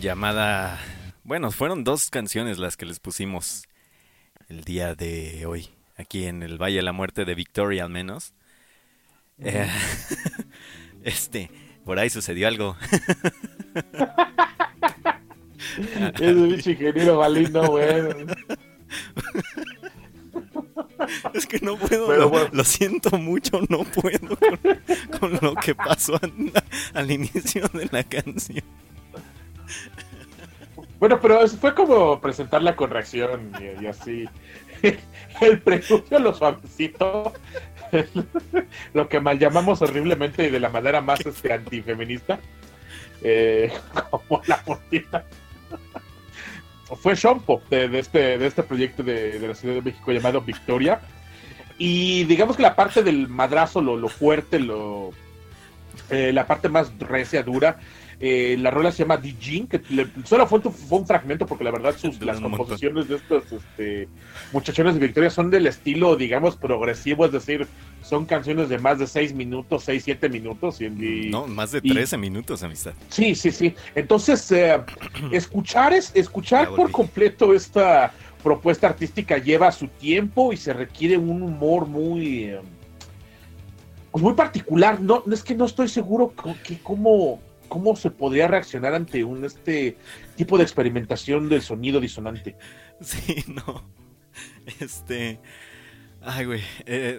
llamada... 0.00 0.80
Bueno, 1.22 1.50
fueron 1.50 1.84
dos 1.84 2.08
canciones 2.08 2.56
las 2.56 2.78
que 2.78 2.86
les 2.86 2.98
pusimos 2.98 3.64
el 4.48 4.64
día 4.64 4.94
de 4.94 5.44
hoy, 5.44 5.68
aquí 5.98 6.24
en 6.24 6.42
el 6.42 6.56
Valle 6.56 6.76
de 6.76 6.82
la 6.82 6.92
Muerte 6.92 7.26
de 7.26 7.34
Victoria 7.34 7.84
al 7.84 7.90
menos. 7.90 8.32
Eh, 9.38 9.68
este, 11.04 11.50
por 11.84 11.98
ahí 11.98 12.08
sucedió 12.08 12.48
algo. 12.48 12.74
Es 16.18 16.34
un 16.34 16.48
bicho 16.48 16.70
ingeniero 16.70 17.18
Galindo, 17.18 17.66
güey. 17.66 17.86
Es 21.34 21.46
que 21.46 21.58
no 21.60 21.76
puedo, 21.76 22.14
lo, 22.14 22.28
bueno. 22.28 22.48
lo 22.52 22.64
siento 22.64 23.16
mucho, 23.18 23.60
no 23.68 23.84
puedo 23.84 24.36
con, 24.36 24.58
con 25.18 25.38
lo 25.40 25.54
que 25.54 25.74
pasó 25.74 26.18
al, 26.22 26.32
al 26.94 27.10
inicio 27.10 27.68
de 27.72 27.88
la 27.90 28.04
canción. 28.04 28.64
Bueno, 30.98 31.20
pero 31.20 31.46
fue 31.48 31.74
como 31.74 32.20
presentarla 32.20 32.76
con 32.76 32.90
reacción 32.90 33.52
y, 33.60 33.84
y 33.84 33.86
así. 33.86 34.28
El 35.40 35.60
preludio, 35.60 36.18
lo 36.18 36.34
suavecito, 36.34 37.32
lo 38.94 39.08
que 39.08 39.20
mal 39.20 39.38
llamamos 39.38 39.82
horriblemente 39.82 40.46
y 40.46 40.50
de 40.50 40.60
la 40.60 40.68
manera 40.68 41.00
más 41.00 41.24
este, 41.24 41.52
antifeminista, 41.52 42.38
eh, 43.22 43.72
como 44.10 44.42
la 44.46 44.62
cortina. 44.62 45.24
Fue 46.96 47.14
Shompo 47.14 47.62
de, 47.70 47.98
este, 47.98 48.38
de 48.38 48.46
este 48.46 48.62
proyecto 48.62 49.02
de, 49.02 49.38
de 49.38 49.48
la 49.48 49.54
Ciudad 49.54 49.74
de 49.74 49.82
México 49.82 50.12
llamado 50.12 50.40
Victoria. 50.40 51.00
Y 51.78 52.24
digamos 52.24 52.56
que 52.56 52.62
la 52.62 52.76
parte 52.76 53.02
del 53.02 53.28
madrazo, 53.28 53.80
lo, 53.80 53.96
lo 53.96 54.08
fuerte, 54.08 54.58
lo, 54.60 55.10
eh, 56.10 56.32
la 56.32 56.46
parte 56.46 56.68
más 56.68 56.96
recia, 56.98 57.42
dura, 57.42 57.78
eh, 58.24 58.56
la 58.56 58.70
rola 58.70 58.92
se 58.92 58.98
llama 59.02 59.16
Dijin, 59.16 59.66
que 59.66 59.82
le- 59.90 60.06
solo 60.24 60.46
fue, 60.46 60.60
un- 60.64 60.72
fue 60.72 60.98
un 61.00 61.06
fragmento 61.08 61.44
porque 61.44 61.64
la 61.64 61.72
verdad 61.72 61.96
sus, 61.98 62.20
las 62.24 62.38
composiciones 62.40 63.08
de 63.08 63.16
estos 63.16 63.50
este, 63.50 64.08
muchachones 64.52 64.94
de 64.94 65.00
Victoria 65.00 65.28
son 65.28 65.50
del 65.50 65.66
estilo, 65.66 66.14
digamos, 66.14 66.56
progresivo, 66.56 67.26
es 67.26 67.32
decir, 67.32 67.66
son 68.00 68.24
canciones 68.24 68.68
de 68.68 68.78
más 68.78 69.00
de 69.00 69.08
6 69.08 69.34
minutos, 69.34 69.82
6, 69.84 70.04
7 70.04 70.28
minutos. 70.28 70.80
Y, 70.80 70.84
y- 70.84 71.30
No, 71.30 71.48
más 71.48 71.72
de 71.72 71.80
y- 71.82 71.88
13 71.92 72.16
minutos, 72.16 72.62
amistad. 72.62 72.92
Sí, 73.08 73.34
sí, 73.34 73.50
sí. 73.50 73.74
Entonces, 73.96 74.52
eh, 74.52 74.80
escuchar 75.32 75.92
es 75.92 76.12
escuchar 76.14 76.68
por 76.68 76.92
completo 76.92 77.52
esta 77.52 78.12
propuesta 78.40 78.86
artística 78.86 79.38
lleva 79.38 79.72
su 79.72 79.88
tiempo 79.88 80.52
y 80.52 80.56
se 80.56 80.72
requiere 80.72 81.16
un 81.16 81.42
humor 81.42 81.86
muy 81.86 82.44
eh, 82.44 82.60
pues 84.12 84.22
muy 84.22 84.34
particular. 84.34 85.00
No, 85.00 85.24
es 85.32 85.42
que 85.42 85.54
no 85.56 85.64
estoy 85.64 85.88
seguro 85.88 86.32
que 86.64 86.78
cómo 86.82 87.40
cómo 87.72 87.96
se 87.96 88.10
podría 88.10 88.48
reaccionar 88.48 88.92
ante 88.92 89.24
un 89.24 89.46
este 89.46 89.96
tipo 90.36 90.58
de 90.58 90.62
experimentación 90.64 91.48
del 91.48 91.62
sonido 91.62 92.00
disonante. 92.00 92.54
Sí, 93.00 93.34
no. 93.48 93.82
Este. 94.78 95.40
Ay, 96.20 96.44
güey. 96.44 96.60
eh, 96.86 97.18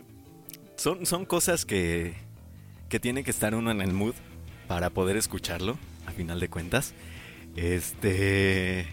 son, 0.78 1.06
son 1.06 1.26
cosas 1.26 1.66
que, 1.66 2.14
que 2.88 3.02
tiene 3.02 3.24
que 3.26 3.32
estar 3.32 3.54
uno 3.54 3.70
en 3.72 3.82
el 3.82 3.92
mood 3.92 4.14
para 4.68 4.92
poder 4.92 5.18
escucharlo, 5.18 5.78
a 6.06 6.12
final 6.12 6.40
de 6.40 6.48
cuentas. 6.50 6.94
Este. 7.58 8.86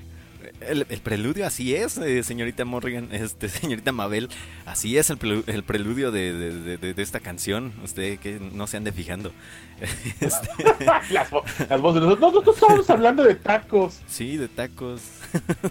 El, 0.61 0.87
el 0.89 1.01
preludio 1.01 1.47
así 1.47 1.75
es, 1.75 1.97
eh, 1.99 2.23
señorita 2.23 2.65
Morrigan, 2.65 3.09
este, 3.13 3.49
señorita 3.49 3.93
Mabel, 3.93 4.29
así 4.67 4.99
es 4.99 5.11
el, 5.11 5.19
prelu- 5.19 5.45
el 5.47 5.63
preludio 5.65 6.11
de, 6.13 6.33
de- 6.33 6.53
de- 6.61 6.77
de- 6.77 6.95
de 6.95 7.03
esta 7.03 7.21
canción, 7.21 7.73
usted 7.83 8.19
que 8.19 8.39
no 8.53 8.67
se 8.67 8.77
ande 8.77 8.93
fijando. 8.93 9.33
Este, 10.21 10.49
las, 11.11 11.31
vo- 11.31 11.43
las 11.69 11.81
voces. 11.81 12.03
No, 12.03 12.15
no, 12.17 12.31
no 12.43 12.53
estamos 12.53 12.91
hablando 12.91 13.25
de 13.25 13.35
tacos. 13.35 14.01
Sí, 14.07 14.37
de 14.37 14.49
tacos, 14.49 15.01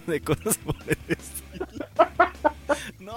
de 0.08 0.20
cosas 0.20 0.58
por 0.58 0.74
el 0.86 0.98
estilo. 1.08 1.49
No, 2.98 3.16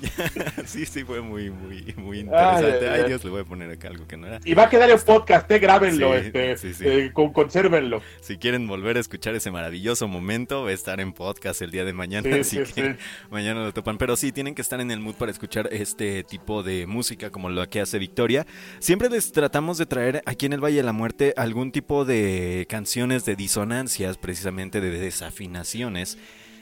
ya, 0.00 0.64
sí, 0.66 0.86
sí, 0.86 1.04
fue 1.04 1.20
muy, 1.20 1.50
muy, 1.50 1.94
muy 1.96 2.20
interesante. 2.20 2.88
ay, 2.88 2.94
Ay, 2.94 3.00
ay. 3.02 3.08
Dios, 3.08 3.22
le 3.24 3.30
voy 3.30 3.42
a 3.42 3.44
poner 3.44 3.70
acá 3.70 3.88
algo 3.88 4.06
que 4.08 4.16
no 4.16 4.26
era. 4.26 4.40
Y 4.44 4.54
va 4.54 4.64
a 4.64 4.68
quedar 4.70 4.88
en 4.90 4.98
podcast, 4.98 5.50
eh, 5.50 5.58
grábenlo, 5.58 6.12
Sí, 6.12 6.18
este, 6.26 6.56
sí, 6.56 6.74
sí. 6.74 6.84
eh, 6.86 7.10
con- 7.12 7.32
consérvenlo. 7.32 8.00
Si 8.20 8.38
quieren 8.38 8.66
volver 8.66 8.96
a 8.96 9.00
escuchar 9.00 9.34
ese 9.34 9.50
maravilloso 9.50 10.08
momento, 10.08 10.64
va 10.64 10.70
a 10.70 10.72
estar 10.72 11.00
en 11.00 11.12
podcast 11.12 11.60
el 11.62 11.70
día 11.70 11.84
de 11.84 11.92
mañana, 11.92 12.28
Sí, 12.32 12.38
así 12.60 12.64
sí, 12.66 12.72
que 12.72 12.96
mañana 13.30 13.62
lo 13.62 13.72
topan. 13.74 13.98
Pero 13.98 14.16
sí, 14.16 14.32
tienen 14.32 14.54
que 14.54 14.62
estar 14.62 14.80
en 14.80 14.90
el 14.90 15.00
mood 15.00 15.14
para 15.16 15.30
escuchar 15.32 15.68
este 15.72 16.24
tipo 16.24 16.62
de 16.62 16.86
música 16.86 17.30
como 17.30 17.50
lo 17.50 17.68
que 17.68 17.80
hace 17.80 17.98
Victoria. 17.98 18.46
Siempre 18.78 19.10
les 19.10 19.32
tratamos 19.32 19.78
de 19.78 19.86
traer 19.86 20.22
aquí 20.26 20.46
en 20.46 20.54
el 20.54 20.64
Valle 20.64 20.76
de 20.78 20.82
la 20.84 20.92
Muerte 20.92 21.34
algún 21.36 21.70
tipo 21.72 22.04
de 22.04 22.66
canciones 22.68 23.24
de 23.24 23.36
disonancias, 23.36 24.16
precisamente 24.16 24.80
de 24.80 24.90
desafinaciones, 24.98 26.18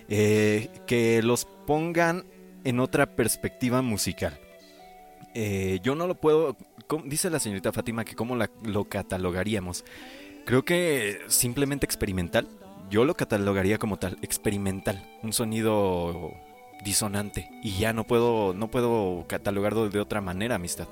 eh, 0.08 0.68
que 0.86 1.22
los 1.22 1.44
pongan 1.66 2.24
en 2.64 2.80
otra 2.80 3.06
perspectiva 3.16 3.82
musical. 3.82 4.38
Eh, 5.34 5.80
yo 5.82 5.94
no 5.94 6.06
lo 6.06 6.14
puedo, 6.14 6.56
¿cómo- 6.86 7.04
dice 7.06 7.30
la 7.30 7.40
señorita 7.40 7.72
Fátima 7.72 8.04
que 8.04 8.14
cómo 8.14 8.36
la- 8.36 8.50
lo 8.64 8.84
catalogaríamos. 8.84 9.84
Creo 10.44 10.64
que 10.64 11.18
simplemente 11.28 11.86
experimental. 11.86 12.48
Yo 12.88 13.04
lo 13.04 13.14
catalogaría 13.14 13.78
como 13.78 13.98
tal, 13.98 14.16
experimental, 14.22 15.04
un 15.22 15.32
sonido 15.32 16.32
disonante 16.84 17.48
y 17.62 17.78
ya 17.78 17.92
no 17.92 18.04
puedo 18.04 18.54
no 18.54 18.70
puedo 18.70 19.24
catalogarlo 19.26 19.88
de 19.88 19.98
otra 19.98 20.20
manera, 20.20 20.54
amistad. 20.54 20.86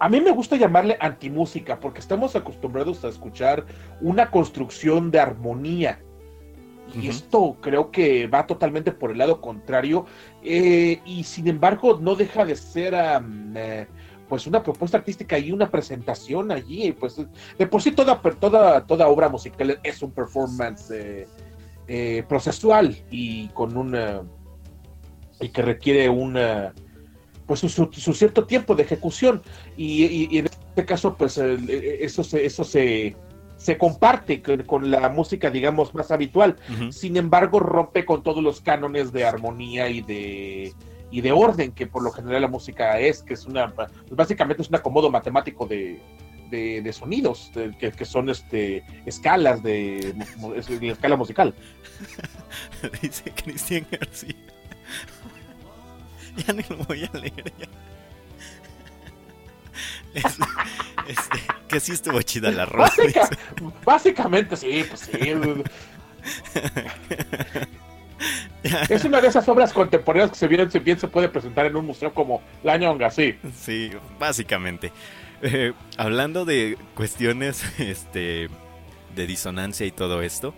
A 0.00 0.08
mí 0.08 0.20
me 0.20 0.30
gusta 0.30 0.54
llamarle 0.56 0.96
antimúsica 1.00 1.80
porque 1.80 1.98
estamos 1.98 2.36
acostumbrados 2.36 3.04
a 3.04 3.08
escuchar 3.08 3.66
una 4.00 4.30
construcción 4.30 5.10
de 5.10 5.18
armonía. 5.18 6.00
Y 6.94 7.08
esto 7.08 7.56
creo 7.60 7.90
que 7.90 8.26
va 8.26 8.46
totalmente 8.46 8.92
por 8.92 9.10
el 9.10 9.18
lado 9.18 9.40
contrario. 9.40 10.06
eh, 10.42 11.00
y 11.04 11.24
sin 11.24 11.48
embargo, 11.48 11.98
no 12.00 12.14
deja 12.14 12.44
de 12.44 12.56
ser 12.56 12.94
eh, 13.54 13.86
pues 14.28 14.46
una 14.46 14.62
propuesta 14.62 14.96
artística 14.98 15.38
y 15.38 15.52
una 15.52 15.70
presentación 15.70 16.50
allí. 16.52 16.92
Pues 16.92 17.16
de 17.58 17.66
por 17.66 17.82
sí 17.82 17.92
toda, 17.92 18.20
toda, 18.20 18.86
toda 18.86 19.08
obra 19.08 19.28
musical 19.28 19.78
es 19.82 20.02
un 20.02 20.12
performance 20.12 21.26
eh, 21.86 22.22
procesual 22.28 22.96
y 23.10 23.48
con 23.48 23.76
una 23.76 24.22
y 25.40 25.48
que 25.50 25.62
requiere 25.62 26.08
una 26.08 26.72
pues 27.46 27.60
su, 27.60 27.88
cierto 28.12 28.44
tiempo 28.44 28.74
de 28.74 28.82
ejecución 28.82 29.40
y, 29.76 30.04
y- 30.04 30.28
y 30.30 30.38
en 30.38 30.46
este 30.46 30.84
caso 30.84 31.14
pues 31.16 31.38
el- 31.38 31.70
eso 31.70 32.22
se 32.22 32.44
eso 32.44 32.62
se, 32.64 33.16
se 33.58 33.76
comparte 33.76 34.40
con, 34.40 34.62
con 34.62 34.90
la 34.90 35.08
música 35.10 35.50
digamos 35.50 35.94
más 35.94 36.10
habitual 36.10 36.56
sin 36.90 37.16
embargo 37.18 37.60
rompe 37.60 38.04
con 38.06 38.22
todos 38.22 38.42
los 38.42 38.60
cánones 38.62 39.12
de 39.12 39.24
armonía 39.26 39.88
y 39.90 40.00
de 40.00 40.72
y 41.10 41.20
de 41.20 41.32
orden 41.32 41.72
que 41.72 41.86
por 41.86 42.02
lo 42.02 42.10
general 42.12 42.42
la 42.42 42.48
música 42.48 42.98
es 43.00 43.22
que 43.22 43.34
es 43.34 43.44
una 43.46 43.74
pues, 43.74 43.90
básicamente 44.10 44.62
es 44.62 44.68
un 44.70 44.76
acomodo 44.76 45.10
matemático 45.10 45.66
de 45.66 46.00
de, 46.50 46.80
de 46.80 46.92
sonidos 46.94 47.50
de- 47.54 47.76
que, 47.76 47.92
que 47.92 48.04
son 48.06 48.30
este 48.30 48.82
escalas 49.04 49.62
de, 49.62 50.14
la 50.80 50.92
escala 50.92 51.16
musical 51.16 51.54
Dice 53.02 53.30
Cristian 53.32 53.86
García. 53.90 54.34
ya 56.46 56.52
ni 56.54 56.62
lo 56.70 56.76
voy 56.84 57.04
a 57.12 57.18
leer 57.18 57.52
ya. 57.58 57.66
Es- 60.14 60.38
este, 61.08 61.38
que 61.68 61.80
sí 61.80 61.92
estuvo 61.92 62.20
chida 62.22 62.50
la 62.50 62.64
rola. 62.66 62.84
Básica- 62.96 63.28
básicamente 63.84 64.56
sí 64.56 64.84
pues 64.88 65.00
sí 65.02 65.32
Es 68.88 69.04
una 69.04 69.20
de 69.20 69.28
esas 69.28 69.48
obras 69.48 69.72
contemporáneas 69.72 70.30
que 70.30 70.36
se 70.36 70.48
bien, 70.48 70.70
se 70.70 70.80
bien 70.80 70.98
se 70.98 71.06
puede 71.08 71.28
presentar 71.28 71.66
en 71.66 71.76
un 71.76 71.86
museo 71.86 72.12
como 72.12 72.42
La 72.64 72.76
Ñonga, 72.76 73.10
sí. 73.10 73.36
Sí, 73.60 73.90
básicamente. 74.18 74.92
Eh, 75.42 75.72
hablando 75.96 76.44
de 76.44 76.76
cuestiones 76.94 77.62
este, 77.78 78.48
de 79.14 79.26
disonancia 79.26 79.86
y 79.86 79.92
todo 79.92 80.22
esto, 80.22 80.54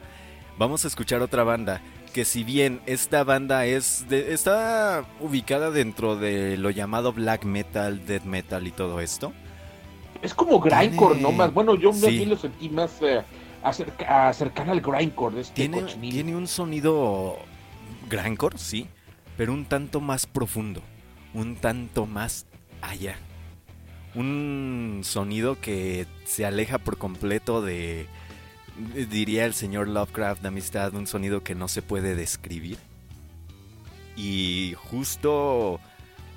vamos 0.59 0.85
a 0.85 0.89
escuchar 0.89 1.21
otra 1.21 1.45
banda. 1.45 1.83
Que 2.15 2.25
si 2.25 2.43
bien 2.43 2.81
esta 2.87 3.23
banda 3.23 3.67
es 3.67 4.09
de- 4.09 4.33
está 4.33 5.05
ubicada 5.21 5.71
dentro 5.71 6.17
de 6.17 6.57
lo 6.57 6.71
llamado 6.71 7.13
black 7.13 7.45
metal, 7.45 8.05
death 8.07 8.25
metal 8.25 8.67
y 8.67 8.73
todo 8.73 9.01
esto, 9.01 9.33
Es 10.23 10.35
como 10.35 10.61
grindcore, 10.61 11.15
Tiene- 11.17 11.23
¿no? 11.31 11.33
Más, 11.33 11.53
bueno, 11.55 11.75
yo 11.77 11.93
sí. 11.93 12.11
bien 12.11 12.29
lo 12.31 12.37
sentí 12.37 12.69
más 12.69 13.01
eh, 13.03 13.23
acerca- 13.63 14.29
al 14.29 14.81
grindcore 14.81 15.37
de 15.37 15.41
este 15.43 15.55
tiene, 15.55 15.81
cochinillo. 15.83 16.13
tiene 16.15 16.37
un 16.37 16.47
sonido 16.47 17.37
grindcore, 18.09 18.59
sí, 18.59 18.87
pero 19.37 19.53
un 19.53 19.65
tanto 19.65 20.01
más 20.01 20.27
profundo, 20.27 20.83
un 21.33 21.57
tanto 21.57 22.07
más 22.07 22.47
allá. 22.83 23.17
Un 24.15 25.01
sonido 25.05 25.59
que 25.61 26.07
se 26.27 26.45
aleja 26.45 26.79
por 26.79 26.99
completo 26.99 27.63
de, 27.63 28.07
diría 29.09 29.45
el 29.47 29.55
señor 29.55 29.89
Lovecraft 29.89 30.43
de 30.43 30.49
amistad, 30.49 30.93
un 30.95 31.07
sonido 31.07 31.43
que 31.43 31.55
no 31.55 31.69
se 31.69 31.81
puede 31.81 32.15
describir. 32.15 32.77
Y 34.17 34.75
justo 34.77 35.81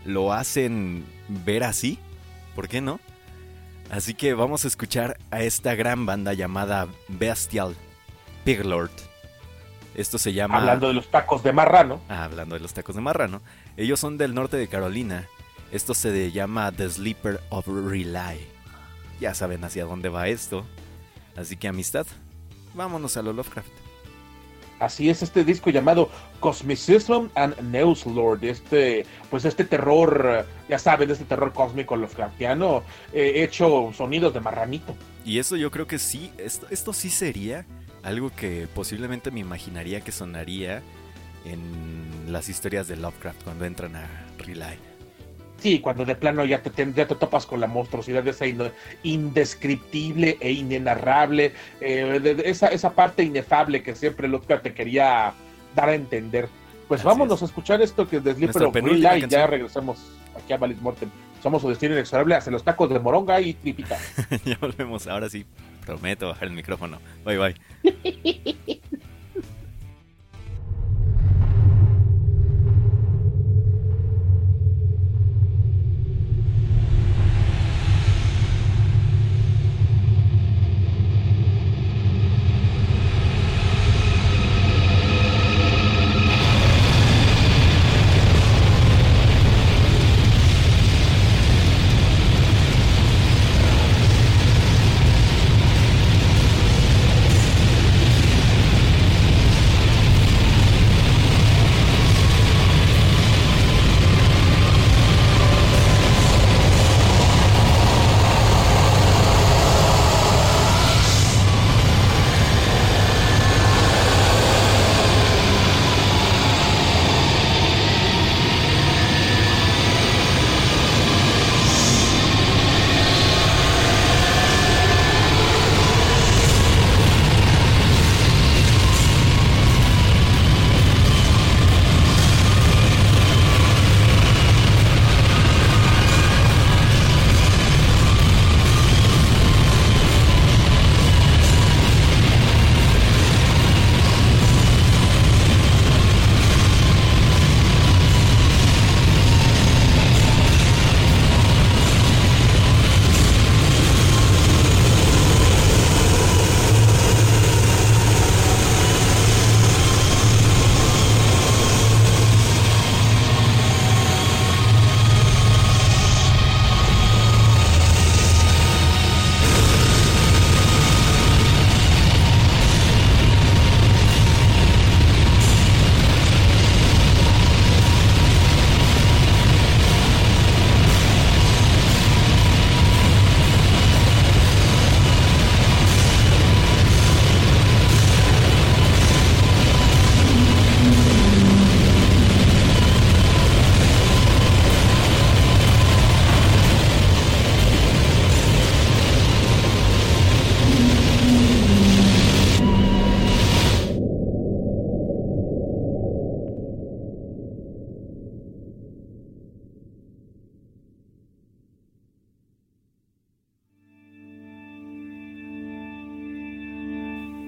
lo 0.05 0.31
hacen 0.33 1.03
ver 1.45 1.63
así, 1.63 1.97
¿por 2.55 2.67
qué 2.69 2.79
no? 2.79 2.99
Así 3.93 4.15
que 4.15 4.33
vamos 4.33 4.65
a 4.65 4.67
escuchar 4.67 5.19
a 5.29 5.43
esta 5.43 5.75
gran 5.75 6.07
banda 6.07 6.33
llamada 6.33 6.87
Bestial 7.09 7.75
Piglord. 8.43 8.89
Esto 9.93 10.17
se 10.17 10.33
llama... 10.33 10.57
Hablando 10.57 10.87
de 10.87 10.95
los 10.95 11.09
tacos 11.09 11.43
de 11.43 11.53
marrano. 11.53 12.01
Ah, 12.09 12.23
hablando 12.23 12.55
de 12.55 12.61
los 12.61 12.73
tacos 12.73 12.95
de 12.95 13.01
marrano. 13.01 13.43
Ellos 13.77 13.99
son 13.99 14.17
del 14.17 14.33
norte 14.33 14.57
de 14.57 14.67
Carolina. 14.67 15.27
Esto 15.71 15.93
se 15.93 16.31
llama 16.31 16.71
The 16.71 16.89
Sleeper 16.89 17.39
of 17.49 17.67
Rely. 17.67 18.47
Ya 19.19 19.35
saben 19.35 19.63
hacia 19.63 19.85
dónde 19.85 20.09
va 20.09 20.27
esto. 20.27 20.65
Así 21.37 21.55
que 21.55 21.67
amistad, 21.67 22.07
vámonos 22.73 23.15
a 23.15 23.21
lo 23.21 23.31
Lovecraft. 23.31 23.82
Así 24.83 25.09
es 25.09 25.23
este 25.23 25.45
disco 25.45 25.69
llamado 25.69 26.09
Cosmicism 26.41 27.29
and 27.35 27.57
News 27.61 28.05
Lord, 28.05 28.43
este, 28.43 29.05
pues 29.29 29.45
este 29.45 29.63
terror, 29.63 30.45
ya 30.67 30.77
saben, 30.77 31.09
este 31.09 31.23
terror 31.23 31.53
cósmico 31.53 31.95
Lovecraftiano, 31.95 32.83
eh, 33.13 33.43
hecho 33.43 33.93
sonidos 33.95 34.33
de 34.33 34.41
marranito. 34.41 34.93
Y 35.23 35.39
eso 35.39 35.55
yo 35.55 35.71
creo 35.71 35.87
que 35.87 35.99
sí, 35.99 36.31
esto, 36.37 36.67
esto 36.69 36.91
sí 36.91 37.09
sería 37.09 37.65
algo 38.03 38.29
que 38.35 38.67
posiblemente 38.75 39.31
me 39.31 39.39
imaginaría 39.39 40.01
que 40.01 40.11
sonaría 40.11 40.83
en 41.45 42.31
las 42.31 42.49
historias 42.49 42.89
de 42.89 42.97
Lovecraft 42.97 43.41
cuando 43.43 43.63
entran 43.63 43.95
a 43.95 44.09
Relay. 44.37 44.77
Sí, 45.63 45.79
cuando 45.79 46.03
de 46.03 46.15
plano 46.15 46.43
ya 46.43 46.61
te, 46.61 46.91
ya 46.93 47.07
te 47.07 47.15
topas 47.15 47.45
con 47.45 47.61
la 47.61 47.67
monstruosidad 47.67 48.21
de 48.21 48.31
esa 48.31 48.45
inde- 48.45 48.73
indescriptible 49.03 50.37
e 50.41 50.51
inenarrable, 50.51 51.53
eh, 51.79 52.19
de- 52.21 52.35
de 52.35 52.49
esa, 52.49 52.67
esa 52.67 52.91
parte 52.91 53.23
inefable 53.23 53.81
que 53.81 53.95
siempre 53.95 54.27
Lovecraft 54.27 54.63
te 54.63 54.73
quería 54.73 55.33
dar 55.73 55.87
a 55.87 55.95
entender. 55.95 56.49
Pues 56.89 56.99
Así 56.99 57.07
vámonos 57.07 57.37
es. 57.37 57.43
a 57.43 57.45
escuchar 57.45 57.81
esto 57.81 58.07
que 58.09 58.17
es 58.17 58.23
de 58.25 58.33
Nuestra 58.35 58.67
of 58.67 58.75
Relay, 58.75 59.25
ya 59.27 59.47
regresamos 59.47 59.99
aquí 60.35 60.51
a 60.51 60.57
Valis 60.57 60.81
Mortem. 60.81 61.09
Somos 61.41 61.61
su 61.61 61.69
destino 61.69 61.93
inexorable 61.93 62.35
hacia 62.35 62.51
los 62.51 62.63
tacos 62.63 62.89
de 62.89 62.99
moronga 62.99 63.39
y 63.39 63.53
tripita. 63.53 63.97
ya 64.45 64.57
volvemos, 64.59 65.07
ahora 65.07 65.29
sí, 65.29 65.45
prometo 65.85 66.27
bajar 66.27 66.49
el 66.49 66.53
micrófono. 66.53 66.99
Bye 67.23 67.37
bye. 67.37 67.55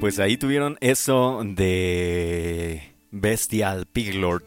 Pues 0.06 0.20
ahí 0.20 0.38
tuvieron 0.38 0.78
eso 0.82 1.42
de 1.44 2.96
Bestial 3.10 3.88
Piglord 3.88 4.44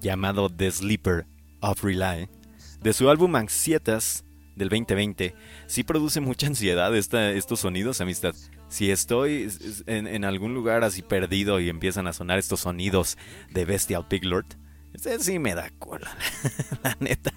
llamado 0.00 0.48
The 0.48 0.70
Sleeper 0.70 1.26
of 1.60 1.84
Rely. 1.84 2.30
De 2.80 2.94
su 2.94 3.10
álbum 3.10 3.36
Anxietas 3.36 4.24
del 4.54 4.70
2020. 4.70 5.34
Sí 5.66 5.84
produce 5.84 6.20
mucha 6.20 6.46
ansiedad 6.46 6.96
esta- 6.96 7.32
estos 7.32 7.60
sonidos, 7.60 8.00
amistad. 8.00 8.34
Si 8.70 8.90
estoy 8.90 9.52
en, 9.84 10.24
algún 10.24 10.54
lugar 10.54 10.82
así 10.82 11.02
perdido 11.02 11.60
y 11.60 11.68
empiezan 11.68 12.06
a 12.06 12.14
sonar 12.14 12.38
estos 12.38 12.60
sonidos 12.60 13.18
de 13.52 13.66
Bestial 13.66 14.08
Piglord, 14.08 14.46
sí 15.18 15.38
me 15.38 15.54
da 15.54 15.68
cola, 15.78 16.16
la 16.82 16.96
neta. 17.00 17.32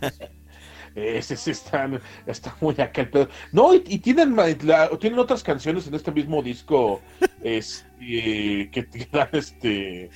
Ese 0.96 1.36
sí 1.36 1.52
está, 1.52 1.90
está 2.26 2.56
muy 2.62 2.76
acá 2.80 3.02
el 3.02 3.10
pedo. 3.10 3.30
No, 3.52 3.74
y, 3.74 3.84
y 3.88 4.00
tienen, 4.00 4.36
la- 4.36 4.90
tienen 5.00 5.20
otras 5.20 5.44
canciones 5.44 5.88
en 5.88 5.96
este 5.96 6.12
mismo 6.12 6.42
disco 6.42 7.02
este, 7.44 8.70
que 8.72 8.84
tiran, 8.90 9.30
este, 9.34 10.10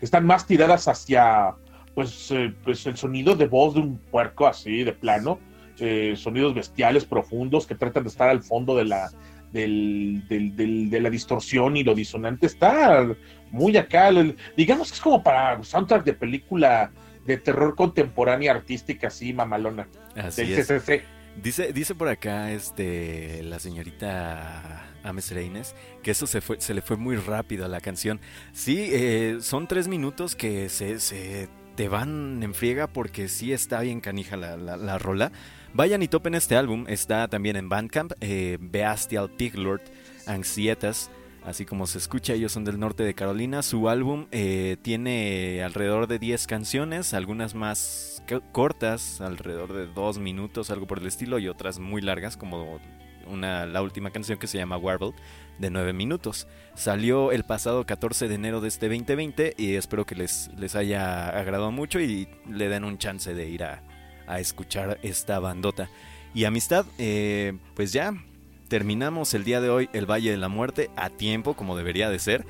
están 0.00 0.26
más 0.26 0.46
tiradas 0.46 0.88
hacia 0.88 1.54
pues, 1.94 2.30
eh, 2.30 2.52
pues 2.64 2.86
el 2.86 2.96
sonido 2.96 3.34
de 3.34 3.46
voz 3.46 3.74
de 3.74 3.80
un 3.80 3.98
puerco 3.98 4.46
así, 4.46 4.84
de 4.84 4.92
plano. 4.92 5.38
eh, 5.78 6.14
sonidos 6.16 6.54
bestiales, 6.54 7.04
profundos, 7.04 7.66
que 7.66 7.74
tratan 7.74 8.04
de 8.04 8.08
estar 8.08 8.28
al 8.30 8.42
fondo 8.42 8.74
de 8.76 8.84
la, 8.86 9.10
del, 9.52 10.22
del- 10.28 10.56
del- 10.56 10.88
de 10.90 11.00
la 11.00 11.10
distorsión 11.10 11.76
y 11.76 11.84
lo 11.84 11.94
disonante. 11.94 12.46
Está 12.46 13.06
muy 13.50 13.76
acá. 13.76 14.10
digamos 14.56 14.88
que 14.88 14.94
es 14.94 15.00
como 15.00 15.22
para 15.22 15.62
soundtrack 15.62 16.04
de 16.04 16.14
película 16.14 16.90
de 17.26 17.36
terror 17.36 17.74
contemporánea 17.74 18.52
artística 18.52 19.08
así, 19.08 19.32
mamalona. 19.32 19.88
Así 20.14 20.44
Del 20.46 20.58
es. 20.60 20.66
CCC. 20.66 21.02
Dice, 21.42 21.72
dice 21.72 21.94
por 21.94 22.08
acá 22.08 22.50
este 22.52 23.42
la 23.42 23.58
señorita 23.58 24.86
Ames 25.02 25.30
Reines 25.32 25.74
que 26.02 26.12
eso 26.12 26.26
se 26.26 26.40
fue, 26.40 26.58
se 26.60 26.72
le 26.72 26.80
fue 26.80 26.96
muy 26.96 27.16
rápido 27.16 27.66
a 27.66 27.68
la 27.68 27.80
canción. 27.80 28.20
Sí, 28.52 28.88
eh, 28.90 29.38
son 29.40 29.66
tres 29.66 29.86
minutos 29.86 30.34
que 30.34 30.70
se, 30.70 30.98
se 30.98 31.48
te 31.74 31.88
van 31.88 32.42
en 32.42 32.54
friega 32.54 32.86
porque 32.86 33.28
sí 33.28 33.52
está 33.52 33.80
bien 33.80 34.00
canija 34.00 34.36
la, 34.36 34.56
la, 34.56 34.76
la 34.78 34.98
rola. 34.98 35.30
Vayan 35.74 36.02
y 36.02 36.08
topen 36.08 36.34
este 36.34 36.56
álbum, 36.56 36.86
está 36.88 37.28
también 37.28 37.56
en 37.56 37.68
Bandcamp, 37.68 38.12
eh, 38.22 38.56
Beastial 38.58 39.28
Piglord, 39.28 39.82
Anxietas. 40.26 41.10
Así 41.46 41.64
como 41.64 41.86
se 41.86 41.98
escucha, 41.98 42.32
ellos 42.34 42.50
son 42.50 42.64
del 42.64 42.80
norte 42.80 43.04
de 43.04 43.14
Carolina. 43.14 43.62
Su 43.62 43.88
álbum 43.88 44.26
eh, 44.32 44.76
tiene 44.82 45.62
alrededor 45.62 46.08
de 46.08 46.18
10 46.18 46.44
canciones, 46.48 47.14
algunas 47.14 47.54
más 47.54 48.20
co- 48.28 48.42
cortas, 48.50 49.20
alrededor 49.20 49.72
de 49.72 49.86
2 49.86 50.18
minutos, 50.18 50.70
algo 50.70 50.88
por 50.88 50.98
el 50.98 51.06
estilo, 51.06 51.38
y 51.38 51.46
otras 51.46 51.78
muy 51.78 52.02
largas, 52.02 52.36
como 52.36 52.80
una, 53.28 53.64
la 53.64 53.80
última 53.80 54.10
canción 54.10 54.40
que 54.40 54.48
se 54.48 54.58
llama 54.58 54.76
Warble 54.76 55.12
de 55.60 55.70
9 55.70 55.92
minutos. 55.92 56.48
Salió 56.74 57.30
el 57.30 57.44
pasado 57.44 57.86
14 57.86 58.26
de 58.26 58.34
enero 58.34 58.60
de 58.60 58.66
este 58.66 58.88
2020 58.88 59.54
y 59.56 59.76
espero 59.76 60.04
que 60.04 60.16
les, 60.16 60.50
les 60.58 60.74
haya 60.74 61.28
agradado 61.28 61.70
mucho 61.70 62.00
y 62.00 62.28
le 62.50 62.68
den 62.68 62.82
un 62.82 62.98
chance 62.98 63.32
de 63.34 63.48
ir 63.48 63.62
a, 63.62 63.84
a 64.26 64.40
escuchar 64.40 64.98
esta 65.04 65.38
bandota. 65.38 65.88
Y 66.34 66.44
amistad, 66.44 66.86
eh, 66.98 67.56
pues 67.76 67.92
ya 67.92 68.12
terminamos 68.68 69.34
el 69.34 69.44
día 69.44 69.60
de 69.60 69.68
hoy 69.70 69.88
el 69.92 70.06
Valle 70.10 70.30
de 70.30 70.36
la 70.36 70.48
Muerte 70.48 70.90
a 70.96 71.10
tiempo, 71.10 71.54
como 71.54 71.76
debería 71.76 72.10
de 72.10 72.18
ser. 72.18 72.44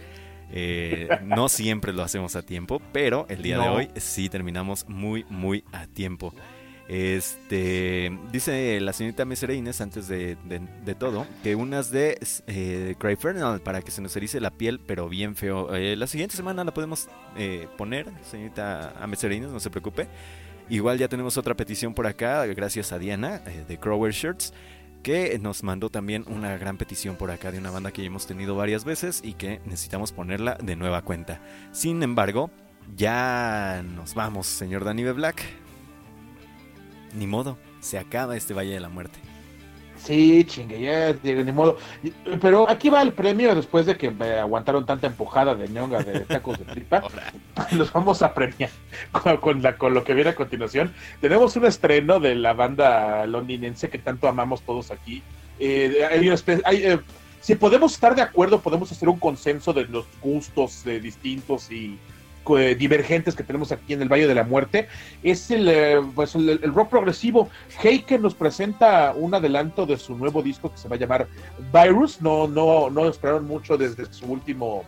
Eh, 0.53 1.09
no 1.25 1.49
siempre 1.49 1.93
lo 1.93 2.03
hacemos 2.03 2.37
a 2.37 2.43
tiempo, 2.43 2.81
pero 2.93 3.27
el 3.29 3.43
día 3.43 3.59
de 3.59 3.69
hoy 3.69 3.89
sí 3.97 4.29
terminamos 4.29 4.89
muy, 4.89 5.25
muy 5.29 5.65
a 5.73 5.87
tiempo. 5.87 6.33
Este 6.89 8.17
dice 8.31 8.81
la 8.81 8.93
señorita 8.93 9.25
Mesereines 9.25 9.81
antes 9.81 10.07
de, 10.07 10.37
de- 10.45 10.61
de 10.85 10.95
todo 10.95 11.27
que 11.43 11.57
unas 11.57 11.91
de 11.91 12.17
eh, 12.47 12.95
Cryfernal 12.99 13.61
para 13.61 13.83
que 13.83 13.91
se 13.91 14.01
nos 14.01 14.15
erice 14.17 14.41
la 14.41 14.51
piel, 14.53 14.81
pero 14.87 15.09
bien 15.09 15.35
feo. 15.35 15.75
Eh, 15.75 15.97
la 15.97 16.07
siguiente 16.07 16.37
semana 16.37 16.63
la 16.63 16.73
podemos 16.73 17.09
eh, 17.37 17.67
poner, 17.77 18.07
señorita 18.31 18.95
Mesereines, 19.09 19.51
no 19.51 19.59
se 19.61 19.69
preocupe. 19.71 20.07
Igual 20.69 20.99
ya 20.99 21.09
tenemos 21.09 21.37
otra 21.37 21.55
petición 21.55 21.93
por 21.95 22.07
acá, 22.07 22.45
gracias 22.47 22.91
a 22.93 22.99
Diana 22.99 23.39
de 23.69 23.79
Crower 23.79 24.13
Shirts, 24.13 24.53
que 25.07 25.39
nos 25.39 25.63
mandó 25.63 25.89
también 25.89 26.25
una 26.27 26.59
gran 26.59 26.79
petición 26.79 27.15
por 27.15 27.31
acá 27.31 27.53
de 27.53 27.59
una 27.59 27.71
banda 27.71 27.93
que 27.93 28.03
ya 28.03 28.09
hemos 28.09 28.27
tenido 28.27 28.57
varias 28.57 28.85
veces 28.85 29.21
y 29.23 29.35
que 29.35 29.61
necesitamos 29.65 30.11
ponerla 30.11 30.59
de 30.61 30.75
nueva 30.75 31.03
cuenta. 31.03 31.41
Sin 31.71 32.03
embargo, 32.03 32.51
ya 32.97 33.85
nos 33.95 34.15
vamos, 34.15 34.49
señor 34.49 34.83
Danny 34.83 35.05
B. 35.05 35.13
Black. 35.13 35.45
Ni 37.15 37.29
modo, 37.29 37.57
se 37.79 38.01
acaba 38.01 38.37
este 38.37 38.53
Valle 38.53 38.73
de 38.73 38.81
la 38.81 38.89
Muerte. 38.89 39.21
Sí, 39.97 40.45
chingue, 40.45 40.81
ya, 40.81 41.15
ni 41.23 41.53
modo. 41.53 41.79
Pero 42.41 42.69
aquí 42.69 42.89
va 42.91 43.03
el 43.03 43.13
premio 43.13 43.55
después 43.55 43.87
de 43.87 43.97
que 43.97 44.11
me 44.11 44.33
aguantaron 44.35 44.85
tanta 44.87 45.07
empujada 45.07 45.55
de 45.55 45.69
ñonga 45.69 46.03
de 46.03 46.21
tacos 46.21 46.59
de 46.59 46.65
tripa. 46.67 47.03
Los 47.73 47.93
vamos 47.93 48.23
a 48.23 48.33
premiar 48.35 48.71
con, 49.13 49.37
con 49.39 49.63
la- 49.63 49.77
con 49.79 49.95
lo 49.95 50.05
que 50.05 50.15
viene 50.15 50.31
a 50.31 50.35
continuación. 50.35 50.93
Tenemos 51.21 51.57
un 51.57 51.65
estreno 51.67 52.21
de 52.21 52.35
la 52.35 52.53
banda 52.53 53.27
londinense 53.27 53.89
que 53.89 53.99
tanto 53.99 54.29
amamos 54.29 54.63
todos 54.63 54.91
aquí. 54.91 55.23
Eh, 55.59 56.07
hay 56.11 56.27
una 56.27 56.37
espe- 56.37 56.61
hay, 56.65 56.85
eh, 56.85 56.99
si 57.41 57.55
podemos 57.55 57.95
estar 57.95 58.15
de 58.15 58.23
acuerdo, 58.23 58.61
podemos 58.61 58.91
hacer 58.93 59.09
un 59.09 59.19
consenso 59.19 59.73
de 59.73 59.85
los 59.87 60.05
gustos 60.21 60.87
eh, 60.87 61.01
distintos 61.01 61.71
y 61.71 61.99
divergentes 62.55 63.35
que 63.35 63.43
tenemos 63.43 63.73
aquí 63.73 63.95
en 63.95 64.03
el 64.03 64.09
Valle 64.09 64.29
de 64.29 64.35
la 64.35 64.45
Muerte. 64.45 64.87
Es 65.23 65.51
el, 65.51 65.69
eh, 65.69 66.01
pues 66.15 66.35
el, 66.37 66.49
el 66.63 66.73
rock 66.73 66.91
progresivo. 66.91 67.49
Heike 67.83 68.19
nos 68.21 68.35
presenta 68.35 69.13
un 69.17 69.35
adelanto 69.35 69.85
de 69.87 69.97
su 69.97 70.17
nuevo 70.17 70.43
disco 70.43 70.71
que 70.71 70.79
se 70.79 70.89
va 70.89 70.95
a 70.97 70.99
llamar 70.99 71.27
Virus. 71.73 72.23
No, 72.23 72.47
no, 72.47 72.89
no 72.91 73.09
esperaron 73.09 73.47
mucho 73.47 73.77
desde 73.77 74.07
su 74.13 74.27
último 74.27 74.85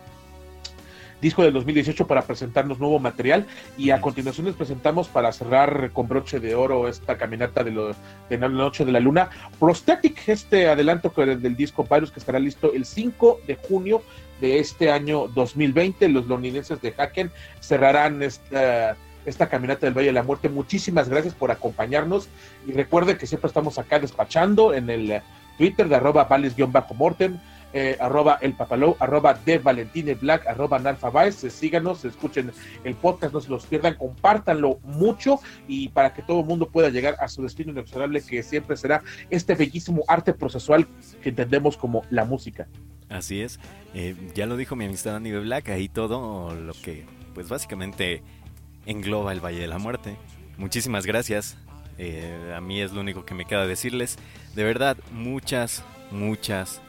disco 1.20 1.42
del 1.42 1.52
2018 1.52 2.06
para 2.06 2.22
presentarnos 2.22 2.78
nuevo 2.78 3.00
material 3.00 3.44
y 3.76 3.90
a 3.90 4.00
continuación 4.00 4.46
les 4.46 4.54
presentamos 4.54 5.08
para 5.08 5.32
cerrar 5.32 5.90
con 5.92 6.06
broche 6.06 6.38
de 6.38 6.54
oro 6.54 6.86
esta 6.86 7.18
caminata 7.18 7.64
de, 7.64 7.72
lo- 7.72 7.88
de 8.30 8.38
la 8.38 8.48
noche 8.48 8.84
de 8.84 8.92
la 8.92 9.00
luna 9.00 9.28
Prosthetic, 9.58 10.28
este 10.28 10.68
adelanto 10.68 11.12
del 11.16 11.56
disco 11.56 11.84
Virus 11.90 12.12
que 12.12 12.20
estará 12.20 12.38
listo 12.38 12.72
el 12.72 12.84
5 12.84 13.40
de 13.48 13.56
junio 13.56 14.00
de 14.40 14.58
este 14.58 14.90
año 14.90 15.28
2020 15.28 16.08
los 16.08 16.26
londinenses 16.26 16.80
de 16.80 16.94
Haken 16.96 17.30
cerrarán 17.60 18.22
esta 18.22 18.96
esta 19.28 19.48
caminata 19.48 19.86
del 19.86 19.94
Valle 19.94 20.08
de 20.08 20.12
la 20.12 20.22
Muerte. 20.22 20.48
Muchísimas 20.48 21.08
gracias 21.08 21.34
por 21.34 21.50
acompañarnos 21.50 22.28
y 22.66 22.72
recuerde 22.72 23.16
que 23.18 23.26
siempre 23.26 23.48
estamos 23.48 23.78
acá 23.78 23.98
despachando 23.98 24.74
en 24.74 24.90
el 24.90 25.22
Twitter 25.56 25.88
de 25.88 25.96
arroba 25.96 26.24
vales-mortem, 26.24 27.38
eh, 27.74 27.98
arroba 28.00 28.38
el 28.40 28.54
papalou, 28.54 28.96
arroba 28.98 29.34
de 29.34 29.58
Valentine 29.58 30.14
Black, 30.14 30.46
arroba. 30.46 30.80
Eh, 31.26 31.32
Síganos, 31.32 32.04
escuchen 32.04 32.50
el 32.84 32.94
podcast, 32.94 33.34
no 33.34 33.40
se 33.40 33.50
los 33.50 33.66
pierdan, 33.66 33.94
compártanlo 33.94 34.78
mucho 34.82 35.40
y 35.66 35.88
para 35.90 36.14
que 36.14 36.22
todo 36.22 36.40
el 36.40 36.46
mundo 36.46 36.70
pueda 36.70 36.88
llegar 36.88 37.16
a 37.20 37.28
su 37.28 37.42
destino 37.42 37.72
inexorable 37.72 38.22
que 38.22 38.42
siempre 38.42 38.76
será 38.76 39.02
este 39.28 39.54
bellísimo 39.54 40.04
arte 40.08 40.32
procesual 40.32 40.86
que 41.22 41.28
entendemos 41.28 41.76
como 41.76 42.02
la 42.08 42.24
música. 42.24 42.66
Así 43.08 43.40
es. 43.40 43.58
Eh, 43.94 44.14
ya 44.34 44.46
lo 44.46 44.56
dijo 44.56 44.76
mi 44.76 44.84
amistad 44.84 45.20
B. 45.20 45.38
Black, 45.40 45.70
ahí 45.70 45.88
todo 45.88 46.54
lo 46.54 46.74
que, 46.74 47.06
pues 47.34 47.48
básicamente 47.48 48.22
engloba 48.86 49.32
el 49.32 49.40
Valle 49.44 49.60
de 49.60 49.66
la 49.66 49.78
Muerte. 49.78 50.16
Muchísimas 50.56 51.06
gracias. 51.06 51.56
Eh, 51.98 52.54
a 52.56 52.60
mí 52.60 52.80
es 52.80 52.92
lo 52.92 53.00
único 53.00 53.24
que 53.24 53.34
me 53.34 53.44
queda 53.44 53.66
decirles. 53.66 54.16
De 54.54 54.64
verdad, 54.64 54.96
muchas, 55.12 55.82
muchas, 56.10 56.80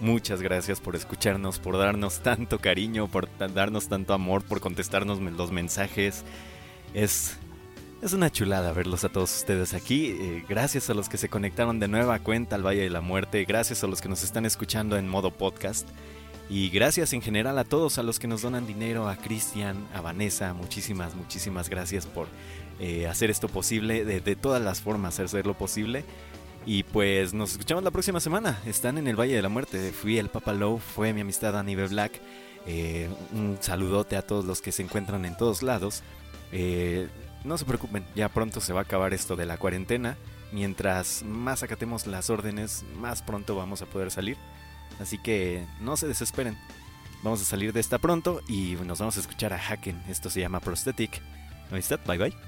muchas 0.00 0.42
gracias 0.42 0.80
por 0.80 0.96
escucharnos, 0.96 1.58
por 1.58 1.78
darnos 1.78 2.20
tanto 2.20 2.58
cariño, 2.58 3.08
por 3.08 3.28
darnos 3.38 3.88
tanto 3.88 4.14
amor, 4.14 4.42
por 4.44 4.60
contestarnos 4.60 5.20
los 5.20 5.52
mensajes. 5.52 6.24
Es, 6.94 7.38
es 8.00 8.12
una 8.12 8.30
chulada 8.30 8.72
verlos 8.72 9.04
a 9.04 9.08
todos 9.08 9.34
ustedes 9.36 9.74
aquí. 9.74 10.10
Eh, 10.10 10.44
gracias 10.48 10.88
a 10.90 10.94
los 10.94 11.08
que 11.08 11.16
se 11.16 11.28
conectaron 11.28 11.80
de 11.80 11.88
nueva 11.88 12.18
cuenta 12.20 12.54
al 12.54 12.64
Valle 12.64 12.82
de 12.82 12.90
la 12.90 13.00
Muerte. 13.00 13.44
Gracias 13.44 13.82
a 13.82 13.86
los 13.86 14.00
que 14.00 14.08
nos 14.08 14.22
están 14.22 14.46
escuchando 14.46 14.96
en 14.96 15.08
modo 15.08 15.32
podcast. 15.32 15.88
Y 16.48 16.70
gracias 16.70 17.12
en 17.12 17.20
general 17.20 17.58
a 17.58 17.64
todos, 17.64 17.98
a 17.98 18.02
los 18.02 18.18
que 18.18 18.28
nos 18.28 18.42
donan 18.42 18.66
dinero, 18.66 19.08
a 19.08 19.16
Cristian, 19.16 19.86
a 19.94 20.00
Vanessa, 20.00 20.54
muchísimas, 20.54 21.14
muchísimas 21.14 21.68
gracias 21.68 22.06
por 22.06 22.26
eh, 22.80 23.06
hacer 23.06 23.30
esto 23.30 23.48
posible, 23.48 24.04
de, 24.04 24.36
todas 24.36 24.62
las 24.62 24.80
formas 24.80 25.20
hacerlo 25.20 25.54
posible. 25.54 26.04
Y 26.64 26.84
pues 26.84 27.34
nos 27.34 27.52
escuchamos 27.52 27.84
la 27.84 27.90
próxima 27.90 28.20
semana. 28.20 28.60
Están 28.66 28.98
en 28.98 29.08
el 29.08 29.18
Valle 29.18 29.34
de 29.34 29.42
la 29.42 29.48
Muerte. 29.48 29.92
Fui 29.92 30.18
el 30.18 30.28
Papa 30.28 30.52
Low, 30.52 30.78
fue 30.78 31.12
mi 31.12 31.22
amistad 31.22 31.58
Annie 31.58 31.76
B. 31.76 31.88
Black. 31.88 32.20
Eh, 32.66 33.08
un 33.32 33.58
saludote 33.60 34.16
a 34.16 34.22
todos 34.22 34.44
los 34.44 34.60
que 34.60 34.72
se 34.72 34.82
encuentran 34.82 35.24
en 35.24 35.36
todos 35.36 35.62
lados. 35.62 36.02
Eh, 36.52 37.08
no 37.44 37.58
se 37.58 37.64
preocupen, 37.64 38.04
ya 38.14 38.28
pronto 38.28 38.60
se 38.60 38.72
va 38.72 38.80
a 38.80 38.82
acabar 38.82 39.14
esto 39.14 39.36
de 39.36 39.46
la 39.46 39.58
cuarentena. 39.58 40.16
Mientras 40.52 41.22
más 41.24 41.62
acatemos 41.62 42.06
las 42.06 42.30
órdenes, 42.30 42.84
más 42.96 43.22
pronto 43.22 43.54
vamos 43.54 43.82
a 43.82 43.86
poder 43.86 44.10
salir. 44.10 44.36
Así 45.00 45.18
que 45.18 45.66
no 45.80 45.96
se 45.96 46.08
desesperen. 46.08 46.58
Vamos 47.22 47.42
a 47.42 47.44
salir 47.44 47.72
de 47.72 47.80
esta 47.80 47.98
pronto 47.98 48.40
y 48.48 48.76
nos 48.84 49.00
vamos 49.00 49.16
a 49.16 49.20
escuchar 49.20 49.52
a 49.52 49.58
Haken. 49.58 50.02
Esto 50.08 50.30
se 50.30 50.40
llama 50.40 50.60
Prosthetic. 50.60 51.20
Amistad, 51.70 52.00
bye 52.06 52.18
bye. 52.18 52.47